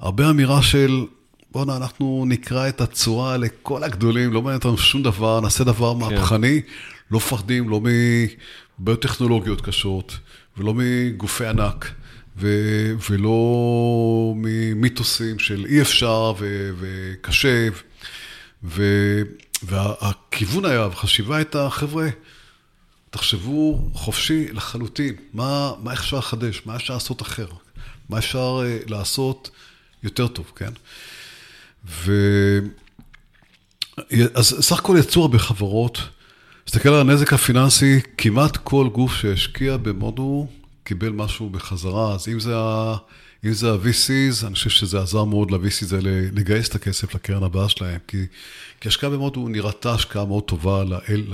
הרבה 0.00 0.30
אמירה 0.30 0.62
של, 0.62 1.06
בואנה, 1.52 1.76
אנחנו 1.76 2.24
נקרא 2.28 2.68
את 2.68 2.80
הצורה 2.80 3.36
לכל 3.36 3.84
הגדולים, 3.84 4.32
לא 4.32 4.42
מעניין 4.42 4.58
אותנו 4.58 4.78
שום 4.78 5.02
דבר, 5.02 5.40
נעשה 5.40 5.64
דבר 5.64 5.94
כן. 5.94 5.98
מהפכני, 6.00 6.60
לא 7.10 7.16
מפחדים, 7.16 7.68
לא 7.68 7.80
מבעיות 7.80 9.02
טכנולוגיות 9.02 9.60
קשות, 9.60 10.18
ולא 10.56 10.74
מגופי 10.76 11.46
ענק, 11.46 11.90
ו- 12.38 12.94
ולא 13.10 14.34
ממיתוסים 14.36 15.38
של 15.38 15.66
אי 15.68 15.80
אפשר 15.80 16.32
ו- 16.38 16.70
וקשה, 16.80 17.68
ו- 18.64 19.22
והכיוון 19.62 20.64
היה, 20.64 20.84
החשיבה 20.84 21.36
הייתה, 21.36 21.70
חבר'ה, 21.70 22.08
תחשבו 23.10 23.88
חופשי 23.94 24.52
לחלוטין, 24.52 25.14
מה, 25.32 25.72
מה 25.82 25.92
אפשר 25.92 26.18
לחדש, 26.18 26.62
מה 26.66 26.76
אפשר 26.76 26.94
לעשות 26.94 27.22
אחר, 27.22 27.46
מה 28.08 28.18
אפשר 28.18 28.60
uh, 28.60 28.90
לעשות 28.90 29.50
יותר 30.02 30.26
טוב, 30.28 30.52
כן? 30.56 30.72
ו... 31.86 32.12
אז 34.34 34.56
סך 34.60 34.78
הכל 34.78 34.96
יצאו 35.00 35.22
הרבה 35.22 35.38
חברות. 35.38 35.98
תסתכל 36.64 36.88
על 36.88 37.00
הנזק 37.00 37.32
הפיננסי, 37.32 38.00
כמעט 38.18 38.56
כל 38.56 38.88
גוף 38.92 39.14
שהשקיע 39.14 39.76
במודו 39.76 40.48
קיבל 40.84 41.08
משהו 41.08 41.50
בחזרה, 41.50 42.14
אז 42.14 42.28
אם 42.28 42.40
זה, 42.40 42.52
ה, 42.56 42.96
אם 43.44 43.52
זה 43.52 43.70
ה-VCs, 43.70 44.46
אני 44.46 44.54
חושב 44.54 44.70
שזה 44.70 45.00
עזר 45.00 45.24
מאוד 45.24 45.50
ל-VCs 45.50 45.94
האלה 45.94 46.10
לגייס 46.32 46.68
את 46.68 46.74
הכסף 46.74 47.14
לקרן 47.14 47.42
הבאה 47.42 47.68
שלהם, 47.68 47.98
כי, 48.08 48.26
כי 48.80 48.88
השקעה 48.88 49.10
במודו 49.10 49.48
נראתה 49.48 49.94
השקעה 49.94 50.24
מאוד 50.24 50.42
טובה 50.42 50.84
לאל, 50.84 51.24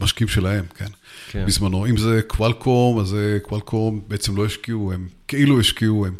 למשקיעים 0.00 0.28
שלהם, 0.28 0.64
כן? 0.74 0.86
כן? 1.30 1.46
בזמנו. 1.46 1.86
אם 1.86 1.96
זה 1.96 2.20
קוואלקום, 2.26 2.98
אז 2.98 3.16
קוואלקום 3.42 4.00
בעצם 4.08 4.36
לא 4.36 4.46
השקיעו, 4.46 4.92
הם 4.92 5.08
כאילו 5.28 5.60
השקיעו, 5.60 6.06
הם 6.06 6.14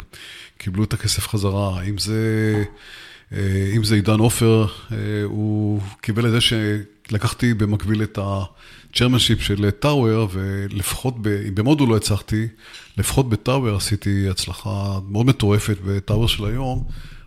קיבלו 0.57 0.83
את 0.83 0.93
הכסף 0.93 1.27
חזרה. 1.27 1.83
אם 1.83 1.97
זה... 1.97 2.63
אה, 3.33 3.71
אם 3.75 3.83
זה 3.83 3.95
עידן 3.95 4.19
עופר, 4.19 4.65
אה, 4.91 4.97
הוא 5.23 5.81
קיבל 6.01 6.25
את 6.25 6.31
זה 6.31 6.39
שלקחתי 6.41 7.53
במקביל 7.53 8.03
את 8.03 8.19
ה-chairmanship 8.95 9.41
של 9.41 9.69
טאוור, 9.71 10.27
ולפחות, 10.31 11.15
אם 11.47 11.55
במודו 11.55 11.85
לא 11.85 11.95
הצלחתי, 11.95 12.47
לפחות 12.97 13.29
בטאוור 13.29 13.75
עשיתי 13.75 14.29
הצלחה 14.29 14.99
מאוד 15.09 15.25
מטורפת 15.25 15.77
בטאוור 15.85 16.27
של 16.27 16.45
היום. 16.45 16.83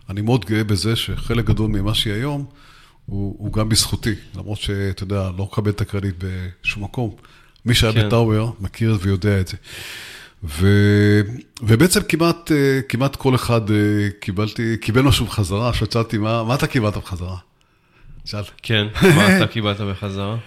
אני 0.09 0.21
מאוד 0.21 0.45
גאה 0.45 0.63
בזה 0.63 0.95
שחלק 0.95 1.45
גדול 1.45 1.67
ממה 1.71 1.93
שהיא 1.93 2.13
היום, 2.13 2.45
הוא, 3.05 3.35
הוא 3.37 3.53
גם 3.53 3.69
בזכותי, 3.69 4.13
למרות 4.35 4.57
שאתה 4.57 5.03
יודע, 5.03 5.29
לא 5.37 5.43
מקבל 5.51 5.71
את 5.71 5.81
הקרדיט 5.81 6.15
בשום 6.17 6.83
מקום. 6.83 7.15
מי 7.65 7.75
שהיה 7.75 7.93
כן. 7.93 8.07
בטאוור 8.07 8.55
מכיר 8.59 8.97
ויודע 9.01 9.39
את 9.39 9.47
זה. 9.47 9.57
ו, 10.43 10.67
ובעצם 11.61 11.99
כמעט, 12.09 12.51
אה, 12.51 12.79
כמעט 12.89 13.15
כל 13.15 13.35
אחד 13.35 13.71
אה, 13.71 13.75
קיבלתי, 14.19 14.77
קיבל 14.81 15.01
משהו 15.01 15.25
בחזרה, 15.25 15.73
שצאלתי, 15.73 16.17
מה, 16.17 16.43
מה 16.43 16.55
אתה 16.55 16.67
קיבלת 16.67 16.97
בחזרה? 16.97 17.37
שאל. 18.25 18.43
כן, 18.63 18.87
מה 19.15 19.37
אתה 19.37 19.47
קיבלת 19.47 19.81
בחזרה? 19.81 20.37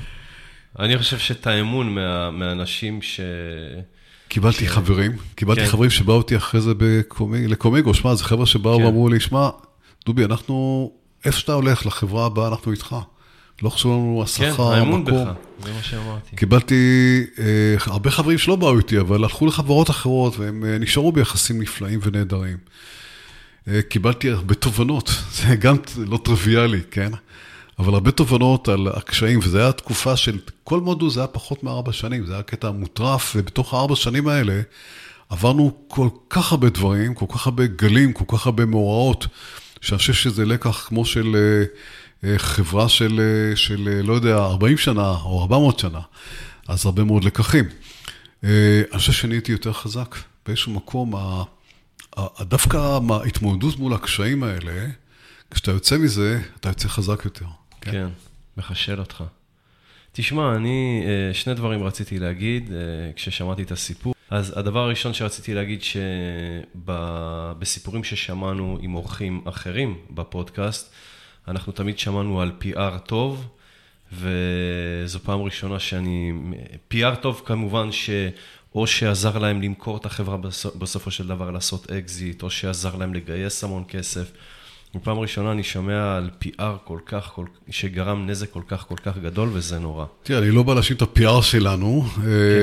אני 0.79 0.99
חושב 0.99 1.18
שאת 1.18 1.47
האמון 1.47 1.95
מה, 1.95 2.31
מהאנשים 2.31 3.03
ש... 3.03 3.20
קיבלתי 4.29 4.66
ש... 4.66 4.68
חברים, 4.68 5.12
קיבלתי 5.35 5.61
כן. 5.61 5.66
חברים 5.66 5.91
שבאו 5.91 6.16
אותי 6.16 6.37
אחרי 6.37 6.61
זה 6.61 6.72
בקומי, 6.76 7.49
לקומיגו, 7.49 7.95
שמע, 7.95 8.14
זה 8.14 8.24
חבר'ה 8.24 8.47
שבאו 8.47 8.79
כן. 8.79 8.85
ואמרו 8.85 9.09
לי, 9.09 9.20
שמע, 9.20 9.49
דובי, 10.07 10.24
אנחנו, 10.24 10.91
איפה 11.24 11.39
שאתה 11.39 11.53
הולך 11.53 11.87
לחברה 11.87 12.26
הבאה, 12.26 12.49
אנחנו 12.49 12.72
איתך. 12.72 12.97
לא 13.62 13.70
חשוב 13.70 13.93
לנו 13.93 14.22
השכר, 14.22 14.47
המקום. 14.47 14.72
כן, 14.72 14.79
האמון 14.79 15.05
בך, 15.05 15.33
זה 15.64 15.72
מה 15.72 15.83
שאמרתי. 15.83 16.37
קיבלתי 16.37 16.74
אה, 17.39 17.45
הרבה 17.87 18.11
חברים 18.11 18.39
שלא 18.39 18.57
באו 18.57 18.79
איתי, 18.79 19.01
אבל 19.01 19.24
הלכו 19.24 19.47
לחברות 19.47 19.91
אחרות, 19.91 20.39
והם 20.39 20.64
אה, 20.64 20.79
נשארו 20.79 21.12
ביחסים 21.12 21.62
נפלאים 21.62 22.01
ונהדרים. 22.03 22.57
אה, 23.68 23.83
קיבלתי 23.83 24.31
הרבה 24.31 24.55
תובנות, 24.55 25.11
זה 25.37 25.57
גם 25.57 25.76
לא 26.07 26.18
טריוויאלי, 26.24 26.81
כן? 26.91 27.12
אבל 27.79 27.95
הרבה 27.95 28.11
תובנות 28.11 28.68
על 28.68 28.89
הקשיים, 28.89 29.39
וזו 29.43 29.59
הייתה 29.59 29.72
תקופה 29.72 30.16
של, 30.16 30.39
כל 30.64 30.81
מודו 30.81 31.11
זה 31.11 31.20
היה 31.20 31.26
פחות 31.26 31.62
מארבע 31.62 31.93
שנים, 31.93 32.26
זה 32.26 32.35
היה 32.35 32.43
קטע 32.43 32.70
מוטרף, 32.70 33.33
ובתוך 33.37 33.74
הארבע 33.74 33.97
שנים 33.97 34.29
האלה 34.29 34.61
עברנו 35.29 35.76
כל 35.89 36.09
כך 36.31 36.53
הרבה 36.53 36.68
דברים, 36.68 37.14
כל 37.14 37.26
כך 37.29 37.47
הרבה 37.47 37.66
גלים, 37.66 38.12
כל 38.12 38.24
כך 38.29 38.47
הרבה 38.47 38.64
מאורעות, 38.64 39.26
שאני 39.81 39.99
חושב 39.99 40.12
שזה 40.12 40.45
לקח 40.45 40.87
כמו 40.89 41.05
של... 41.05 41.37
אה, 41.37 41.64
אה, 42.24 42.39
חברה 42.39 42.89
של, 42.89 43.20
אה, 43.20 43.57
של, 43.57 44.01
לא 44.05 44.12
יודע, 44.12 44.37
40 44.37 44.76
שנה 44.76 45.11
או 45.11 45.43
400 45.43 45.79
שנה, 45.79 46.01
אז 46.68 46.87
הרבה 46.87 47.05
מאוד 47.05 47.24
לקחים. 47.24 47.64
אני 48.43 48.51
חושב 48.99 49.12
שאני 49.12 49.35
הייתי 49.35 49.53
יותר 49.53 49.72
חזק. 49.72 50.16
באיזשהו 50.47 50.72
מקום, 50.72 51.14
דווקא 52.41 52.99
ההתמודדות 53.11 53.79
מול 53.79 53.93
הקשיים 53.93 54.43
האלה, 54.43 54.87
כשאתה 55.51 55.70
יוצא 55.70 55.99
מזה, 55.99 56.41
אתה 56.61 56.68
יוצא 56.68 56.89
חזק 56.89 57.24
יותר. 57.24 57.45
כן, 57.91 58.09
מחשל 58.57 59.01
אותך. 59.01 59.24
תשמע, 60.12 60.57
אני, 60.57 61.03
שני 61.32 61.55
דברים 61.55 61.82
רציתי 61.82 62.18
להגיד 62.18 62.70
כששמעתי 63.16 63.62
את 63.62 63.70
הסיפור. 63.70 64.14
אז 64.30 64.59
הדבר 64.59 64.80
הראשון 64.80 65.14
שרציתי 65.14 65.55
להגיד, 65.55 65.82
שבסיפורים 66.84 68.05
ששמענו 68.05 68.78
עם 68.80 68.95
אורחים 68.95 69.43
אחרים 69.49 69.99
בפודקאסט, 70.11 70.93
אנחנו 71.49 71.72
תמיד 71.72 71.99
שמענו 71.99 72.41
על 72.41 72.53
PR 72.62 72.99
טוב, 73.07 73.47
וזו 74.12 75.20
פעם 75.20 75.43
ראשונה 75.43 75.78
שאני... 75.78 76.32
PR 76.95 77.14
טוב 77.20 77.43
כמובן 77.45 77.93
ש... 77.93 78.11
או 78.74 78.86
שעזר 78.86 79.39
להם 79.39 79.62
למכור 79.62 79.97
את 79.97 80.07
החברה 80.07 80.36
בסופו 80.78 81.11
של 81.11 81.26
דבר 81.26 81.51
לעשות 81.51 81.91
אקזיט, 81.91 82.43
או 82.43 82.51
שעזר 82.51 82.97
להם 82.97 83.14
לגייס 83.14 83.64
המון 83.64 83.84
כסף. 83.89 84.32
בפעם 84.95 85.18
ראשונה 85.18 85.53
אני 85.53 85.62
שומע 85.62 86.16
על 86.16 86.30
PR 86.45 86.62
כל 86.84 86.99
כך, 87.07 87.30
כל, 87.34 87.45
שגרם 87.70 88.26
נזק 88.26 88.51
כל 88.51 88.62
כך 88.68 88.84
כל 88.89 88.97
כך 89.05 89.18
גדול, 89.18 89.49
וזה 89.53 89.78
נורא. 89.78 90.05
תראה, 90.22 90.39
אני 90.39 90.51
לא 90.51 90.62
בא 90.62 90.74
להשאיר 90.74 90.97
את 90.97 91.03
ה-PR 91.03 91.43
שלנו. 91.43 92.05
כן, 92.14 92.20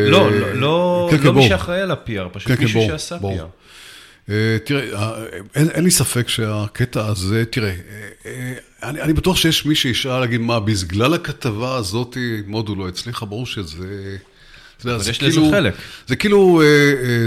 לא, 0.07 0.31
לא, 0.31 0.53
לא, 0.53 1.07
כן, 1.11 1.17
כן, 1.17 1.23
לא 1.23 1.33
מי 1.33 1.47
שאחראי 1.47 1.81
על 1.81 1.91
ה-PR, 1.91 2.29
פשוט 2.31 2.51
כן, 2.51 2.63
מישהו 2.63 2.81
כן, 2.81 2.87
שעשה. 2.87 3.17
PR. 3.17 3.65
אה, 4.29 4.57
תראה, 4.63 4.93
אה, 4.93 5.23
אין, 5.55 5.69
אין 5.69 5.83
לי 5.83 5.91
ספק 5.91 6.27
שהקטע 6.27 7.05
הזה, 7.05 7.45
תראה, 7.45 7.73
אה, 8.25 8.53
אני, 8.83 9.01
אני 9.01 9.13
בטוח 9.13 9.37
שיש 9.37 9.65
מי 9.65 9.75
שישאל 9.75 10.19
להגיד, 10.19 10.41
מה, 10.41 10.59
בגלל 10.59 11.13
הכתבה 11.13 11.75
הזאת 11.75 12.17
מודו 12.47 12.75
לא 12.75 12.87
הצליחה, 12.87 13.25
ברור 13.25 13.45
שזה... 13.45 14.17
אבל 14.83 15.09
יש 15.09 15.23
לזה 15.23 15.39
כאילו, 15.39 15.51
חלק. 15.51 15.73
זה 16.07 16.15
כאילו, 16.15 16.61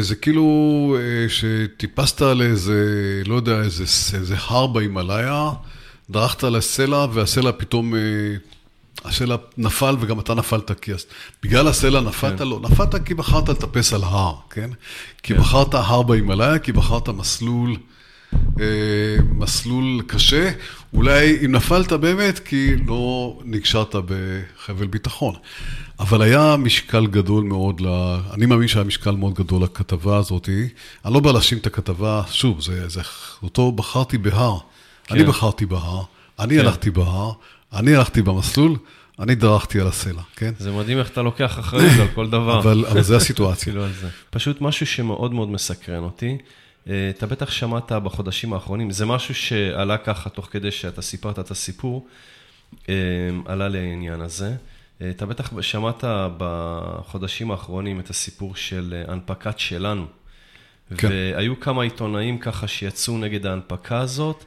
זה 0.00 0.14
כאילו 0.14 0.96
שטיפסת 1.28 2.22
על 2.22 2.42
איזה, 2.42 2.82
לא 3.26 3.34
יודע, 3.34 3.60
איזה, 3.60 3.84
איזה 4.14 4.34
הר 4.46 4.66
בהימאליה, 4.66 5.50
דרכת 6.10 6.44
על 6.44 6.56
הסלע, 6.56 7.06
והסלע 7.12 7.50
פתאום 7.56 7.94
הסלע 9.04 9.36
נפל 9.56 9.96
וגם 10.00 10.20
אתה 10.20 10.34
נפלת, 10.34 10.80
כי 10.82 10.92
בגלל 11.42 11.68
הסלע 11.68 12.00
נפלת? 12.00 12.38
כן. 12.38 12.48
לא, 12.48 12.60
נפלת 12.62 13.06
כי 13.06 13.14
בחרת 13.14 13.48
לטפס 13.48 13.92
על 13.92 14.00
הר, 14.04 14.34
כן? 14.50 14.70
כי 15.22 15.34
כן. 15.34 15.40
בחרת 15.40 15.74
הר 15.74 16.02
בהימאליה, 16.02 16.58
כי 16.58 16.72
בחרת 16.72 17.08
מסלול, 17.08 17.76
אה, 18.34 19.16
מסלול 19.32 20.02
קשה. 20.06 20.50
אולי 20.94 21.44
אם 21.44 21.52
נפלת 21.52 21.92
באמת, 21.92 22.38
כי 22.38 22.76
לא 22.86 23.38
נקשרת 23.44 23.94
בחבל 23.94 24.86
ביטחון. 24.86 25.34
אבל 26.00 26.22
היה 26.22 26.56
משקל 26.58 27.06
גדול 27.06 27.44
מאוד, 27.44 27.80
ל... 27.80 27.86
אני 28.34 28.46
מאמין 28.46 28.68
שהיה 28.68 28.84
משקל 28.84 29.10
מאוד 29.10 29.34
גדול 29.34 29.62
לכתבה 29.62 30.16
הזאת. 30.16 30.48
אני 31.04 31.14
לא 31.14 31.20
בא 31.20 31.32
להאשים 31.32 31.58
את 31.58 31.66
הכתבה, 31.66 32.22
שוב, 32.30 32.60
זה, 32.60 32.88
זה 32.88 33.00
אותו 33.42 33.72
בחרתי 33.72 34.18
בהר. 34.18 34.58
כן. 35.04 35.14
אני 35.14 35.24
בחרתי 35.24 35.66
בהר, 35.66 36.02
אני 36.38 36.54
כן. 36.54 36.60
הלכתי 36.60 36.90
בהר. 36.90 37.32
אני 37.72 37.96
הלכתי 37.96 38.22
במסלול, 38.22 38.76
אני 39.18 39.34
דרכתי 39.34 39.80
על 39.80 39.86
הסלע, 39.86 40.22
כן? 40.36 40.52
זה 40.58 40.72
מדהים 40.72 40.98
איך 40.98 41.08
אתה 41.10 41.22
לוקח 41.22 41.58
אחריות 41.58 42.00
על 42.00 42.08
כל 42.14 42.30
דבר. 42.30 42.58
אבל, 42.58 42.84
אבל 42.90 43.02
זה 43.02 43.16
הסיטואציה. 43.16 43.64
כאילו 43.72 43.84
על 43.84 43.92
זה. 44.00 44.08
פשוט 44.30 44.60
משהו 44.60 44.86
שמאוד 44.86 45.34
מאוד 45.34 45.48
מסקרן 45.48 46.02
אותי. 46.02 46.38
אה, 46.88 47.10
אתה 47.10 47.26
בטח 47.26 47.50
שמעת 47.50 47.92
בחודשים 47.92 48.52
האחרונים, 48.52 48.90
זה 48.90 49.06
משהו 49.06 49.34
שעלה 49.34 49.98
ככה 49.98 50.30
תוך 50.30 50.48
כדי 50.50 50.70
שאתה 50.70 51.02
סיפרת 51.02 51.38
את 51.38 51.50
הסיפור, 51.50 52.06
אה, 52.88 52.94
עלה 53.46 53.68
לעניין 53.68 54.20
הזה. 54.20 54.54
אתה 55.10 55.26
בטח 55.26 55.60
שמעת 55.62 56.04
בחודשים 56.38 57.50
האחרונים 57.50 58.00
את 58.00 58.10
הסיפור 58.10 58.56
של 58.56 59.02
הנפקת 59.08 59.58
שלנו. 59.58 60.06
כן. 60.96 61.08
והיו 61.10 61.60
כמה 61.60 61.82
עיתונאים 61.82 62.38
ככה 62.38 62.68
שיצאו 62.68 63.18
נגד 63.18 63.46
ההנפקה 63.46 63.98
הזאת, 63.98 64.44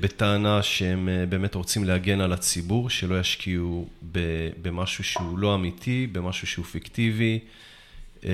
בטענה 0.00 0.62
שהם 0.62 1.08
באמת 1.28 1.54
רוצים 1.54 1.84
להגן 1.84 2.20
על 2.20 2.32
הציבור, 2.32 2.90
שלא 2.90 3.20
ישקיעו 3.20 3.88
במשהו 4.62 5.04
שהוא 5.04 5.38
לא 5.38 5.54
אמיתי, 5.54 6.06
במשהו 6.12 6.46
שהוא 6.46 6.64
פיקטיבי. 6.64 7.38
אה, 8.26 8.30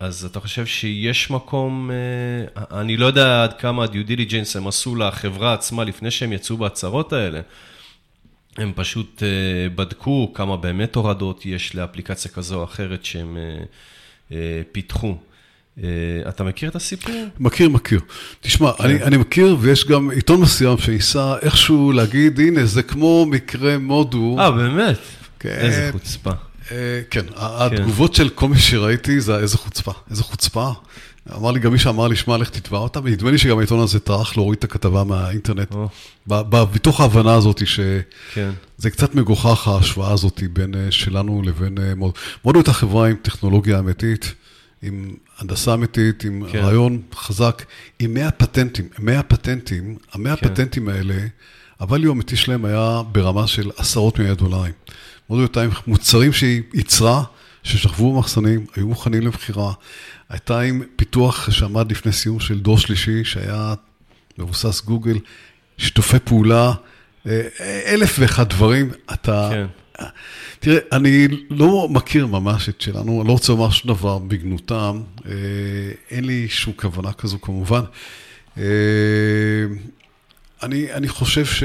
אז 0.00 0.24
אתה 0.24 0.40
חושב 0.40 0.66
שיש 0.66 1.30
מקום, 1.30 1.90
אה, 1.90 2.80
אני 2.80 2.96
לא 2.96 3.06
יודע 3.06 3.42
עד 3.42 3.52
כמה 3.52 3.86
דיו 3.86 4.04
דיליג'נס 4.06 4.56
הם 4.56 4.66
עשו 4.66 4.96
לחברה 4.96 5.54
עצמה 5.54 5.84
לפני 5.84 6.10
שהם 6.10 6.32
יצאו 6.32 6.56
בהצהרות 6.56 7.12
האלה. 7.12 7.40
הם 8.56 8.72
פשוט 8.74 9.22
אה, 9.22 9.68
בדקו 9.74 10.32
כמה 10.34 10.56
באמת 10.56 10.94
הורדות 10.94 11.46
יש 11.46 11.74
לאפליקציה 11.74 12.30
כזו 12.30 12.58
או 12.58 12.64
אחרת 12.64 13.04
שהם 13.04 13.38
פיתחו. 14.72 15.16
אתה 16.28 16.44
מכיר 16.44 16.70
את 16.70 16.76
הסיפור? 16.76 17.14
מכיר, 17.40 17.68
מכיר. 17.68 18.00
תשמע, 18.40 18.72
כן. 18.72 18.84
אני, 18.84 19.02
אני 19.02 19.16
מכיר, 19.16 19.56
ויש 19.60 19.86
גם 19.86 20.10
עיתון 20.10 20.40
מסוים 20.40 20.78
שניסה 20.78 21.34
איכשהו 21.42 21.92
להגיד, 21.92 22.40
הנה, 22.40 22.64
זה 22.64 22.82
כמו 22.82 23.26
מקרה 23.26 23.78
מודו. 23.78 24.36
אה, 24.38 24.50
באמת? 24.50 24.98
כן. 25.38 25.48
איזה 25.48 25.88
חוצפה. 25.92 26.30
אה, 26.70 27.00
כן, 27.10 27.24
התגובות 27.36 28.14
של 28.14 28.28
כל 28.28 28.48
מי 28.48 28.58
שראיתי 28.58 29.20
זה 29.20 29.38
איזה 29.38 29.58
חוצפה, 29.58 29.92
איזה 30.10 30.22
חוצפה. 30.22 30.72
אמר 31.36 31.50
לי 31.50 31.60
גם 31.60 31.72
מי 31.72 31.78
שאמר 31.78 32.08
לי, 32.08 32.16
שמע, 32.16 32.36
לך 32.36 32.50
תתבע 32.50 32.78
אותה, 32.78 33.00
ונדמה 33.04 33.30
לי 33.30 33.38
שגם 33.38 33.58
העיתון 33.58 33.80
הזה 33.80 34.00
טרח 34.00 34.36
להוריד 34.36 34.58
את 34.58 34.64
הכתבה 34.64 35.04
מהאינטרנט, 35.04 35.74
מתוך 36.74 37.00
ההבנה 37.00 37.34
הזאת 37.34 37.66
שזה 37.66 38.02
כן. 38.34 38.50
קצת 38.90 39.14
מגוחך 39.14 39.68
ההשוואה 39.68 40.12
הזאת 40.12 40.42
בין 40.52 40.74
אה, 40.74 40.90
שלנו 40.90 41.42
לבין 41.44 41.78
אה, 41.78 41.94
מודו. 42.44 42.58
הייתה 42.58 42.72
חברה 42.72 43.08
עם 43.08 43.16
טכנולוגיה 43.22 43.78
אמיתית, 43.78 44.34
עם 44.82 45.14
הנדסה 45.38 45.74
אמיתית, 45.74 46.24
עם 46.24 46.44
כן. 46.52 46.58
רעיון 46.58 47.02
חזק, 47.14 47.64
עם 47.98 48.14
100 48.14 48.30
פטנטים, 48.30 48.88
100 48.98 49.22
פטנטים, 49.22 49.96
המאה 50.12 50.36
כן. 50.36 50.48
פטנטים 50.48 50.88
האלה, 50.88 51.26
הvalue 51.80 52.08
האמיתי 52.08 52.36
שלהם 52.36 52.64
היה 52.64 53.02
ברמה 53.12 53.46
של 53.46 53.70
עשרות 53.76 54.18
מיליון 54.18 54.36
דולרים. 54.36 54.72
מאוד 55.30 55.40
הייתה 55.40 55.62
עם 55.62 55.70
מוצרים 55.86 56.32
שהיא 56.32 56.62
ייצרה, 56.74 57.22
ששכבו 57.62 58.14
במחסנים, 58.14 58.66
היו 58.76 58.86
מוכנים 58.86 59.22
למכירה. 59.22 59.72
הייתה 60.28 60.60
עם 60.60 60.82
פיתוח 60.96 61.50
שעמד 61.50 61.90
לפני 61.92 62.12
סיום 62.12 62.40
של 62.40 62.60
דור 62.60 62.78
שלישי, 62.78 63.24
שהיה 63.24 63.74
מבוסס 64.38 64.80
גוגל, 64.80 65.18
שיתופי 65.78 66.18
פעולה, 66.18 66.72
אה, 67.26 67.48
אלף 67.86 68.16
ואחד 68.18 68.48
דברים. 68.48 68.90
אתה... 69.12 69.50
כן. 69.52 69.66
תראה, 70.60 70.78
אני 70.92 71.28
לא 71.50 71.88
מכיר 71.90 72.26
ממש 72.26 72.68
את 72.68 72.80
שלנו, 72.80 73.20
אני 73.20 73.28
לא 73.28 73.32
רוצה 73.32 73.52
לומר 73.52 73.70
שום 73.70 73.94
דבר 73.94 74.18
בגנותם, 74.18 75.02
אה, 75.26 75.32
אין 76.10 76.24
לי 76.24 76.48
שום 76.48 76.72
כוונה 76.76 77.12
כזו 77.12 77.40
כמובן. 77.40 77.80
אה, 78.58 78.64
אני, 80.62 80.92
אני 80.92 81.08
חושב 81.08 81.46
ש... 81.46 81.62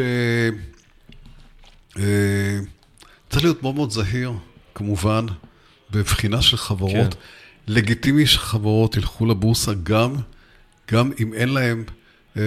צריך 3.29 3.43
להיות 3.43 3.63
מאוד 3.63 3.75
מאוד 3.75 3.91
זהיר, 3.91 4.31
כמובן, 4.75 5.25
בבחינה 5.91 6.41
של 6.41 6.57
חברות. 6.57 7.13
כן. 7.13 7.19
לגיטימי 7.67 8.25
שחברות 8.25 8.97
ילכו 8.97 9.25
לבורסה 9.25 9.73
גם, 9.83 10.15
גם 10.91 11.11
אם 11.19 11.33
אין 11.33 11.49
להם 11.49 11.83
אה, 12.37 12.41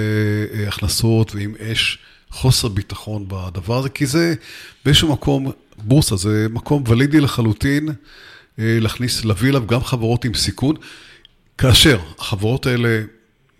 אה, 0.54 0.68
הכנסות 0.68 1.34
ואם 1.34 1.54
יש 1.60 1.98
חוסר 2.30 2.68
ביטחון 2.68 3.24
בדבר 3.28 3.78
הזה, 3.78 3.88
כי 3.88 4.06
זה 4.06 4.34
באיזשהו 4.84 5.12
מקום, 5.12 5.52
בורסה 5.78 6.16
זה 6.16 6.46
מקום 6.50 6.84
ולידי 6.86 7.20
לחלוטין 7.20 7.88
אה, 8.58 8.78
להכניס, 8.80 9.24
להביא 9.24 9.50
אליו 9.50 9.66
גם 9.66 9.84
חברות 9.84 10.24
עם 10.24 10.34
סיכון, 10.34 10.76
כאשר 11.58 11.98
החברות 12.18 12.66
האלה 12.66 13.02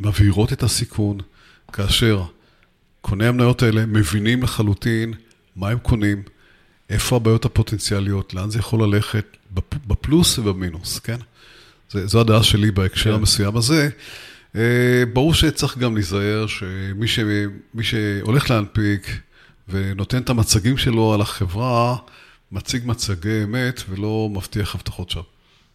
מבהירות 0.00 0.52
את 0.52 0.62
הסיכון, 0.62 1.18
כאשר 1.72 2.22
קוני 3.00 3.26
המניות 3.26 3.62
האלה 3.62 3.86
מבינים 3.86 4.42
לחלוטין 4.42 5.14
מה 5.56 5.68
הם 5.68 5.78
קונים, 5.78 6.22
איפה 6.90 7.16
הבעיות 7.16 7.44
הפוטנציאליות, 7.44 8.34
לאן 8.34 8.50
זה 8.50 8.58
יכול 8.58 8.82
ללכת, 8.82 9.36
בפלוס 9.86 10.38
ובמינוס, 10.38 10.98
כן? 10.98 11.16
זה, 11.90 12.06
זו 12.06 12.20
הדעה 12.20 12.42
שלי 12.42 12.70
בהקשר 12.70 13.10
כן. 13.10 13.16
המסוים 13.16 13.56
הזה. 13.56 13.88
אה, 14.56 15.02
ברור 15.12 15.34
שצריך 15.34 15.78
גם 15.78 15.94
להיזהר 15.94 16.46
שמי 16.46 17.08
ש, 17.08 17.20
שהולך 17.80 18.50
להנפיק 18.50 19.20
ונותן 19.68 20.18
את 20.18 20.30
המצגים 20.30 20.76
שלו 20.76 21.14
על 21.14 21.20
החברה, 21.20 21.96
מציג 22.52 22.82
מצגי 22.86 23.42
אמת 23.44 23.82
ולא 23.88 24.28
מבטיח 24.32 24.74
הבטחות 24.74 25.10
שווא. 25.10 25.22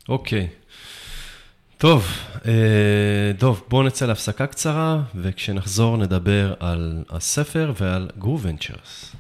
אוקיי. 0.10 0.48
טוב, 1.78 2.08
אה, 2.46 3.32
טוב, 3.38 3.64
בואו 3.70 3.84
נצא 3.84 4.06
להפסקה 4.06 4.48
קצרה, 4.48 5.02
וכשנחזור 5.16 5.98
נדבר 5.98 6.54
על 6.60 7.04
הספר 7.10 7.74
ועל 7.80 8.10
גרו 8.20 8.42
ונצ'רס. 8.42 9.16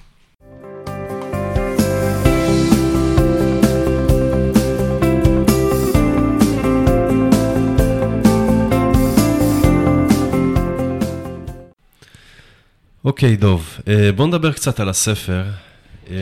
אוקיי, 13.06 13.36
דוב, 13.36 13.80
אה, 13.88 14.12
בוא 14.12 14.28
נדבר 14.28 14.51
קצת 14.51 14.80
על 14.80 14.89
הספר. 14.89 15.43
אה, 16.10 16.16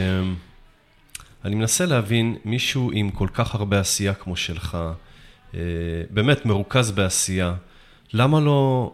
אני 1.46 1.56
מנסה 1.56 1.86
להבין, 1.86 2.36
מישהו 2.46 2.92
עם 2.94 3.10
כל 3.10 3.28
כך 3.34 3.56
הרבה 3.56 3.80
עשייה 3.80 4.14
כמו 4.14 4.36
שלך, 4.36 4.78
אה, 5.54 5.60
באמת 6.10 6.46
מרוכז 6.46 6.92
בעשייה, 6.92 7.54
למה 8.14 8.40
לא 8.40 8.94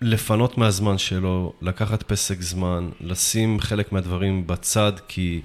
לפנות 0.00 0.58
מהזמן 0.58 0.98
שלו, 0.98 1.52
לקחת 1.62 2.02
פסק 2.02 2.40
זמן, 2.40 2.90
לשים 3.00 3.60
חלק 3.60 3.92
מהדברים 3.92 4.46
בצד, 4.46 4.92
כי 5.08 5.40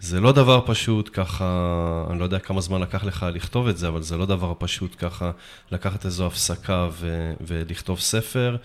זה 0.00 0.20
לא 0.20 0.32
דבר 0.32 0.60
פשוט 0.66 1.10
ככה, 1.12 2.04
אני 2.10 2.18
לא 2.18 2.24
יודע 2.24 2.38
כמה 2.38 2.60
זמן 2.60 2.80
לקח 2.80 3.04
לך 3.04 3.26
לכתוב 3.34 3.68
את 3.68 3.78
זה, 3.78 3.88
אבל 3.88 4.02
זה 4.02 4.16
לא 4.16 4.26
דבר 4.26 4.52
פשוט 4.58 4.96
ככה 4.98 5.30
לקחת 5.72 6.06
איזו 6.06 6.26
הפסקה 6.26 6.88
ו- 6.92 7.32
ולכתוב 7.40 8.00
ספר. 8.00 8.56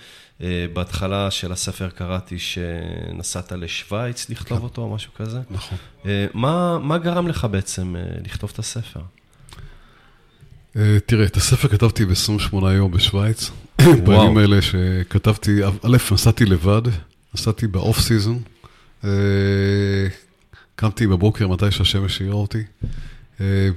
אה, 0.42 0.66
בהתחלה 0.74 1.32
של 1.32 1.52
הספר 1.52 1.90
קראתי 1.90 2.40
שנסעת 2.40 3.52
לשוויץ 3.52 4.30
לכתוב 4.30 4.58
כן. 4.58 4.64
אותו 4.64 4.82
או 4.82 4.96
משהו 4.96 5.12
כזה. 5.14 5.40
נכון. 5.52 5.78
אה, 6.06 6.26
מה, 6.34 6.80
מה 6.80 6.98
גרם 6.98 7.28
לך 7.28 7.48
בעצם 7.52 7.96
אה, 7.96 8.02
לכתוב 8.26 8.52
את 8.54 8.60
הספר? 8.60 9.00
תראה, 11.06 11.26
את 11.26 11.38
הספר 11.38 11.68
כתבתי 11.68 12.06
ב-28 12.06 12.56
יום 12.56 12.92
בשוויץ. 12.92 13.52
בימים 14.06 14.38
האלה 14.38 14.62
שכתבתי, 14.62 15.64
א', 15.64 15.98
נסעתי 16.12 16.46
לבד, 16.46 16.82
נסעתי 17.36 17.68
באוף 17.68 18.00
סיזון. 18.00 18.40
קמתי 20.76 21.08
בבוקר 21.08 21.48
מתי 21.48 21.72
שהשמש 21.72 22.22
העירה 22.22 22.36
אותי, 22.36 22.64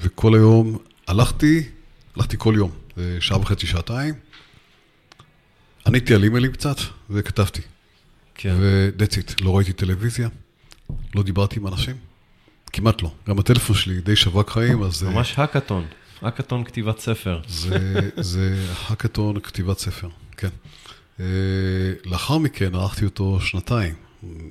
וכל 0.02 0.34
היום 0.34 0.78
הלכתי, 1.08 1.62
הלכתי 2.16 2.36
כל 2.38 2.54
יום, 2.56 2.70
שעה 3.20 3.40
וחצי, 3.40 3.66
שעתיים. 3.66 4.14
עניתי 5.86 6.14
על 6.14 6.24
אימיילים 6.24 6.52
קצת 6.52 6.76
וכתבתי. 7.10 7.60
כן. 8.34 8.54
ו-that's 8.58 9.12
it, 9.12 9.44
לא 9.44 9.56
ראיתי 9.56 9.72
טלוויזיה, 9.72 10.28
לא 11.14 11.22
דיברתי 11.22 11.58
עם 11.58 11.66
אנשים, 11.66 11.96
כמעט 12.72 13.02
לא. 13.02 13.12
גם 13.28 13.38
הטלפון 13.38 13.76
שלי 13.76 14.00
די 14.00 14.16
שבק 14.16 14.50
חיים, 14.50 14.82
אז... 14.82 15.02
ממש 15.02 15.38
האקתון, 15.38 15.86
האקתון 16.22 16.64
כתיבת 16.64 16.98
ספר. 16.98 17.40
זה, 17.48 18.10
זה 18.16 18.66
האקתון 18.86 19.40
כתיבת 19.40 19.78
ספר, 19.78 20.08
כן. 20.36 20.48
אה, 21.20 21.24
לאחר 22.04 22.38
מכן 22.38 22.74
ערכתי 22.74 23.04
אותו 23.04 23.40
שנתיים. 23.40 23.94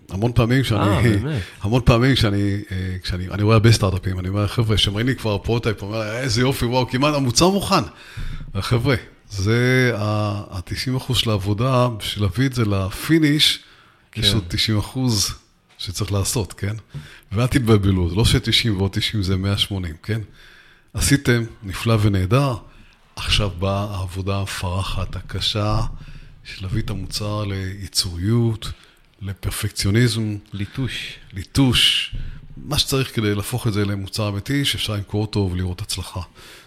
המון 0.09 0.31
פעמים 0.35 0.63
שאני, 0.63 0.79
אה, 0.81 1.01
באמת? 1.01 1.41
המון 1.61 1.81
פעמים 1.85 2.15
כשאני, 2.15 2.61
אה, 2.71 2.97
כשאני, 3.03 3.27
אני 3.27 3.43
רואה 3.43 3.55
הרבה 3.55 3.71
סטארט-אפים, 3.71 4.19
אני 4.19 4.29
אומר, 4.29 4.47
חבר'ה, 4.47 4.77
שמראים 4.77 5.07
לי 5.07 5.15
כבר 5.15 5.37
prototype, 5.37 5.81
אומר, 5.81 6.17
איזה 6.17 6.41
יופי, 6.41 6.65
וואו, 6.65 6.89
כמעט 6.89 7.15
המוצר 7.15 7.49
מוכן. 7.49 7.83
חבר'ה, 8.59 8.95
זה 9.29 9.91
ה-90% 9.97 11.15
של 11.15 11.29
העבודה, 11.29 11.87
בשביל 11.87 12.23
להביא 12.23 12.45
את 12.45 12.53
זה 12.53 12.65
לפיניש, 12.65 13.59
כן. 14.11 14.21
יש 14.21 14.33
עוד 14.33 14.53
90% 14.95 14.99
שצריך 15.77 16.11
לעשות, 16.11 16.53
כן? 16.53 16.75
ואל 17.31 17.47
תתבלבלו, 17.47 18.09
זה 18.09 18.15
לא 18.15 18.25
ש-90 18.25 18.71
ועוד 18.77 18.91
90 18.91 19.23
זה 19.23 19.35
180, 19.37 19.95
כן? 20.03 20.21
עשיתם, 20.93 21.43
נפלא 21.63 21.97
ונהדר, 22.01 22.55
עכשיו 23.15 23.49
באה 23.59 23.83
העבודה 23.95 24.39
המפרחת, 24.39 25.15
הקשה, 25.15 25.79
של 26.43 26.65
להביא 26.65 26.81
את 26.81 26.89
המוצר 26.89 27.43
ליצוריות, 27.43 28.71
לפרפקציוניזם. 29.25 30.37
ליטוש. 30.53 31.13
ליטוש, 31.33 32.15
מה 32.57 32.79
שצריך 32.79 33.15
כדי 33.15 33.35
להפוך 33.35 33.67
את 33.67 33.73
זה 33.73 33.85
למוצר 33.85 34.29
אמיתי, 34.29 34.65
שאפשר 34.65 34.93
למכור 34.93 35.21
אותו 35.21 35.49
ולראות 35.51 35.81
הצלחה. 35.81 36.21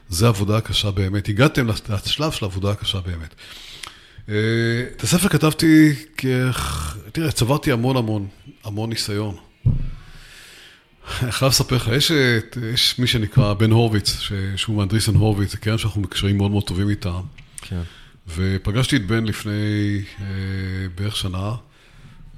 זה 0.09 0.29
עבודה 0.29 0.61
קשה 0.61 0.91
באמת. 0.91 1.29
הגעתם 1.29 1.67
לשלב 1.89 2.33
של 2.33 2.45
עבודה 2.45 2.75
קשה 2.75 3.01
באמת. 3.01 3.35
אה, 4.29 4.35
את 4.97 5.03
הספר 5.03 5.29
כתבתי, 5.29 5.93
תראה, 7.13 7.33
צברתי 7.33 7.73
המון 7.73 7.97
המון, 7.97 8.29
המון 8.65 8.91
ניסיון. 8.91 9.37
אני 11.23 11.33
חייב 11.33 11.51
לספר 11.51 11.77
לך, 11.77 11.91
יש, 11.93 12.13
יש 12.73 12.99
מי 12.99 13.07
שנקרא 13.07 13.55
בן 13.55 13.71
הורוביץ, 13.71 14.19
שהוא 14.57 14.77
מאנדריסן 14.77 15.15
הורוביץ, 15.15 15.51
זה 15.51 15.57
קרן 15.57 15.79
שאנחנו 15.79 16.03
בקשרים 16.03 16.37
מאוד 16.37 16.51
מאוד 16.51 16.65
טובים 16.67 16.89
איתה. 16.89 17.21
כן. 17.63 17.81
ופגשתי 18.37 18.97
את 18.97 19.07
בן 19.07 19.25
לפני 19.25 19.53
אה, 20.21 20.27
בערך 20.95 21.17
שנה, 21.17 21.53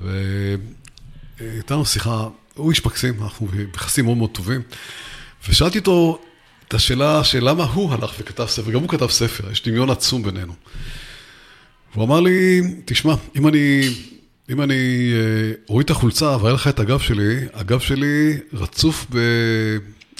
והייתה 0.00 1.74
לנו 1.74 1.84
שיחה, 1.84 2.28
הוא 2.54 2.70
איש 2.70 2.86
מקסים, 2.86 3.22
אנחנו 3.22 3.46
ביחסים 3.46 4.04
מאוד 4.04 4.16
מאוד 4.16 4.30
טובים, 4.30 4.62
ושאלתי 5.48 5.78
אותו 5.78 6.18
את 6.68 6.74
השאלה 6.74 7.24
של 7.24 7.48
למה 7.48 7.64
הוא 7.64 7.92
הלך 7.92 8.14
וכתב 8.18 8.46
ספר, 8.46 8.70
גם 8.70 8.80
הוא 8.80 8.88
כתב 8.88 9.06
ספר, 9.06 9.50
יש 9.50 9.68
דמיון 9.68 9.90
עצום 9.90 10.22
בינינו. 10.22 10.52
והוא 11.94 12.04
אמר 12.04 12.20
לי, 12.20 12.60
תשמע, 12.84 13.14
אם 13.36 13.46
אני, 13.48 13.88
אם 14.50 14.62
אני 14.62 15.12
אה, 15.14 15.52
אוריד 15.68 15.84
את 15.84 15.90
החולצה 15.90 16.36
ואראה 16.36 16.52
לך 16.52 16.68
את 16.68 16.80
הגב 16.80 16.98
שלי, 16.98 17.46
הגב 17.52 17.80
שלי 17.80 18.38
רצוף 18.52 19.06
ב, 19.10 19.18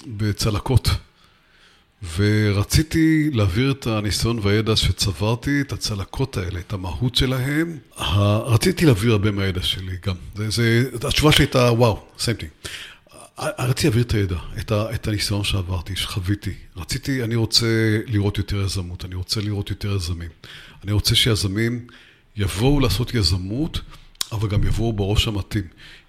בצלקות. 0.07 0.89
ורציתי 2.15 3.29
להעביר 3.33 3.71
את 3.71 3.87
הניסיון 3.87 4.39
והידע 4.41 4.75
שצברתי, 4.75 5.61
את 5.61 5.71
הצלקות 5.71 6.37
האלה, 6.37 6.59
את 6.59 6.73
המהות 6.73 7.15
שלהם. 7.15 7.77
רציתי 8.45 8.85
להעביר 8.85 9.11
הרבה 9.11 9.31
מהידע 9.31 9.61
שלי 9.61 9.95
גם. 10.05 10.15
זה, 10.35 10.49
זה, 10.49 10.89
התשובה 11.07 11.31
שלי 11.31 11.43
הייתה, 11.43 11.71
וואו, 11.71 12.03
סיימתי. 12.19 12.45
רציתי 13.39 13.87
להעביר 13.87 14.03
את 14.03 14.13
הידע, 14.13 14.37
את, 14.59 14.71
ה, 14.71 14.95
את 14.95 15.07
הניסיון 15.07 15.43
שעברתי, 15.43 15.95
שחוויתי. 15.95 16.53
רציתי, 16.77 17.23
אני 17.23 17.35
רוצה 17.35 17.99
לראות 18.05 18.37
יותר 18.37 18.61
יזמות, 18.61 19.05
אני 19.05 19.15
רוצה 19.15 19.41
לראות 19.41 19.69
יותר 19.69 19.95
יזמים. 19.95 20.29
אני 20.83 20.91
רוצה 20.91 21.15
שיזמים 21.15 21.87
יבואו 22.35 22.79
לעשות 22.79 23.15
יזמות, 23.15 23.81
אבל 24.31 24.49
גם 24.49 24.63
יבואו 24.63 24.93
בראש 24.93 25.27
המתאים. 25.27 25.67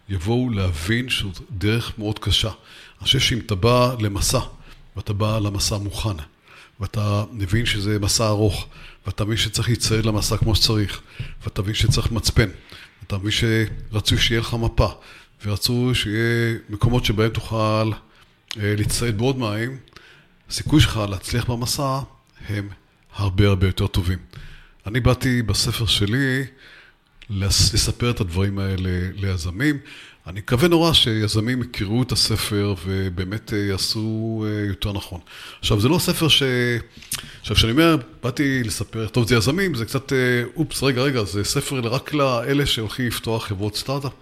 יבואו 0.09 0.51
להבין 0.51 1.09
שזו 1.09 1.31
דרך 1.51 1.93
מאוד 1.99 2.19
קשה. 2.19 2.49
אני 2.49 3.05
חושב 3.05 3.19
שאם 3.19 3.39
אתה 3.39 3.55
בא 3.55 3.95
למסע, 4.01 4.41
ואתה 4.97 5.13
בא 5.13 5.39
למסע 5.39 5.77
מוכן, 5.77 6.17
ואתה 6.81 7.25
מבין 7.33 7.67
שזה 7.67 7.99
מסע 7.99 8.29
ארוך, 8.29 8.67
ואתה 9.07 9.25
מבין 9.25 9.37
שצריך 9.37 9.69
להצטייד 9.69 10.07
למסע 10.07 10.37
כמו 10.37 10.55
שצריך, 10.55 11.01
ואתה 11.45 11.63
מבין 11.63 11.75
שצריך 11.75 12.13
מצפן, 12.13 12.49
ואתה 13.03 13.19
מבין 13.19 13.31
שרצוי 13.31 14.19
שיהיה 14.19 14.41
לך 14.41 14.55
מפה, 14.55 15.01
ורצוי 15.45 15.95
שיהיה 15.95 16.59
מקומות 16.69 17.05
שבהם 17.05 17.31
תוכל 17.31 17.91
אה, 18.57 18.75
להצטייד 18.79 19.19
בעוד 19.19 19.39
מים, 19.39 19.79
הסיכוי 20.51 20.81
שלך 20.81 21.01
להצליח 21.11 21.51
במסע 21.51 22.01
הם 22.49 22.69
הרבה 23.15 23.47
הרבה 23.47 23.67
יותר 23.67 23.87
טובים. 23.87 24.19
אני 24.87 25.01
באתי 25.01 25.43
בספר 25.43 25.87
שלי 25.87 26.45
לספר 27.31 28.11
את 28.11 28.21
הדברים 28.21 28.59
האלה 28.59 29.09
ליזמים. 29.15 29.79
אני 30.27 30.41
מקווה 30.41 30.69
נורא 30.69 30.93
שיזמים 30.93 31.63
יכירו 31.63 32.03
את 32.03 32.13
הספר 32.13 32.75
ובאמת 32.87 33.53
אה, 33.53 33.59
יעשו 33.59 34.45
אה, 34.47 34.67
יותר 34.69 34.93
נכון. 34.93 35.21
עכשיו, 35.61 35.81
זה 35.81 35.89
לא 35.89 35.99
ספר 35.99 36.29
ש... 36.29 36.43
עכשיו, 37.41 37.57
כשאני 37.57 37.73
אומר, 37.73 37.97
באתי 38.23 38.63
לספר, 38.65 39.09
טוב, 39.09 39.29
זה 39.29 39.35
יזמים, 39.35 39.75
זה 39.75 39.85
קצת, 39.85 40.13
אה, 40.13 40.19
אופס, 40.57 40.83
רגע, 40.83 41.03
רגע, 41.03 41.25
זה 41.25 41.45
ספר 41.45 41.81
רק 41.81 42.15
לאלה 42.15 42.67
שהולכים 42.67 43.07
לפתוח 43.07 43.47
חברות 43.47 43.77
סטארט-אפ. 43.77 44.13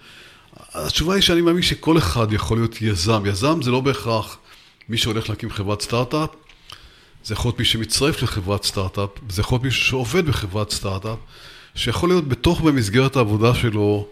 התשובה 0.74 1.14
היא 1.14 1.22
שאני 1.22 1.40
מאמין 1.40 1.62
שכל 1.62 1.98
אחד 1.98 2.32
יכול 2.32 2.58
להיות 2.58 2.82
יזם. 2.82 3.26
יזם 3.26 3.62
זה 3.62 3.70
לא 3.70 3.80
בהכרח 3.80 4.38
מי 4.88 4.96
שהולך 4.96 5.28
להקים 5.28 5.50
חברת 5.50 5.82
סטארט-אפ, 5.82 6.30
זה 7.24 7.34
יכול 7.34 7.48
להיות 7.48 7.58
מי 7.58 7.64
שמצטרף 7.64 8.22
לחברת 8.22 8.64
סטארט-אפ, 8.64 9.10
זה 9.28 9.40
יכול 9.40 9.56
להיות 9.56 9.64
מישהו 9.64 9.84
שעובד 9.84 10.26
בחברת 10.26 10.70
סטארט-אפ, 10.70 11.18
שיכול 11.74 12.08
להיות 12.08 12.28
בתוך, 12.28 12.60
במסגרת 12.60 13.16
העבודה 13.16 13.54
שלו, 13.54 14.08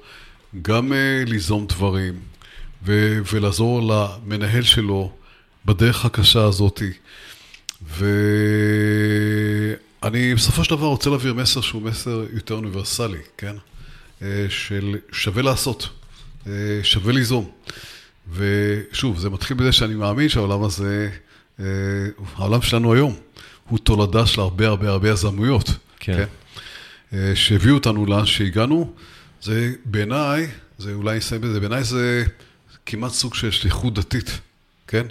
גם 0.62 0.92
uh, 0.92 0.94
ליזום 1.30 1.66
דברים 1.66 2.14
ו- 2.86 3.20
ולעזור 3.32 3.82
למנהל 3.82 4.62
שלו 4.62 5.12
בדרך 5.64 6.05
הקשה 6.05 6.44
הזאתי. 6.44 6.90
ואני 10.03 10.34
בסופו 10.34 10.64
של 10.64 10.70
דבר 10.70 10.86
רוצה 10.86 11.11
להעביר 11.11 11.34
מסר 11.34 11.61
שהוא 11.61 11.82
מסר 11.82 12.24
יותר 12.32 12.55
אוניברסלי, 12.55 13.18
כן? 13.36 13.55
Uh, 14.20 14.22
של 14.49 14.96
שווה 15.12 15.42
לעשות, 15.42 15.88
uh, 16.44 16.49
שווה 16.82 17.12
ליזום. 17.12 17.51
ושוב, 18.32 19.18
זה 19.18 19.30
מתחיל 19.30 19.57
בזה 19.57 19.72
שאני 19.72 19.94
מאמין 19.94 20.28
שהעולם 20.28 20.62
הזה, 20.64 21.11
העולם 22.36 22.62
שלנו 22.62 22.94
היום, 22.94 23.16
הוא 23.68 23.78
תולדה 23.78 24.26
של 24.26 24.40
הרבה 24.40 24.68
הרבה 24.68 24.88
הרבה 24.88 25.11
יזמויות. 25.11 25.70
כן. 26.01 26.24
כן? 27.11 27.34
שהביאו 27.34 27.74
אותנו 27.74 28.07
לאן 28.07 28.26
שהגענו. 28.26 28.94
זה 29.43 29.72
בעיניי, 29.84 30.47
זה 30.78 30.95
אולי 30.95 31.16
נסיים 31.16 31.41
בזה, 31.41 31.61
בעיניי 31.61 31.84
זה 31.84 32.24
כמעט 32.86 33.12
סוג 33.12 33.34
של 33.34 33.51
שליחות 33.51 33.95
דתית, 33.95 34.41
כן? 34.86 35.07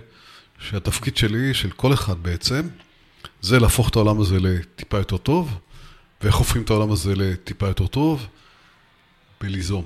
שהתפקיד 0.60 1.18
שלי, 1.18 1.54
של 1.54 1.70
כל 1.72 1.94
אחד 1.94 2.24
בעצם, 2.24 2.68
זה 3.42 3.60
להפוך 3.60 3.90
את 3.90 3.96
העולם 3.96 4.22
הזה 4.22 4.40
לטיפה 4.40 4.98
יותר 4.98 5.18
טוב, 5.18 5.58
ואיך 6.22 6.36
הופכים 6.36 6.62
את 6.62 6.70
העולם 6.70 6.92
הזה 6.92 7.16
לטיפה 7.16 7.68
יותר 7.68 7.88
טוב? 7.88 8.28
בליזום. 9.42 9.86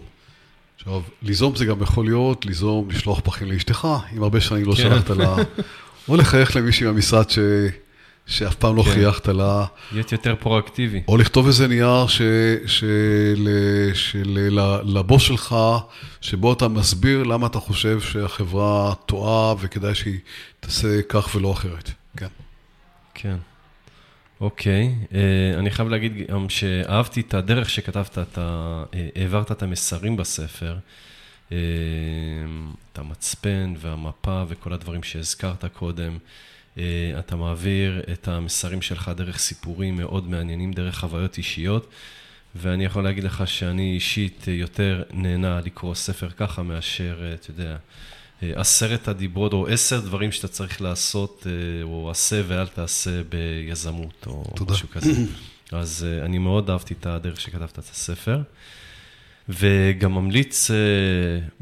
עכשיו, 0.75 1.01
ליזום 1.21 1.55
זה 1.55 1.65
גם 1.65 1.81
יכול 1.81 2.05
להיות, 2.05 2.45
ליזום, 2.45 2.89
לשלוח 2.89 3.19
פחים 3.23 3.51
לאשתך, 3.51 3.87
אם 4.17 4.23
הרבה 4.23 4.41
שנים 4.41 4.65
לא 4.65 4.75
כן. 4.75 4.81
שלחת 4.81 5.09
לה, 5.09 5.35
או 6.07 6.15
לחייך 6.15 6.55
למישהי 6.55 6.85
מהמשרד 6.85 7.29
ש... 7.29 7.39
שאף 8.25 8.55
פעם 8.55 8.75
לא 8.75 8.83
כן. 8.83 8.91
חייכת 8.91 9.27
לה. 9.27 9.65
להיות 9.91 10.11
יותר 10.11 10.35
פרואקטיבי. 10.39 11.01
או 11.07 11.17
לכתוב 11.17 11.47
איזה 11.47 11.67
נייר 11.67 12.07
ש, 12.07 12.21
של, 12.65 13.49
של, 13.93 14.59
לבוס 14.85 15.21
שלך, 15.21 15.55
שבו 16.21 16.53
אתה 16.53 16.67
מסביר 16.67 17.23
למה 17.23 17.47
אתה 17.47 17.59
חושב 17.59 18.01
שהחברה 18.01 18.93
טועה 19.05 19.55
וכדאי 19.59 19.95
שהיא 19.95 20.19
תעשה 20.59 21.01
כך 21.09 21.35
ולא 21.35 21.51
אחרת. 21.51 21.91
כן. 22.17 22.27
כן. 23.13 23.35
אוקיי, 24.41 24.95
אה, 25.13 25.59
אני 25.59 25.71
חייב 25.71 25.89
להגיד 25.89 26.13
גם 26.31 26.49
שאהבתי 26.49 27.21
את 27.21 27.33
הדרך 27.33 27.69
שכתבת, 27.69 28.17
אתה 28.17 28.83
אה, 28.93 29.07
העברת 29.15 29.51
את 29.51 29.63
המסרים 29.63 30.17
בספר, 30.17 30.77
אה, 31.51 31.57
את 32.93 32.99
המצפן 32.99 33.73
והמפה 33.77 34.43
וכל 34.47 34.73
הדברים 34.73 35.03
שהזכרת 35.03 35.65
קודם. 35.65 36.17
אתה 37.19 37.35
מעביר 37.35 38.01
את 38.13 38.27
המסרים 38.27 38.81
שלך 38.81 39.11
דרך 39.15 39.39
סיפורים 39.39 39.95
מאוד 39.95 40.29
מעניינים, 40.29 40.73
דרך 40.73 40.99
חוויות 40.99 41.37
אישיות, 41.37 41.87
ואני 42.55 42.85
יכול 42.85 43.03
להגיד 43.03 43.23
לך 43.23 43.47
שאני 43.47 43.93
אישית 43.93 44.47
יותר 44.47 45.03
נהנה 45.13 45.61
לקרוא 45.65 45.95
ספר 45.95 46.29
ככה 46.29 46.63
מאשר, 46.63 47.19
אה, 47.23 47.33
אתה 47.33 47.51
יודע, 47.51 47.77
אה, 48.43 48.51
עשרת 48.55 49.07
הדיברות, 49.07 49.53
או 49.53 49.67
עשר 49.67 49.99
דברים 49.99 50.31
שאתה 50.31 50.47
צריך 50.47 50.81
לעשות, 50.81 51.47
או 51.83 52.11
עשה 52.11 52.41
ואל 52.47 52.67
תעשה 52.67 53.21
ביזמות, 53.29 54.23
או 54.27 54.43
תודה. 54.55 54.73
משהו 54.73 54.89
כזה. 54.89 55.11
אז 55.71 56.05
אני 56.21 56.37
מאוד 56.37 56.69
אהבתי 56.69 56.93
את 56.93 57.05
הדרך 57.05 57.41
שכתבת 57.41 57.71
את 57.71 57.77
הספר. 57.77 58.41
וגם 59.49 60.13
ממליץ 60.13 60.71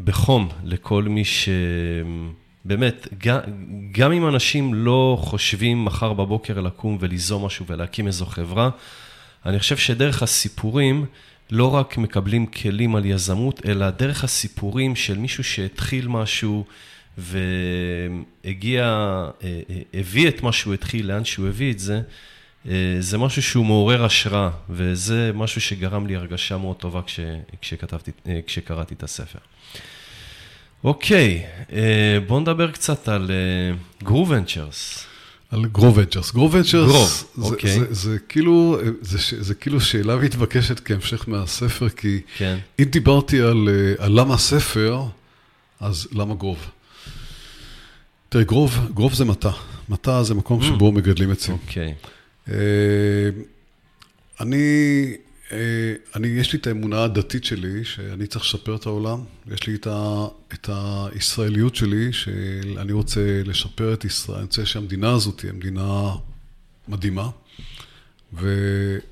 בחום 0.03 0.49
לכל 0.63 1.03
מי 1.03 1.25
ש... 1.25 1.49
באמת, 2.65 3.07
גם, 3.17 3.39
גם 3.91 4.11
אם 4.11 4.27
אנשים 4.27 4.73
לא 4.73 5.17
חושבים 5.21 5.85
מחר 5.85 6.13
בבוקר 6.13 6.61
לקום 6.61 6.97
וליזום 6.99 7.45
משהו 7.45 7.65
ולהקים 7.67 8.07
איזו 8.07 8.25
חברה, 8.25 8.69
אני 9.45 9.59
חושב 9.59 9.77
שדרך 9.77 10.23
הסיפורים 10.23 11.05
לא 11.51 11.75
רק 11.75 11.97
מקבלים 11.97 12.45
כלים 12.45 12.95
על 12.95 13.05
יזמות, 13.05 13.65
אלא 13.65 13.89
דרך 13.89 14.23
הסיפורים 14.23 14.95
של 14.95 15.17
מישהו 15.17 15.43
שהתחיל 15.43 16.07
משהו 16.07 16.65
והגיע, 17.17 18.83
אה, 18.83 19.59
אה, 19.69 19.81
הביא 19.93 20.27
את 20.27 20.43
מה 20.43 20.51
שהוא 20.51 20.73
התחיל, 20.73 21.07
לאן 21.07 21.25
שהוא 21.25 21.47
הביא 21.47 21.71
את 21.71 21.79
זה, 21.79 22.01
אה, 22.69 22.95
זה 22.99 23.17
משהו 23.17 23.41
שהוא 23.41 23.65
מעורר 23.65 24.05
השראה, 24.05 24.49
וזה 24.69 25.31
משהו 25.33 25.61
שגרם 25.61 26.07
לי 26.07 26.15
הרגשה 26.15 26.57
מאוד 26.57 26.75
טובה 26.75 27.01
כש, 27.01 27.19
כשכתבתי, 27.61 28.11
כשקראתי 28.45 28.93
את 28.93 29.03
הספר. 29.03 29.39
אוקיי, 30.83 31.45
אה, 31.73 32.17
בואו 32.27 32.39
נדבר 32.39 32.71
קצת 32.71 33.07
על 33.07 33.31
גרוב 34.03 34.29
ונצ'רס. 34.29 35.05
על 35.51 35.65
גרוב 35.65 35.97
ונצ'רס. 35.97 36.31
גרוב 36.31 36.53
ונצ'רס, 36.53 37.25
אוקיי. 37.37 37.79
זה 37.89 38.17
כאילו, 38.29 38.77
זה 39.39 39.55
כאילו 39.55 39.81
שאלה 39.81 40.15
מתבקשת 40.15 40.79
כהמשך 40.79 41.23
מהספר, 41.27 41.89
כי 41.89 42.21
כן. 42.37 42.57
אם 42.79 42.83
דיברתי 42.83 43.41
על, 43.41 43.69
אה, 43.69 44.05
על 44.05 44.19
למה 44.19 44.33
הספר, 44.33 45.03
אז 45.79 46.07
למה 46.11 46.35
גרוב? 46.35 46.69
תראה, 48.29 48.43
גרוב, 48.43 48.79
גרוב 48.93 49.13
זה 49.13 49.25
מטע. 49.25 49.49
מטע 49.89 50.23
זה 50.23 50.33
מקום 50.33 50.61
mm. 50.61 50.63
שבו 50.63 50.91
מגדלים 50.91 51.31
עצים. 51.31 51.53
אוקיי. 51.53 51.93
אה, 52.51 52.55
אני 54.39 54.57
אה, 54.57 55.28
אני, 56.15 56.27
יש 56.27 56.53
לי 56.53 56.59
את 56.59 56.67
האמונה 56.67 57.03
הדתית 57.03 57.43
שלי, 57.43 57.85
שאני 57.85 58.27
צריך 58.27 58.45
לשפר 58.45 58.75
את 58.75 58.85
העולם. 58.85 59.23
יש 59.53 59.67
לי 59.67 59.75
את, 59.75 59.87
ה, 59.87 60.27
את 60.53 60.69
הישראליות 60.71 61.75
שלי, 61.75 62.13
שאני 62.13 62.93
רוצה 62.93 63.41
לשפר 63.45 63.93
את 63.93 64.05
ישראל, 64.05 64.37
אני 64.37 64.45
רוצה 64.45 64.65
שהמדינה 64.65 65.11
הזאת 65.11 65.37
תהיה 65.37 65.53
מדינה 65.53 66.11
מדהימה, 66.87 67.29
ו, 68.33 68.47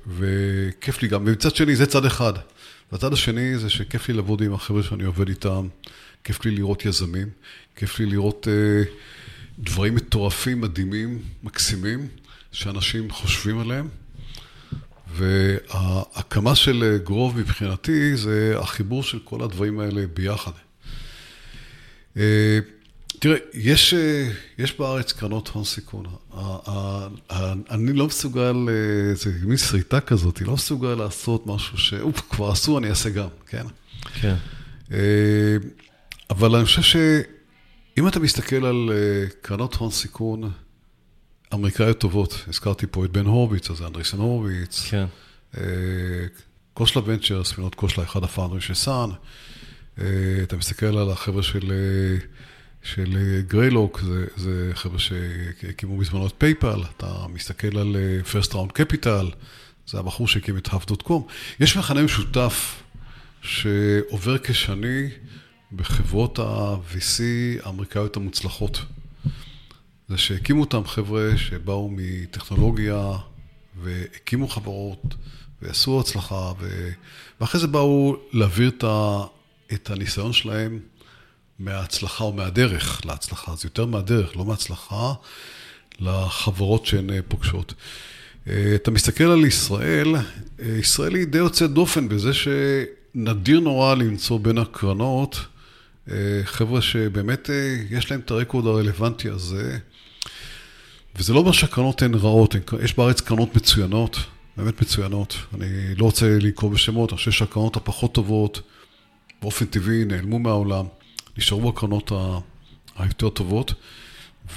וכיף 0.06 1.02
לי 1.02 1.08
גם. 1.08 1.22
ומצד 1.26 1.56
שני, 1.56 1.76
זה 1.76 1.86
צד 1.86 2.04
אחד. 2.04 2.32
והצד 2.92 3.12
השני 3.12 3.58
זה 3.58 3.70
שכיף 3.70 4.08
לי 4.08 4.14
לעבוד 4.14 4.42
עם 4.42 4.54
החבר'ה 4.54 4.82
שאני 4.82 5.04
עובד 5.04 5.28
איתם, 5.28 5.68
כיף 6.24 6.44
לי 6.44 6.50
לראות 6.50 6.84
יזמים, 6.84 7.28
כיף 7.76 7.98
לי 7.98 8.06
לראות 8.06 8.48
אה, 8.48 8.82
דברים 9.58 9.94
מטורפים, 9.94 10.60
מדהימים, 10.60 11.22
מקסימים, 11.42 12.08
שאנשים 12.52 13.10
חושבים 13.10 13.58
עליהם. 13.58 13.88
וההקמה 15.14 16.54
של 16.54 16.98
גרוב 17.04 17.38
מבחינתי 17.38 18.16
זה 18.16 18.54
החיבור 18.58 19.02
של 19.02 19.18
כל 19.24 19.42
הדברים 19.42 19.80
האלה 19.80 20.06
ביחד. 20.14 20.52
אה, 22.16 22.58
תראה, 23.18 23.36
יש, 23.54 23.94
אה, 23.94 24.30
יש 24.58 24.78
בארץ 24.78 25.12
קרנות 25.12 25.48
הון 25.48 25.64
סיכון. 25.64 26.06
אני 27.70 27.92
לא 27.92 28.06
מסוגל, 28.06 28.56
אה, 28.68 29.14
זה 29.14 29.30
מין 29.42 29.56
שריטה 29.56 30.00
כזאת, 30.00 30.40
לא 30.40 30.52
מסוגל 30.52 30.94
לעשות 30.94 31.46
משהו 31.46 31.78
ש... 31.78 31.94
אוף, 31.94 32.20
כבר 32.30 32.50
עשו, 32.50 32.78
אני 32.78 32.90
אעשה 32.90 33.10
גם, 33.10 33.28
כן? 33.46 33.64
כן. 34.20 34.34
אבל 36.30 36.54
אני 36.56 36.64
חושב 36.64 36.82
שאם 36.82 38.08
אתה 38.08 38.20
מסתכל 38.20 38.66
על 38.66 38.90
קרנות 39.42 39.74
הון 39.74 39.90
סיכון, 39.90 40.50
אמריקאיות 41.54 41.98
טובות, 41.98 42.44
הזכרתי 42.48 42.86
פה 42.90 43.04
את 43.04 43.10
בן 43.10 43.26
הורוביץ, 43.26 43.70
אז 43.70 43.82
Andreessen 43.82 44.18
Horowitz, 44.18 44.90
כן. 44.90 45.06
Khosla 46.74 47.02
Ventures, 47.06 47.44
וינוד 47.44 47.74
קוסלה, 47.74 48.04
אחד 48.04 48.24
ה 48.24 48.28
founderים 48.28 48.60
של 48.60 48.74
Sun, 48.74 49.10
אתה 50.42 50.56
מסתכל 50.56 50.86
על 50.98 51.10
החבר'ה 51.10 51.42
של, 51.42 51.72
של 52.82 53.40
Greylock, 53.48 54.00
זה, 54.00 54.26
זה 54.36 54.70
חבר'ה 54.74 54.98
שהקימו 54.98 55.98
בזמנו 55.98 56.26
את 56.26 56.32
PayPal, 56.38 56.82
אתה 56.96 57.26
מסתכל 57.28 57.78
על 57.78 57.96
First 58.32 58.52
Round 58.52 58.72
Capital, 58.80 59.34
זה 59.86 59.98
הבחור 59.98 60.28
שהקים 60.28 60.56
את 60.56 60.66
Half.com. 60.66 61.12
יש 61.60 61.76
מכנה 61.76 62.02
משותף 62.02 62.82
שעובר 63.42 64.38
כשני 64.38 65.08
בחברות 65.72 66.38
ה-VC 66.38 67.20
האמריקאיות 67.62 68.16
המוצלחות. 68.16 68.80
זה 70.08 70.18
שהקימו 70.18 70.60
אותם 70.60 70.84
חבר'ה 70.84 71.36
שבאו 71.36 71.90
מטכנולוגיה 71.92 73.12
והקימו 73.82 74.48
חברות 74.48 75.14
ועשו 75.62 76.00
הצלחה, 76.00 76.52
ו... 76.60 76.88
ואחרי 77.40 77.60
זה 77.60 77.66
באו 77.66 78.16
להעביר 78.32 78.68
את, 78.68 78.84
ה... 78.84 79.20
את 79.72 79.90
הניסיון 79.90 80.32
שלהם 80.32 80.80
מההצלחה 81.58 82.24
או 82.24 82.32
מהדרך 82.32 83.06
להצלחה. 83.06 83.56
זה 83.56 83.66
יותר 83.66 83.86
מהדרך, 83.86 84.36
לא 84.36 84.44
מההצלחה, 84.44 85.12
לחברות 86.00 86.86
שהן 86.86 87.10
אה, 87.10 87.18
פוגשות. 87.28 87.74
אה, 88.48 88.74
אתה 88.74 88.90
מסתכל 88.90 89.24
על 89.24 89.44
ישראל, 89.44 90.16
אה, 90.16 90.76
ישראל 90.78 91.14
היא 91.14 91.24
די 91.26 91.38
יוצאת 91.38 91.70
דופן 91.70 92.08
בזה 92.08 92.30
שנדיר 92.34 93.60
נורא 93.60 93.94
למצוא 93.94 94.40
בין 94.40 94.58
הקרנות 94.58 95.40
חבר'ה 96.44 96.82
שבאמת 96.82 97.50
יש 97.90 98.10
להם 98.10 98.20
את 98.20 98.30
הרקורד 98.30 98.66
הרלוונטי 98.66 99.28
הזה. 99.28 99.78
וזה 101.18 101.32
לא 101.32 101.38
אומר 101.38 101.52
שהקרנות 101.52 102.02
הן 102.02 102.14
רעות, 102.14 102.54
יש 102.82 102.96
בארץ 102.96 103.20
קרנות 103.20 103.56
מצוינות, 103.56 104.18
באמת 104.56 104.82
מצוינות. 104.82 105.36
אני 105.54 105.94
לא 105.94 106.04
רוצה 106.04 106.38
לקרוא 106.40 106.70
בשמות, 106.70 107.10
אני 107.10 107.16
חושב 107.16 107.30
שהקרנות 107.30 107.76
הפחות 107.76 108.14
טובות, 108.14 108.60
באופן 109.42 109.64
טבעי, 109.66 110.04
נעלמו 110.04 110.38
מהעולם, 110.38 110.86
נשארו 111.38 111.68
הקרנות 111.68 112.12
היותר 112.96 113.28
טובות. 113.28 113.74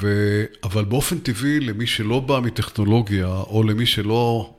ו... 0.01 0.43
אבל 0.63 0.85
באופן 0.85 1.19
טבעי, 1.19 1.59
למי 1.59 1.87
שלא 1.87 2.19
בא 2.19 2.39
מטכנולוגיה, 2.39 3.27
או 3.27 3.63
למי 3.63 3.85
שלא 3.85 4.53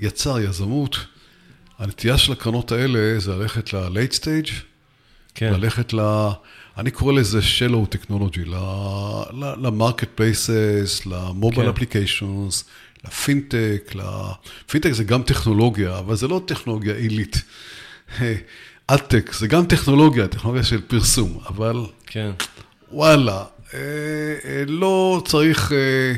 יצר 0.00 0.40
יזמות, 0.40 0.96
הנטייה 1.78 2.18
של 2.18 2.32
הקרנות 2.32 2.72
האלה 2.72 3.20
זה 3.20 3.36
ללכת 3.36 3.72
ל-late 3.72 4.14
stage, 4.14 4.52
כן. 5.34 5.52
ללכת 5.52 5.92
ל... 5.92 6.28
אני 6.78 6.90
קורא 6.90 7.12
לזה 7.12 7.38
shallow 7.38 7.94
technology, 7.94 8.48
places, 10.18 11.08
ל-mobile 11.08 11.54
כן. 11.54 11.68
applications, 11.68 12.64
לפינטק, 13.04 13.94
פינטק 14.70 14.92
זה 14.92 15.04
גם 15.04 15.22
טכנולוגיה, 15.22 15.98
אבל 15.98 16.16
זה 16.16 16.28
לא 16.28 16.40
טכנולוגיה 16.46 16.94
עילית. 16.94 17.42
אדטק 18.86 19.32
זה 19.32 19.46
גם 19.46 19.66
טכנולוגיה, 19.66 20.28
טכנולוגיה 20.28 20.64
של 20.64 20.80
פרסום, 20.80 21.38
אבל 21.48 21.86
כן. 22.06 22.30
וואלה, 22.92 23.44
אה, 23.74 23.78
אה, 24.44 24.64
לא 24.66 25.22
צריך 25.26 25.72
אה, 25.72 26.14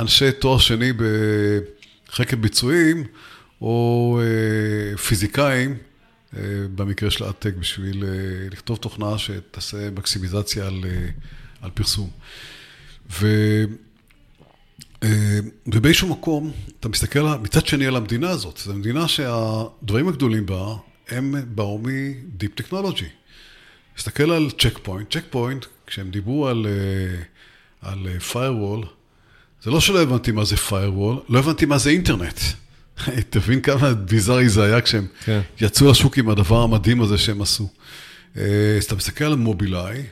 אנשי 0.00 0.32
תואר 0.32 0.58
שני 0.58 0.92
בחקר 0.92 2.36
ביצועים, 2.36 3.04
או 3.60 4.20
פיזיקאים, 5.06 5.76
במקרה 6.74 7.10
של 7.10 7.24
ad 7.24 7.33
tech, 7.33 7.54
בשביל 7.54 8.04
לכתוב 8.50 8.78
תוכנה 8.78 9.18
שתעשה 9.18 9.90
מקסימיזציה 9.90 10.66
על, 10.66 10.84
על 11.62 11.70
פרסום. 11.70 12.10
ו... 13.10 13.26
ובאיזשהו 15.66 16.08
מקום, 16.08 16.52
אתה 16.80 16.88
מסתכל 16.88 17.22
מצד 17.42 17.66
שני 17.66 17.86
על 17.86 17.96
המדינה 17.96 18.30
הזאת, 18.30 18.60
זו 18.64 18.74
מדינה 18.74 19.08
שהדברים 19.08 20.08
הגדולים 20.08 20.46
בה 20.46 20.74
הם 21.08 21.34
באו 21.54 21.78
מ 21.78 21.93
deep 21.93 22.54
טכנולוגי. 22.54 23.08
תסתכל 23.96 24.30
על 24.30 24.50
צ'ק 24.50 24.78
פוינט, 24.82 25.12
צ'ק 25.12 25.24
פוינט, 25.30 25.64
כשהם 25.86 26.10
דיברו 26.10 26.48
על, 26.48 26.66
אה, 26.66 27.90
על 27.90 28.06
firewall, 28.30 28.86
זה 29.62 29.70
לא 29.70 29.80
שלא 29.80 30.02
הבנתי 30.02 30.32
מה 30.32 30.44
זה 30.44 30.56
firewall, 30.68 31.20
לא 31.28 31.38
הבנתי 31.38 31.66
מה 31.66 31.78
זה 31.78 31.90
אינטרנט. 31.90 32.40
תבין 33.30 33.60
כמה 33.60 33.94
ביזארי 33.94 34.48
זה 34.48 34.64
היה 34.64 34.80
כשהם 34.80 35.06
כן. 35.24 35.40
יצאו 35.60 35.90
לשוק 35.90 36.18
עם 36.18 36.28
הדבר 36.28 36.62
המדהים 36.62 37.02
הזה 37.02 37.18
שהם 37.18 37.42
עשו. 37.42 37.68
אה, 38.36 38.42
אז 38.78 38.84
אתה 38.84 38.94
מסתכל 38.94 39.24
על 39.24 39.34
מובילאיי, 39.34 40.06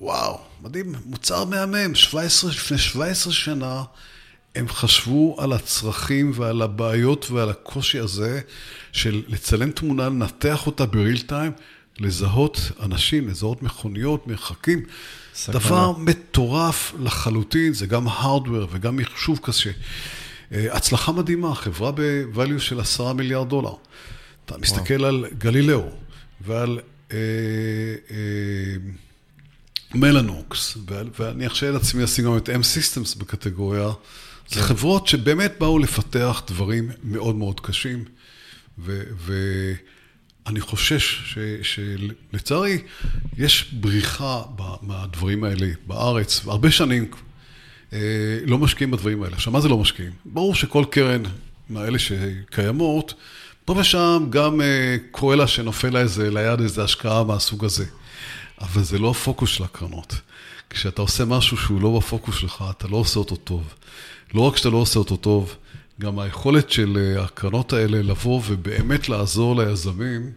וואו, 0.00 0.40
מדהים, 0.62 0.94
מוצר 1.04 1.44
מהמם, 1.44 1.94
17, 1.94 2.50
לפני 2.50 2.78
17 2.78 3.32
שנה 3.32 3.82
הם 4.54 4.68
חשבו 4.68 5.36
על 5.38 5.52
הצרכים 5.52 6.32
ועל 6.34 6.62
הבעיות 6.62 7.30
ועל 7.30 7.50
הקושי 7.50 7.98
הזה 7.98 8.40
של 8.92 9.22
לצלם 9.28 9.70
תמונה, 9.70 10.06
לנתח 10.08 10.66
אותה 10.66 10.86
בריל 10.86 11.20
טיים, 11.20 11.52
לזהות 11.98 12.60
אנשים, 12.82 13.28
לזהות 13.28 13.62
מכוניות, 13.62 14.26
מרחקים. 14.26 14.82
סכנה. 15.34 15.58
דבר 15.58 15.92
מטורף 15.98 16.92
לחלוטין, 16.98 17.72
זה 17.72 17.86
גם 17.86 18.08
הארדוור 18.08 18.68
וגם 18.70 18.96
מחשוב 18.96 19.38
קשה. 19.42 19.70
אה, 20.52 20.76
הצלחה 20.76 21.12
מדהימה, 21.12 21.54
חברה 21.54 21.92
ב-value 21.92 22.58
של 22.58 22.80
עשרה 22.80 23.12
מיליארד 23.12 23.48
דולר. 23.48 23.74
אתה 24.44 24.54
וואו. 24.54 24.60
מסתכל 24.60 25.04
על 25.04 25.26
גלילאו 25.38 25.84
ועל 26.40 26.80
אה, 27.12 27.16
אה, 28.10 28.16
מלנוקס, 29.94 30.78
ואני 31.18 31.46
ארשה 31.46 31.70
לעצמי 31.70 32.02
לשים 32.02 32.24
גם 32.24 32.36
את 32.36 32.48
M-Systems 32.48 33.18
בקטגוריה. 33.18 33.88
זה 34.48 34.62
חברות 34.62 35.06
שבאמת 35.06 35.54
באו 35.58 35.78
לפתח 35.78 36.42
דברים 36.46 36.90
מאוד 37.04 37.36
מאוד 37.36 37.60
קשים, 37.60 38.04
ואני 38.78 40.60
חושש 40.60 41.36
שלצערי 41.62 42.82
יש 43.38 43.72
בריחה 43.72 44.42
מהדברים 44.82 45.44
האלה 45.44 45.68
בארץ, 45.86 46.40
הרבה 46.46 46.70
שנים 46.70 47.10
אה, 47.12 47.27
לא 48.46 48.58
משקיעים 48.58 48.90
בדברים 48.90 49.22
האלה. 49.22 49.34
עכשיו, 49.34 49.52
מה 49.52 49.60
זה 49.60 49.68
לא 49.68 49.78
משקיעים? 49.78 50.12
ברור 50.24 50.54
שכל 50.54 50.84
קרן 50.90 51.22
מהאלה 51.68 51.98
שקיימות, 51.98 53.14
פה 53.64 53.74
ושם 53.78 54.26
גם 54.30 54.60
אה, 54.60 54.96
קורה 55.10 55.36
לה 55.36 55.46
שנופל 55.46 55.90
לה 55.90 56.00
איזה, 56.00 56.30
ליד 56.30 56.60
איזה 56.60 56.84
השקעה 56.84 57.24
מהסוג 57.24 57.64
הזה. 57.64 57.84
אבל 58.60 58.82
זה 58.82 58.98
לא 58.98 59.10
הפוקוס 59.10 59.50
של 59.50 59.64
הקרנות. 59.64 60.14
כשאתה 60.70 61.02
עושה 61.02 61.24
משהו 61.24 61.56
שהוא 61.56 61.80
לא 61.80 61.98
בפוקוס 61.98 62.34
שלך, 62.34 62.64
אתה 62.70 62.88
לא 62.88 62.96
עושה 62.96 63.18
אותו 63.18 63.36
טוב. 63.36 63.74
לא 64.34 64.40
רק 64.40 64.56
שאתה 64.56 64.70
לא 64.70 64.76
עושה 64.76 64.98
אותו 64.98 65.16
טוב, 65.16 65.54
גם 66.00 66.18
היכולת 66.18 66.70
של 66.70 66.98
אה, 67.16 67.24
הקרנות 67.24 67.72
האלה 67.72 68.02
לבוא 68.02 68.42
ובאמת 68.46 69.08
לעזור 69.08 69.56
ליזמים 69.56 70.32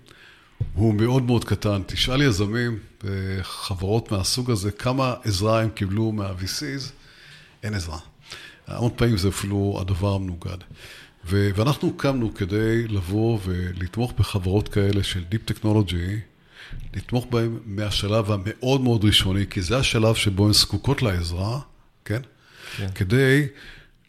הוא 0.73 0.93
מאוד 0.93 1.23
מאוד 1.23 1.45
קטן. 1.45 1.81
תשאל 1.85 2.21
יזמים 2.21 2.79
וחברות 3.03 4.11
מהסוג 4.11 4.51
הזה, 4.51 4.71
כמה 4.71 5.13
עזרה 5.23 5.61
הם 5.61 5.69
קיבלו 5.69 6.11
מה-VCs, 6.11 7.00
אין 7.63 7.73
עזרה. 7.73 7.97
המון 8.67 8.91
פעמים 8.95 9.17
זה 9.17 9.29
אפילו 9.29 9.77
הדבר 9.81 10.13
המנוגד. 10.15 10.57
ו- 11.25 11.49
ואנחנו 11.55 11.93
קמנו 11.97 12.33
כדי 12.33 12.87
לבוא 12.87 13.39
ולתמוך 13.45 14.13
בחברות 14.19 14.67
כאלה 14.67 15.03
של 15.03 15.23
Deep 15.31 15.51
Technology, 15.51 16.19
לתמוך 16.95 17.27
בהן 17.29 17.57
מהשלב 17.65 18.31
המאוד 18.31 18.81
מאוד 18.81 19.03
ראשוני, 19.03 19.45
כי 19.49 19.61
זה 19.61 19.77
השלב 19.77 20.15
שבו 20.15 20.45
הן 20.45 20.53
זקוקות 20.53 21.01
לעזרה, 21.01 21.59
כן? 22.05 22.21
כן. 22.77 22.87
כדי 22.95 23.47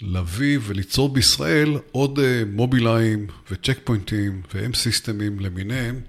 להביא 0.02 0.58
וליצור 0.62 1.08
בישראל 1.08 1.78
עוד 1.92 2.18
אה, 2.18 2.42
מובילאים 2.52 3.26
וצ'ק 3.50 3.78
פוינטים 3.84 4.42
ואם 4.54 4.74
סיסטמים 4.74 5.40
למיניהם, 5.40 6.00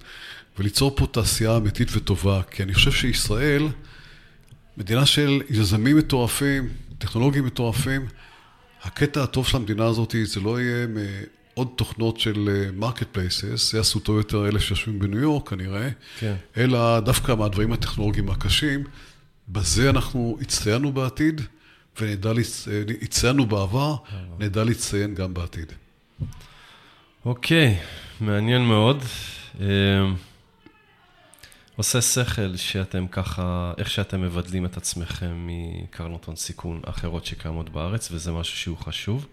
וליצור 0.59 0.95
פה 0.95 1.07
תעשייה 1.11 1.57
אמיתית 1.57 1.87
וטובה, 1.91 2.41
כי 2.51 2.63
אני 2.63 2.73
חושב 2.73 2.91
שישראל, 2.91 3.67
מדינה 4.77 5.05
של 5.05 5.41
יזמים 5.49 5.97
מטורפים, 5.97 6.69
טכנולוגים 7.03 7.45
מטורפים, 7.45 8.05
הקטע 8.83 9.23
הטוב 9.23 9.47
של 9.47 9.57
המדינה 9.57 9.85
הזאת 9.85 10.15
זה 10.23 10.39
לא 10.39 10.61
יהיה 10.61 10.87
עוד 11.53 11.67
תוכנות 11.75 12.19
של 12.19 12.69
marketplaces, 12.73 13.71
זה 13.71 13.77
יעשו 13.77 13.99
טוב 13.99 14.17
יותר 14.17 14.47
אלה 14.47 14.59
שיושבים 14.59 14.99
בניו 14.99 15.19
יורק 15.19 15.49
כנראה, 15.49 15.89
כן. 16.19 16.35
אלא 16.57 16.99
דווקא 16.99 17.31
מהדברים 17.31 17.73
הטכנולוגיים 17.73 18.29
הקשים. 18.29 18.83
בזה 19.49 19.89
אנחנו 19.89 20.37
הצטיינו 20.41 20.91
בעתיד, 20.91 21.41
ונדע, 22.01 22.33
להצ... 22.33 22.67
הצטיינו 23.01 23.45
בעבר, 23.45 23.95
נדע 24.39 24.63
להצטיין 24.63 25.15
גם 25.15 25.33
בעתיד. 25.33 25.71
אוקיי, 27.25 27.77
מעניין 28.21 28.61
מאוד. 28.61 29.03
עושה 31.75 32.01
שכל 32.01 32.57
שאתם 32.57 33.07
ככה, 33.07 33.73
איך 33.77 33.89
שאתם 33.89 34.21
מבדלים 34.21 34.65
את 34.65 34.77
עצמכם 34.77 35.47
מקרנות 35.47 36.25
הון 36.25 36.35
סיכון 36.35 36.81
אחרות 36.85 37.25
שקיימות 37.25 37.69
בארץ, 37.69 38.11
וזה 38.11 38.31
משהו 38.31 38.57
שהוא 38.57 38.77
חשוב. 38.77 39.27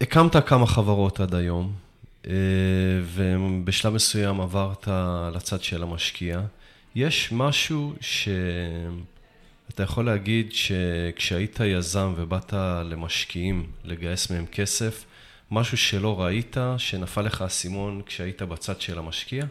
הקמת 0.00 0.36
כמה 0.46 0.66
חברות 0.66 1.20
עד 1.20 1.34
היום, 1.34 1.72
אה, 2.26 2.32
ובשלב 3.04 3.92
מסוים 3.94 4.40
עברת 4.40 4.88
לצד 5.34 5.62
של 5.62 5.82
המשקיע. 5.82 6.40
יש 6.94 7.32
משהו 7.32 7.94
שאתה 8.00 9.82
יכול 9.82 10.06
להגיד 10.06 10.52
שכשהיית 10.52 11.60
יזם 11.60 12.14
ובאת 12.16 12.52
למשקיעים 12.84 13.66
לגייס 13.84 14.30
מהם 14.30 14.46
כסף, 14.46 15.04
משהו 15.50 15.76
שלא 15.76 16.20
ראית, 16.20 16.56
שנפל 16.78 17.22
לך 17.22 17.42
האסימון 17.42 18.02
כשהיית 18.06 18.42
בצד 18.42 18.80
של 18.80 18.98
המשקיע? 18.98 19.44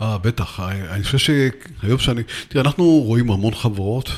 אה, 0.00 0.18
בטח. 0.18 0.60
אני 0.60 1.04
חושב 1.04 1.18
שהיום 1.18 1.98
שאני... 1.98 2.22
תראה, 2.48 2.64
אנחנו 2.64 2.84
רואים 2.84 3.30
המון 3.30 3.54
חברות, 3.54 4.10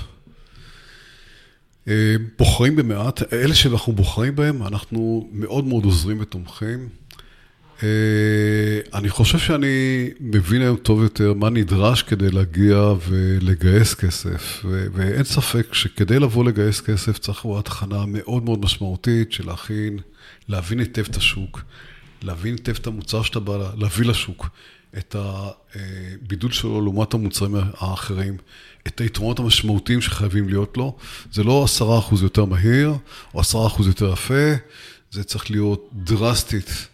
אה, 1.88 2.16
בוחרים 2.38 2.76
במעט, 2.76 3.32
אלה 3.32 3.54
שאנחנו 3.54 3.92
בוחרים 3.92 4.36
בהם, 4.36 4.62
אנחנו 4.62 5.28
מאוד 5.32 5.64
מאוד 5.64 5.84
עוזרים 5.84 6.20
ותומכים. 6.20 6.88
אה, 7.82 7.88
אני 8.94 9.08
חושב 9.08 9.38
שאני 9.38 10.08
מבין 10.20 10.62
היום 10.62 10.76
טוב 10.76 11.02
יותר 11.02 11.34
מה 11.34 11.50
נדרש 11.50 12.02
כדי 12.02 12.30
להגיע 12.30 12.92
ולגייס 13.08 13.94
כסף, 13.94 14.64
ואין 14.64 15.24
ספק 15.24 15.74
שכדי 15.74 16.18
לבוא 16.18 16.44
לגייס 16.44 16.80
כסף 16.80 17.18
צריך 17.18 17.44
לראות 17.44 17.68
הכנה 17.68 18.04
מאוד 18.06 18.44
מאוד 18.44 18.64
משמעותית 18.64 19.32
של 19.32 19.46
להכין, 19.46 19.98
להבין 20.48 20.78
היטב 20.78 21.04
את 21.10 21.16
השוק, 21.16 21.62
להבין 22.22 22.52
היטב 22.54 22.74
את 22.80 22.86
המוצר 22.86 23.22
שאתה 23.22 23.40
בא 23.40 23.70
להביא 23.76 24.06
לשוק. 24.06 24.48
את 24.98 25.16
הבידול 25.18 26.52
שלו 26.52 26.80
לעומת 26.80 27.14
המוצרים 27.14 27.54
האחרים, 27.76 28.36
את 28.86 29.00
היתרונות 29.00 29.38
המשמעותיים 29.38 30.00
שחייבים 30.00 30.48
להיות 30.48 30.76
לו. 30.76 30.96
זה 31.32 31.44
לא 31.44 31.64
עשרה 31.64 31.98
אחוז 31.98 32.22
יותר 32.22 32.44
מהיר, 32.44 32.94
או 33.34 33.40
עשרה 33.40 33.66
אחוז 33.66 33.86
יותר 33.86 34.12
יפה, 34.12 34.52
זה 35.10 35.24
צריך 35.24 35.50
להיות 35.50 35.90
דרסטית 35.92 36.86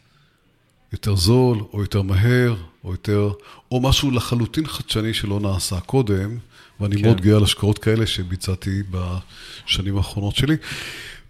יותר 0.93 1.17
זול, 1.17 1.59
או 1.73 1.81
יותר 1.81 2.03
מהר, 2.03 2.57
או 2.85 2.93
יותר, 2.93 3.33
או 3.71 3.81
משהו 3.81 4.11
לחלוטין 4.11 4.67
חדשני 4.67 5.15
שלא 5.15 5.41
נעשה 5.41 5.81
קודם, 5.81 6.39
ואני 6.81 6.97
כן. 6.97 7.03
מאוד 7.03 7.21
גאה 7.21 7.37
על 7.37 7.43
השקעות 7.43 7.79
כאלה 7.79 8.07
שביצעתי 8.07 8.83
בשנים 8.91 9.97
האחרונות 9.97 10.37
שלי. 10.37 10.57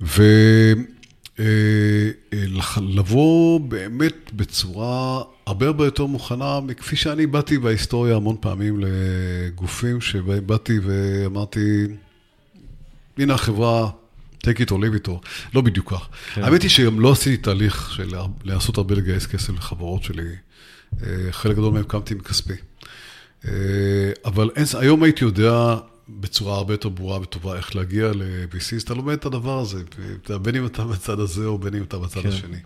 ו... 0.01 0.23
אה, 2.63 2.83
אה, 2.83 2.89
לבוא 2.89 3.61
באמת 3.61 4.33
בצורה 4.33 5.23
הרבה 5.47 5.67
הרבה 5.67 5.85
יותר 5.85 6.07
מוכנה 6.07 6.61
מכפי 6.61 6.97
שאני 6.97 7.27
באתי 7.27 7.59
בהיסטוריה 7.59 8.17
המון 8.17 8.37
פעמים 8.41 8.81
לגופים 8.81 10.01
שבהם 10.01 10.47
באתי 10.47 10.79
ואמרתי, 10.83 11.85
הנה 13.19 13.35
החברה, 13.35 13.91
take 14.47 14.61
it 14.61 14.69
or 14.69 14.73
leave 14.73 15.05
it 15.05 15.09
or, 15.09 15.29
לא 15.55 15.61
בדיוק 15.61 15.93
כך. 15.93 16.09
כן. 16.35 16.43
האמת 16.43 16.63
היא 16.63 16.71
שגם 16.71 17.01
לא 17.01 17.13
עשיתי 17.13 17.37
תהליך 17.37 17.93
של 17.97 18.15
לעשות 18.45 18.79
הרבה 18.79 18.95
לגייס 18.95 19.27
כסף 19.27 19.51
לחברות 19.51 20.03
שלי, 20.03 20.29
אה, 21.03 21.07
חלק 21.31 21.57
גדול 21.57 21.73
מהם 21.73 21.85
קמתי 21.85 22.15
מכספי. 22.15 22.55
אבל 24.25 24.51
אין, 24.57 24.65
היום 24.79 25.03
הייתי 25.03 25.25
יודע 25.25 25.77
בצורה 26.21 26.57
הרבה 26.57 26.75
יותר 26.75 26.89
ברורה 26.89 27.21
וטובה 27.21 27.57
איך 27.57 27.77
להגיע 27.77 28.13
ל-VC, 28.15 28.85
אתה 28.85 28.95
לומד 28.95 29.13
את 29.13 29.25
הדבר 29.25 29.59
הזה, 29.59 29.83
בין 30.43 30.57
אם 30.57 30.67
אתה 30.67 30.85
בצד 30.85 31.21
הזה 31.21 31.47
או 31.47 31.59
בין 31.59 31.75
אם 31.75 31.83
אתה 31.83 31.99
בצד 31.99 32.21
כן. 32.21 32.29
השני. 32.29 32.59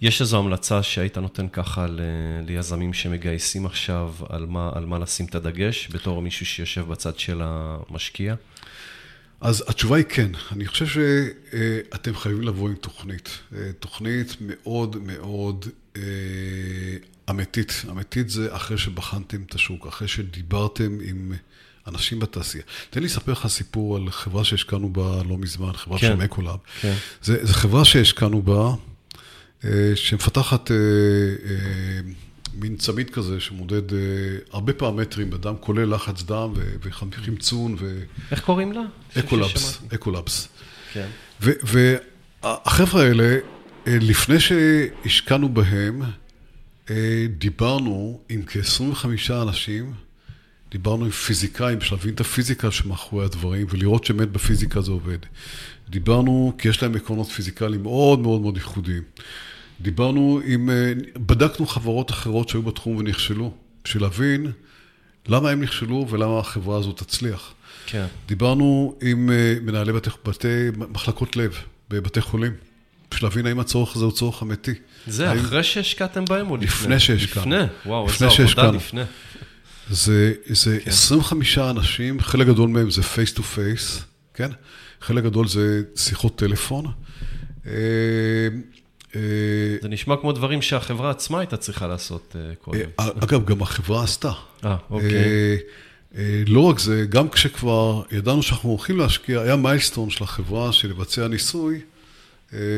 יש 0.00 0.20
איזו 0.20 0.38
המלצה 0.38 0.82
שהיית 0.82 1.18
נותן 1.18 1.48
ככה 1.48 1.86
ל- 1.86 2.00
ליזמים 2.46 2.92
שמגייסים 2.92 3.66
עכשיו, 3.66 4.14
על 4.28 4.46
מה, 4.46 4.70
על 4.74 4.86
מה 4.86 4.98
לשים 4.98 5.26
את 5.26 5.34
הדגש, 5.34 5.88
בתור 5.92 6.22
מישהו 6.22 6.46
שיושב 6.46 6.88
בצד 6.88 7.18
של 7.18 7.40
המשקיע? 7.44 8.34
אז 9.40 9.64
התשובה 9.68 9.96
היא 9.96 10.04
כן. 10.08 10.30
אני 10.52 10.66
חושב 10.66 10.86
שאתם 10.86 12.14
חייבים 12.14 12.42
לבוא 12.42 12.68
עם 12.68 12.74
תוכנית. 12.74 13.38
תוכנית 13.78 14.36
מאוד 14.40 14.96
מאוד 14.96 15.66
אה, 15.96 16.02
אמיתית. 17.30 17.84
אמיתית 17.90 18.30
זה 18.30 18.56
אחרי 18.56 18.78
שבחנתם 18.78 19.42
את 19.42 19.54
השוק, 19.54 19.86
אחרי 19.86 20.08
שדיברתם 20.08 20.98
עם... 21.04 21.32
אנשים 21.90 22.18
בתעשייה. 22.20 22.64
תן 22.90 23.00
לי 23.00 23.06
לספר 23.06 23.32
לך 23.32 23.46
סיפור 23.46 23.96
על 23.96 24.10
חברה 24.10 24.44
שהשקענו 24.44 24.90
בה 24.92 25.22
לא 25.28 25.38
מזמן, 25.38 25.72
חברה 25.72 25.98
כן, 25.98 26.06
שמה 26.06 26.14
CoreLab. 26.14 26.58
כן. 26.80 26.94
זו 27.22 27.34
חברה 27.44 27.84
שהשקענו 27.84 28.42
בה, 28.42 28.74
אה, 29.64 29.92
שמפתחת 29.94 30.70
אה, 30.70 30.76
אה, 30.76 32.00
מין 32.54 32.76
צמיד 32.76 33.10
כזה 33.10 33.40
שמודד 33.40 33.82
הרבה 34.52 34.72
פרמטרים 34.72 35.30
בדם, 35.30 35.54
כולל 35.60 35.94
לחץ 35.94 36.22
דם 36.22 36.52
וחמצון. 36.82 37.76
ו... 37.78 38.02
איך 38.30 38.40
קוראים 38.40 38.72
לה? 38.72 38.82
אקולאבס, 39.18 39.78
אקולאבס. 39.94 40.48
כן. 40.92 41.08
והחבר'ה 41.40 43.02
האלה, 43.02 43.38
לפני 43.86 44.36
שהשקענו 44.40 45.48
בהם, 45.48 46.02
דיברנו 47.38 48.20
עם 48.28 48.42
כ-25 48.46 49.04
אנשים, 49.42 49.92
דיברנו 50.70 51.04
עם 51.04 51.10
פיזיקאים 51.10 51.78
בשביל 51.78 51.98
להבין 51.98 52.14
את 52.14 52.20
הפיזיקה 52.20 52.70
שמאחורי 52.70 53.24
הדברים 53.24 53.66
ולראות 53.70 54.04
שבאמת 54.04 54.32
בפיזיקה 54.32 54.80
זה 54.80 54.90
עובד. 54.90 55.18
דיברנו, 55.88 56.52
כי 56.58 56.68
יש 56.68 56.82
להם 56.82 56.94
עקרונות 56.94 57.28
פיזיקליים 57.28 57.82
מאוד 57.82 58.18
מאוד 58.18 58.40
מאוד 58.40 58.56
ייחודיים. 58.56 59.02
דיברנו 59.80 60.40
עם, 60.44 60.70
אה, 60.70 60.92
בדקנו 61.16 61.66
חברות 61.66 62.10
אחרות 62.10 62.48
שהיו 62.48 62.62
בתחום 62.62 62.96
ונכשלו, 62.96 63.52
בשביל 63.84 64.02
להבין 64.02 64.52
למה 65.28 65.50
הם 65.50 65.62
נכשלו 65.62 66.06
ולמה 66.10 66.38
החברה 66.38 66.78
הזאת 66.78 66.98
תצליח. 66.98 67.54
כן. 67.86 68.06
דיברנו 68.28 68.98
עם 69.02 69.30
אה, 69.30 69.54
מנהלי 69.62 69.92
בתי, 69.92 70.10
בתי 70.24 70.68
מחלקות 70.76 71.36
לב 71.36 71.54
בבתי 71.90 72.20
חולים, 72.20 72.52
בשביל 73.10 73.28
להבין 73.28 73.46
האם 73.46 73.60
הצורך 73.60 73.96
הזה 73.96 74.04
הוא 74.04 74.12
צורך 74.12 74.42
אמיתי. 74.42 74.74
זה 75.06 75.30
האם... 75.30 75.38
אחרי 75.38 75.62
שהשקעתם 75.62 76.24
בהם 76.24 76.50
או 76.50 76.56
לפני? 76.56 76.66
לפני 76.66 77.00
שהשקענו. 77.00 77.56
לפני? 77.56 77.66
וואו, 77.86 78.08
איזה 78.08 78.26
עבודה 78.26 78.70
לפני. 78.70 79.02
זה, 79.90 80.32
זה 80.46 80.78
כן. 80.84 80.90
25 80.90 81.58
אנשים, 81.58 82.20
חלק 82.20 82.46
גדול 82.46 82.68
מהם 82.68 82.90
זה 82.90 83.02
face 83.02 83.32
to 83.32 83.42
face, 83.42 84.02
כן? 84.34 84.50
חלק 85.00 85.24
גדול 85.24 85.48
זה 85.48 85.82
שיחות 85.96 86.38
טלפון. 86.38 86.86
אה, 87.66 87.72
אה, 89.16 89.20
זה 89.82 89.88
נשמע 89.88 90.16
כמו 90.16 90.32
דברים 90.32 90.62
שהחברה 90.62 91.10
עצמה 91.10 91.38
הייתה 91.38 91.56
צריכה 91.56 91.86
לעשות 91.86 92.36
אה, 92.38 92.54
קודם. 92.54 92.90
אגב, 92.96 93.44
גם 93.44 93.62
החברה 93.62 94.04
עשתה. 94.04 94.32
אה, 94.64 94.76
אוקיי. 94.90 95.58
לא 96.46 96.60
רק 96.60 96.78
זה, 96.78 97.04
גם 97.08 97.28
כשכבר 97.28 98.02
ידענו 98.12 98.42
שאנחנו 98.42 98.70
הולכים 98.70 98.98
להשקיע, 98.98 99.40
היה 99.40 99.56
milestone 99.56 100.10
של 100.10 100.24
החברה 100.24 100.72
של 100.72 100.88
לבצע 100.90 101.28
ניסוי, 101.28 101.80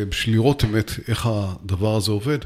בשביל 0.08 0.34
לראות 0.34 0.64
באמת 0.64 0.90
איך 1.08 1.28
הדבר 1.30 1.96
הזה 1.96 2.10
עובד. 2.10 2.38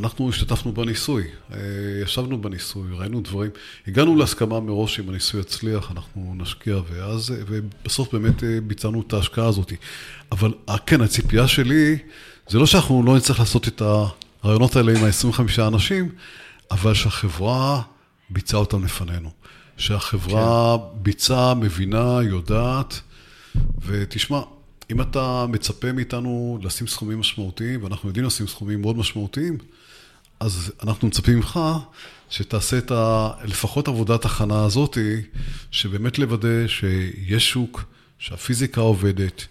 אנחנו 0.00 0.28
השתתפנו 0.28 0.72
בניסוי, 0.72 1.24
אה, 1.52 1.58
ישבנו 2.02 2.42
בניסוי, 2.42 2.88
ראינו 2.92 3.20
דברים, 3.20 3.50
הגענו 3.86 4.16
להסכמה 4.16 4.60
מראש 4.60 5.00
אם 5.00 5.08
הניסוי 5.08 5.40
יצליח, 5.40 5.90
אנחנו 5.90 6.34
נשקיע, 6.36 6.80
ואז, 6.90 7.34
ובסוף 7.46 8.14
באמת 8.14 8.44
אה, 8.44 8.58
ביצענו 8.66 9.02
את 9.06 9.12
ההשקעה 9.12 9.46
הזאת. 9.46 9.72
אבל 10.32 10.54
אה, 10.68 10.78
כן, 10.78 11.00
הציפייה 11.00 11.48
שלי, 11.48 11.98
זה 12.48 12.58
לא 12.58 12.66
שאנחנו 12.66 13.02
לא 13.02 13.16
נצטרך 13.16 13.40
לעשות 13.40 13.68
את 13.68 13.82
הרעיונות 14.44 14.76
האלה 14.76 14.98
עם 14.98 15.04
ה-25 15.04 15.62
אנשים, 15.66 16.08
אבל 16.70 16.94
שהחברה 16.94 17.82
ביצעה 18.30 18.60
אותם 18.60 18.84
לפנינו. 18.84 19.30
שהחברה 19.76 20.76
כן. 20.78 21.02
ביצעה, 21.02 21.54
מבינה, 21.54 22.18
יודעת, 22.22 23.00
ותשמע, 23.86 24.40
אם 24.90 25.00
אתה 25.00 25.46
מצפה 25.48 25.92
מאיתנו 25.92 26.58
לשים 26.62 26.86
סכומים 26.86 27.20
משמעותיים, 27.20 27.84
ואנחנו 27.84 28.08
יודעים 28.08 28.26
לשים 28.26 28.46
סכומים 28.46 28.80
מאוד 28.80 28.96
משמעותיים, 28.96 29.58
אז 30.40 30.72
אנחנו 30.82 31.08
מצפים 31.08 31.36
ממך 31.36 31.60
שתעשה 32.30 32.78
את 32.78 32.90
ה... 32.90 33.30
לפחות 33.44 33.88
עבודת 33.88 34.24
הכנה 34.24 34.64
הזאת, 34.64 34.98
שבאמת 35.70 36.18
לוודא 36.18 36.66
שיש 36.66 37.50
שוק, 37.50 37.84
שהפיזיקה 38.18 38.80
עובדת, 38.80 39.46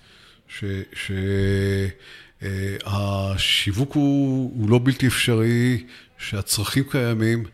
שהשיווק 2.43 3.95
אה, 3.95 4.01
הוא, 4.01 4.51
הוא 4.55 4.69
לא 4.69 4.79
בלתי 4.83 5.07
אפשרי, 5.07 5.85
שהצרכים 6.17 6.83
קיימים, 6.91 7.45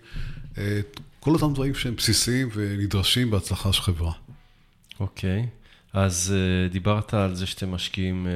אה, 0.58 0.80
כל 1.20 1.32
אותם 1.32 1.54
דברים 1.54 1.76
שהם 1.76 1.96
בסיסיים 1.96 2.50
ונדרשים 2.54 3.32
בהצלחה 3.32 3.74
של 3.74 3.82
חברה. 3.82 4.12
אוקיי, 5.00 5.42
okay. 5.42 5.46
אז 5.94 6.34
uh, 6.34 6.74
דיברת 6.74 7.14
על 7.14 7.36
זה 7.36 7.46
שאתם 7.46 7.72
משקיעים... 7.72 8.28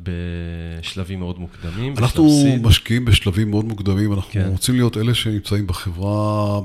בשלבים 0.00 1.18
מאוד 1.18 1.38
מוקדמים. 1.38 1.94
אנחנו. 1.98 2.28
משקיעים 2.62 3.04
בשלבים 3.04 3.50
מאוד 3.50 3.64
מוקדמים, 3.64 4.12
אנחנו 4.12 4.30
כן. 4.32 4.48
רוצים 4.48 4.74
להיות 4.74 4.96
אלה 4.96 5.14
שנמצאים 5.14 5.66
בחברה 5.66 6.60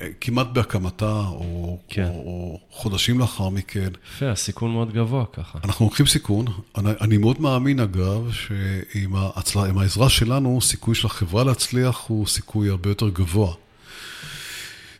אה, 0.00 0.08
כמעט 0.20 0.46
בהקמתה, 0.52 1.22
או, 1.28 1.78
כן. 1.88 2.04
או, 2.04 2.08
או 2.08 2.60
חודשים 2.70 3.18
לאחר 3.18 3.48
מכן. 3.48 3.88
יפה, 4.14 4.30
הסיכון 4.30 4.72
מאוד 4.72 4.92
גבוה 4.92 5.24
ככה. 5.32 5.58
אנחנו 5.64 5.84
לוקחים 5.84 6.06
סיכון. 6.06 6.46
אני, 6.78 6.90
אני 7.00 7.16
מאוד 7.16 7.40
מאמין, 7.40 7.80
אגב, 7.80 8.30
שעם 8.32 9.14
ההצלה, 9.14 9.62
העזרה 9.76 10.08
שלנו, 10.08 10.60
סיכוי 10.60 10.94
של 10.94 11.06
החברה 11.06 11.44
להצליח 11.44 12.04
הוא 12.08 12.26
סיכוי 12.26 12.68
הרבה 12.68 12.90
יותר 12.90 13.08
גבוה. 13.08 13.54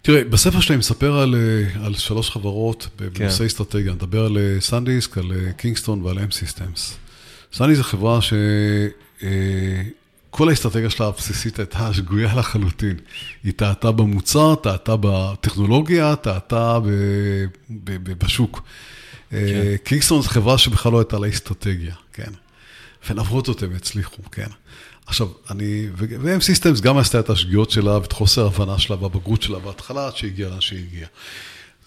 תראה, 0.03 0.25
בספר 0.25 0.61
שלי 0.61 0.77
מספר 0.77 1.19
על, 1.19 1.35
אה, 1.35 1.85
על 1.87 1.95
שלוש 1.95 2.31
חברות 2.31 2.89
בנושאי 2.97 3.39
כן. 3.39 3.45
אסטרטגיה. 3.45 3.87
אני 3.87 3.97
מדבר 3.97 4.25
על 4.25 4.39
SanDisk, 4.61 5.19
על 5.19 5.33
אה, 5.33 5.53
Kingston 5.53 6.03
ועל 6.03 6.19
M-Systems. 6.19 7.08
SanDisk 7.53 7.79
זו 7.79 7.85
חברה 7.85 8.19
שכל 10.31 10.49
האסטרטגיה 10.49 10.91
שלה 10.91 11.07
הבסיסית 11.07 11.59
הייתה 11.59 11.95
שגויה 11.95 12.35
לחלוטין. 12.35 12.97
היא 13.45 13.53
טעתה 13.53 13.93
במוצר, 13.93 14.55
טעתה 14.55 14.95
בטכנולוגיה, 15.01 16.17
טעתה 16.17 16.79
בשוק. 18.05 18.63
כן. 19.31 19.77
Kingston 19.85 20.23
זו 20.23 20.29
חברה 20.29 20.59
שבכלל 20.59 20.93
לא 20.93 20.99
הייתה 20.99 21.19
לה 21.19 21.29
אסטרטגיה, 21.29 21.95
כן. 22.13 22.33
ולמרות 23.11 23.47
זאת 23.47 23.63
הם 23.63 23.75
הצליחו, 23.75 24.23
כן. 24.33 24.49
עכשיו, 25.07 25.29
אני, 25.51 25.87
ו-M 25.97 26.41
Systems 26.41 26.83
גם 26.83 26.99
עשתה 26.99 27.21
את 27.21 27.31
השגיאות 27.31 27.71
שלה 27.71 27.99
ואת 27.99 28.13
חוסר 28.13 28.45
ההבנה 28.45 28.79
שלה 28.79 29.03
והבגרות 29.03 29.43
שלה 29.43 29.59
בהתחלה, 29.59 30.07
עד 30.07 30.17
שהגיעה 30.17 30.51
לאן 30.51 30.61
שהיא 30.61 30.85
הגיעה. 30.87 31.09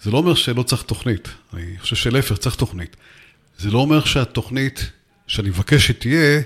זה 0.02 0.10
לא 0.10 0.18
אומר 0.18 0.34
שלא 0.34 0.62
צריך 0.62 0.82
תוכנית, 0.82 1.28
אני 1.54 1.78
חושב 1.80 1.96
שלהפך, 1.96 2.36
צריך 2.36 2.54
תוכנית. 2.54 2.96
זה 3.58 3.70
לא 3.70 3.78
אומר 3.78 4.04
שהתוכנית 4.04 4.90
שאני 5.32 5.48
מבקש 5.48 5.86
שתהיה, 5.86 6.40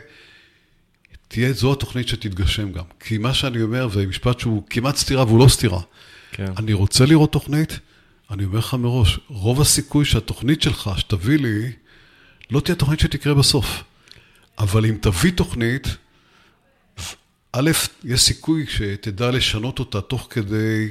תהיה 1.29 1.53
זו 1.53 1.73
התוכנית 1.73 2.09
שתתגשם 2.09 2.73
גם. 2.73 2.85
כי 3.01 3.19
מה 3.19 3.35
שאני 3.35 3.63
אומר 3.63 3.89
זה 3.89 4.07
משפט 4.07 4.41
שהוא 4.41 4.63
כמעט 4.71 4.97
סתירה 4.97 5.25
והוא 5.25 5.39
לא 5.39 5.49
סתירה. 5.49 5.81
כן. 6.33 6.53
אני 6.57 6.73
רוצה 6.73 7.07
לראות 7.07 7.33
תוכנית, 7.33 7.79
אני 8.31 8.45
אומר 8.45 8.59
לך 8.59 8.75
מראש, 8.75 9.19
רוב 9.29 9.61
הסיכוי 9.61 10.05
שהתוכנית 10.05 10.63
שלך, 10.63 10.91
שתביא 10.97 11.39
לי, 11.39 11.73
לא 12.51 12.61
תהיה 12.61 12.77
תוכנית 12.77 13.01
שתקרה 13.01 13.35
בסוף. 13.35 13.83
אבל 14.59 14.87
אם 14.87 14.97
תביא 15.01 15.33
תוכנית, 15.33 15.89
א', 17.53 17.71
יש 18.05 18.23
סיכוי 18.23 18.67
שתדע 18.67 19.31
לשנות 19.31 19.79
אותה 19.79 20.01
תוך 20.01 20.27
כדי, 20.31 20.89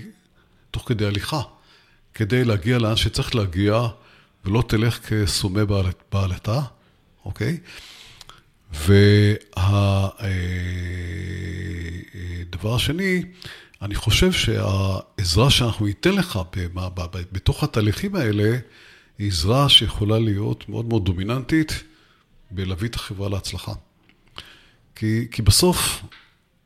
תוך 0.72 0.84
כדי 0.88 1.06
הליכה, 1.06 1.42
כדי 2.14 2.44
להגיע 2.44 2.78
לאן 2.78 2.96
שצריך 2.96 3.36
להגיע, 3.36 3.88
ולא 4.46 4.64
תלך 4.68 5.00
כסומא 5.00 5.64
בעלתה, 6.12 6.62
אוקיי? 7.26 7.58
והדבר 8.74 9.16
השני, 12.76 13.24
אני 13.82 13.96
חושב 13.96 14.32
שהעזרה 14.32 15.50
שאנחנו 15.50 15.86
ניתן 15.86 16.12
לך 16.12 16.40
בתוך 17.32 17.64
התהליכים 17.64 18.16
האלה, 18.16 18.58
היא 19.18 19.28
עזרה 19.28 19.70
שיכולה 19.70 20.20
להיות 20.20 20.70
מאוד 20.70 20.86
מאוד 20.86 21.06
דומיננטית 21.06 21.84
בלהביא 22.52 22.90
את 22.90 22.96
החברה 22.96 23.30
להצלחה. 23.30 23.74
כי, 24.96 25.28
כי 25.32 25.42
בסוף, 25.42 26.02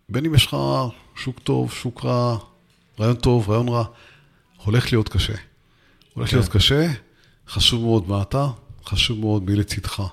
בין 0.10 0.26
אם 0.26 0.36
יש 0.36 0.46
לך 0.46 0.58
שוק 1.16 1.40
טוב, 1.40 1.72
שוק 1.72 2.06
רע, 2.06 2.38
רעיון 3.00 3.16
טוב, 3.16 3.50
רעיון 3.50 3.70
רע, 3.70 3.84
הולך 4.64 4.92
להיות 4.92 5.10
קשה. 5.10 5.34
הולך 6.14 6.30
כן. 6.30 6.38
להיות 6.38 6.50
קשה, 6.50 6.88
חשוב 7.48 7.82
מאוד 7.82 8.10
מה 8.10 8.22
אתה, 8.22 8.48
חשוב 8.86 9.20
מאוד 9.20 9.44
מי 9.44 9.56
לצדך. 9.56 10.04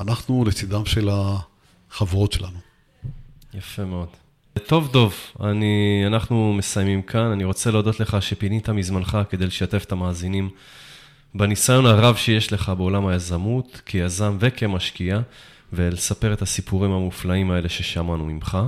אנחנו 0.00 0.44
לצידם 0.44 0.84
של 0.84 1.08
החברות 1.12 2.32
שלנו. 2.32 2.58
יפה 3.54 3.84
מאוד. 3.84 4.08
טוב, 4.66 4.92
דוב, 4.92 5.14
אני, 5.40 6.02
אנחנו 6.06 6.52
מסיימים 6.52 7.02
כאן. 7.02 7.30
אני 7.32 7.44
רוצה 7.44 7.70
להודות 7.70 8.00
לך 8.00 8.16
שפינית 8.20 8.68
מזמנך 8.68 9.18
כדי 9.30 9.46
לשתף 9.46 9.84
את 9.84 9.92
המאזינים 9.92 10.50
בניסיון 11.34 11.86
הרב 11.86 12.16
שיש 12.16 12.52
לך 12.52 12.72
בעולם 12.76 13.06
היזמות, 13.06 13.80
כיזם 13.86 14.36
וכמשקיע, 14.40 15.20
ולספר 15.72 16.32
את 16.32 16.42
הסיפורים 16.42 16.90
המופלאים 16.90 17.50
האלה 17.50 17.68
ששמענו 17.68 18.24
ממך. 18.24 18.58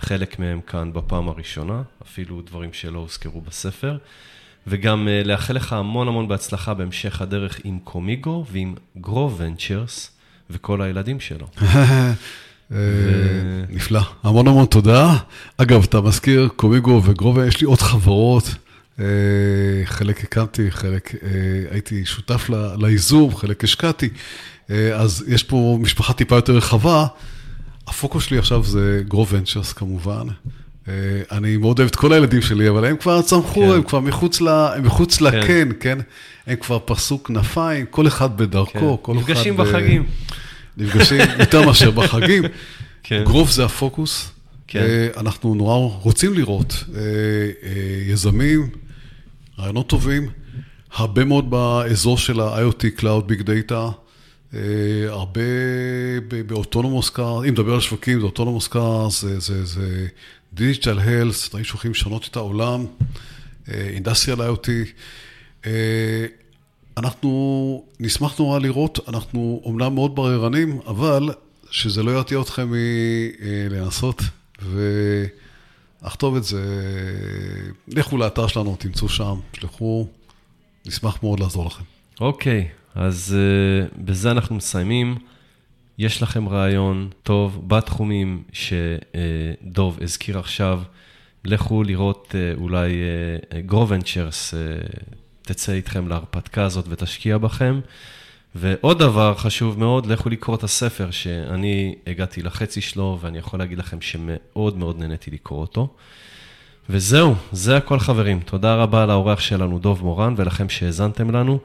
חלק 0.00 0.38
מהם 0.38 0.60
כאן 0.60 0.92
בפעם 0.92 1.28
הראשונה, 1.28 1.82
אפילו 2.02 2.42
דברים 2.42 2.72
שלא 2.72 2.98
הוזכרו 2.98 3.40
בספר. 3.40 3.98
וגם 4.66 5.08
uh, 5.08 5.26
לאחל 5.26 5.54
לך 5.54 5.72
המון 5.72 6.08
המון 6.08 6.28
בהצלחה 6.28 6.74
בהמשך 6.74 7.22
הדרך 7.22 7.60
עם 7.64 7.78
קומיגו 7.84 8.44
ועם 8.50 8.74
גרו 8.96 9.36
ונצ'רס 9.36 10.15
וכל 10.50 10.82
הילדים 10.82 11.20
שלו. 11.20 11.46
נפלא, 13.70 14.00
המון 14.22 14.48
המון 14.48 14.66
תודה. 14.66 15.16
אגב, 15.56 15.84
אתה 15.84 16.00
מזכיר 16.00 16.48
קומיגו 16.56 17.02
וגרובה, 17.04 17.46
יש 17.46 17.60
לי 17.60 17.66
עוד 17.66 17.80
חברות, 17.80 18.44
אה, 19.00 19.04
חלק 19.84 20.24
הקמתי, 20.24 20.70
חלק 20.70 21.14
אה, 21.14 21.28
הייתי 21.70 22.04
שותף 22.04 22.50
לייזום, 22.78 23.36
חלק 23.36 23.64
השקעתי, 23.64 24.08
אה, 24.70 24.96
אז 24.96 25.24
יש 25.28 25.42
פה 25.42 25.78
משפחה 25.80 26.12
טיפה 26.12 26.36
יותר 26.36 26.56
רחבה. 26.56 27.06
הפוקוס 27.86 28.24
שלי 28.24 28.38
עכשיו 28.38 28.64
זה 28.64 29.02
גרו 29.08 29.28
ונצ'רס 29.28 29.72
כמובן. 29.72 30.26
אני 31.32 31.56
מאוד 31.56 31.78
אוהב 31.78 31.88
את 31.88 31.96
כל 31.96 32.12
הילדים 32.12 32.42
שלי, 32.42 32.68
אבל 32.68 32.84
הם 32.84 32.96
כבר 32.96 33.22
צמחו, 33.22 33.60
כן. 33.60 33.70
הם 33.70 33.82
כבר 33.82 34.00
מחוץ, 34.00 34.40
ל, 34.40 34.48
הם 34.48 34.86
מחוץ 34.86 35.18
כן. 35.18 35.24
לקן, 35.24 35.68
כן? 35.80 35.98
הם 36.46 36.56
כבר 36.56 36.78
פרסו 36.78 37.22
כנפיים, 37.22 37.86
כל 37.90 38.06
אחד 38.06 38.36
בדרכו, 38.36 38.96
כן. 38.96 39.02
כל 39.02 39.14
נפגשים 39.14 39.60
אחד... 39.60 39.70
בחגים. 39.70 40.06
נפגשים 40.76 41.20
יותר 41.40 41.66
מאשר 41.66 41.90
בחגים. 41.90 42.42
כן. 43.02 43.22
גרוב 43.24 43.50
זה 43.50 43.64
הפוקוס. 43.64 44.30
כן. 44.66 44.86
אנחנו 45.16 45.54
נורא 45.54 45.76
רוצים 46.02 46.34
לראות 46.34 46.84
יזמים, 48.06 48.68
רעיונות 49.58 49.88
טובים, 49.88 50.28
הרבה 50.94 51.24
מאוד 51.24 51.50
באזור 51.50 52.18
של 52.18 52.40
ה-IoT, 52.40 53.00
Cloud, 53.00 53.30
Big 53.30 53.42
Data, 53.42 53.74
הרבה 55.08 55.40
באוטונומוס 56.46 57.10
קאר, 57.10 57.44
אם 57.44 57.50
נדבר 57.50 57.74
על 57.74 57.80
שווקים, 57.80 58.20
זה 58.20 58.26
אוטונומוס 58.26 58.68
קאר, 58.68 59.08
זה, 59.08 59.40
זה, 59.40 59.64
זה 59.64 60.06
Digital 60.56 60.98
Health, 60.98 61.48
דברים 61.48 61.64
שהולכים 61.64 61.90
לשנות 61.90 62.28
את 62.30 62.36
העולם, 62.36 62.86
Industrial 63.66 64.38
IoT. 64.38 64.68
אנחנו 66.96 67.84
נשמח 68.00 68.38
נורא 68.38 68.58
לראות, 68.58 69.08
אנחנו 69.08 69.60
אומנם 69.64 69.94
מאוד 69.94 70.14
בררנים, 70.14 70.80
אבל 70.86 71.30
שזה 71.70 72.02
לא 72.02 72.10
ירתיע 72.10 72.40
אתכם 72.40 72.72
מלנסות 73.70 74.22
ולכתוב 76.02 76.36
את 76.36 76.44
זה. 76.44 76.64
לכו 77.88 78.16
לאתר 78.16 78.46
שלנו, 78.46 78.76
תמצאו 78.78 79.08
שם, 79.08 79.34
שלחו, 79.52 80.06
נשמח 80.86 81.22
מאוד 81.22 81.40
לעזור 81.40 81.66
לכם. 81.66 81.84
אוקיי, 82.20 82.68
אז 82.94 83.36
uh, 83.36 83.94
בזה 84.04 84.30
אנחנו 84.30 84.56
מסיימים. 84.56 85.16
יש 85.98 86.22
לכם 86.22 86.48
רעיון 86.48 87.10
טוב 87.22 87.62
בתחומים 87.66 88.42
שדוב 88.52 89.98
הזכיר 90.02 90.38
עכשיו, 90.38 90.82
לכו 91.44 91.82
לראות 91.82 92.34
uh, 92.34 92.60
אולי 92.60 92.92
גרובנצ'רס, 93.66 94.54
uh, 94.54 94.56
uh, 94.56 95.04
תצא 95.42 95.72
איתכם 95.72 96.08
להרפתקה 96.08 96.64
הזאת 96.64 96.84
ותשקיע 96.88 97.38
בכם. 97.38 97.80
ועוד 98.54 98.98
דבר 98.98 99.34
חשוב 99.34 99.78
מאוד, 99.78 100.06
לכו 100.06 100.28
לקרוא 100.28 100.56
את 100.56 100.62
הספר 100.62 101.10
שאני 101.10 101.94
הגעתי 102.06 102.42
לחצי 102.42 102.80
שלו, 102.80 103.18
ואני 103.20 103.38
יכול 103.38 103.58
להגיד 103.58 103.78
לכם 103.78 104.00
שמאוד 104.00 104.76
מאוד 104.76 104.98
נהניתי 104.98 105.30
לקרוא 105.30 105.60
אותו. 105.60 105.94
וזהו, 106.90 107.34
זה 107.52 107.76
הכל 107.76 107.98
חברים. 107.98 108.40
תודה 108.40 108.74
רבה 108.74 109.06
לאורח 109.06 109.40
שלנו, 109.40 109.78
דב 109.78 110.04
מורן, 110.04 110.34
ולכם 110.36 110.68
שהאזנתם 110.68 111.30
לנו. 111.30 111.58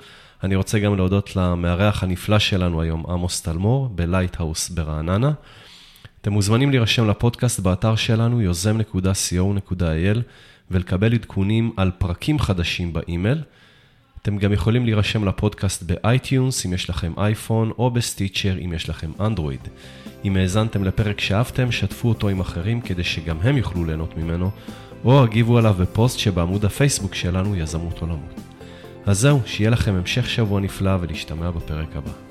אני 0.44 0.56
רוצה 0.56 0.80
גם 0.80 0.96
להודות 0.96 1.36
למארח 1.36 2.04
הנפלא 2.04 2.39
שלנו 2.39 2.82
היום, 2.82 3.06
עמוס 3.10 3.42
טלמור, 3.42 3.89
ב 3.89 3.97
Lighthouse 3.97 4.70
ברעננה. 4.70 5.32
אתם 6.22 6.32
מוזמנים 6.32 6.70
להירשם 6.70 7.10
לפודקאסט 7.10 7.60
באתר 7.60 7.96
שלנו, 7.96 8.42
יוזם.co.il, 8.42 10.18
ולקבל 10.72 11.14
עדכונים 11.14 11.72
על 11.78 11.92
פרקים 11.98 12.39
חדשים 12.39 12.94
באימייל. 12.94 13.42
אתם 14.22 14.38
גם 14.38 14.54
יכולים 14.54 14.86
להירשם 14.86 15.28
לפודקאסט 15.28 15.84
ב 15.84 15.94
iTunes, 15.94 16.66
אם 16.66 16.74
יש 16.74 16.89
לכם 16.89 17.14
אייפון, 17.18 17.72
או 17.78 17.92
ב 17.92 17.98
Stitcher, 17.98 18.58
אם 18.66 18.74
יש 18.74 18.89
לכם 18.89 19.12
אנדרואיד. 19.20 19.68
אם 20.26 20.38
האזנתם 20.38 20.84
לפרק 20.84 21.20
שאהבתם, 21.20 21.72
שתפו 21.72 22.10
אותו 22.10 22.30
עם 22.30 22.39
אחרים 22.39 22.82
כדי 22.82 23.04
שגם 23.04 23.38
הם 23.42 23.58
יוכלו 23.58 23.86
ליהנות 23.86 24.18
ממנו, 24.18 24.52
או 25.04 25.24
הגיבו 25.24 25.58
עליו 25.58 25.76
בפוסט 25.80 26.20
שבעמוד 26.20 26.66
הפייסבוק 26.66 27.16
שלנו, 27.16 27.56
יזמות 27.56 28.00
עולמות. 28.00 28.51
אז 29.06 29.20
זהו, 29.20 29.39
שיהיה 29.45 29.70
לכם 29.70 29.95
המשך 29.95 30.30
שבוע 30.30 30.60
נפלא 30.60 30.97
ולהשתמע 31.02 31.52
בפרק 31.52 31.95
הבא. 31.95 32.31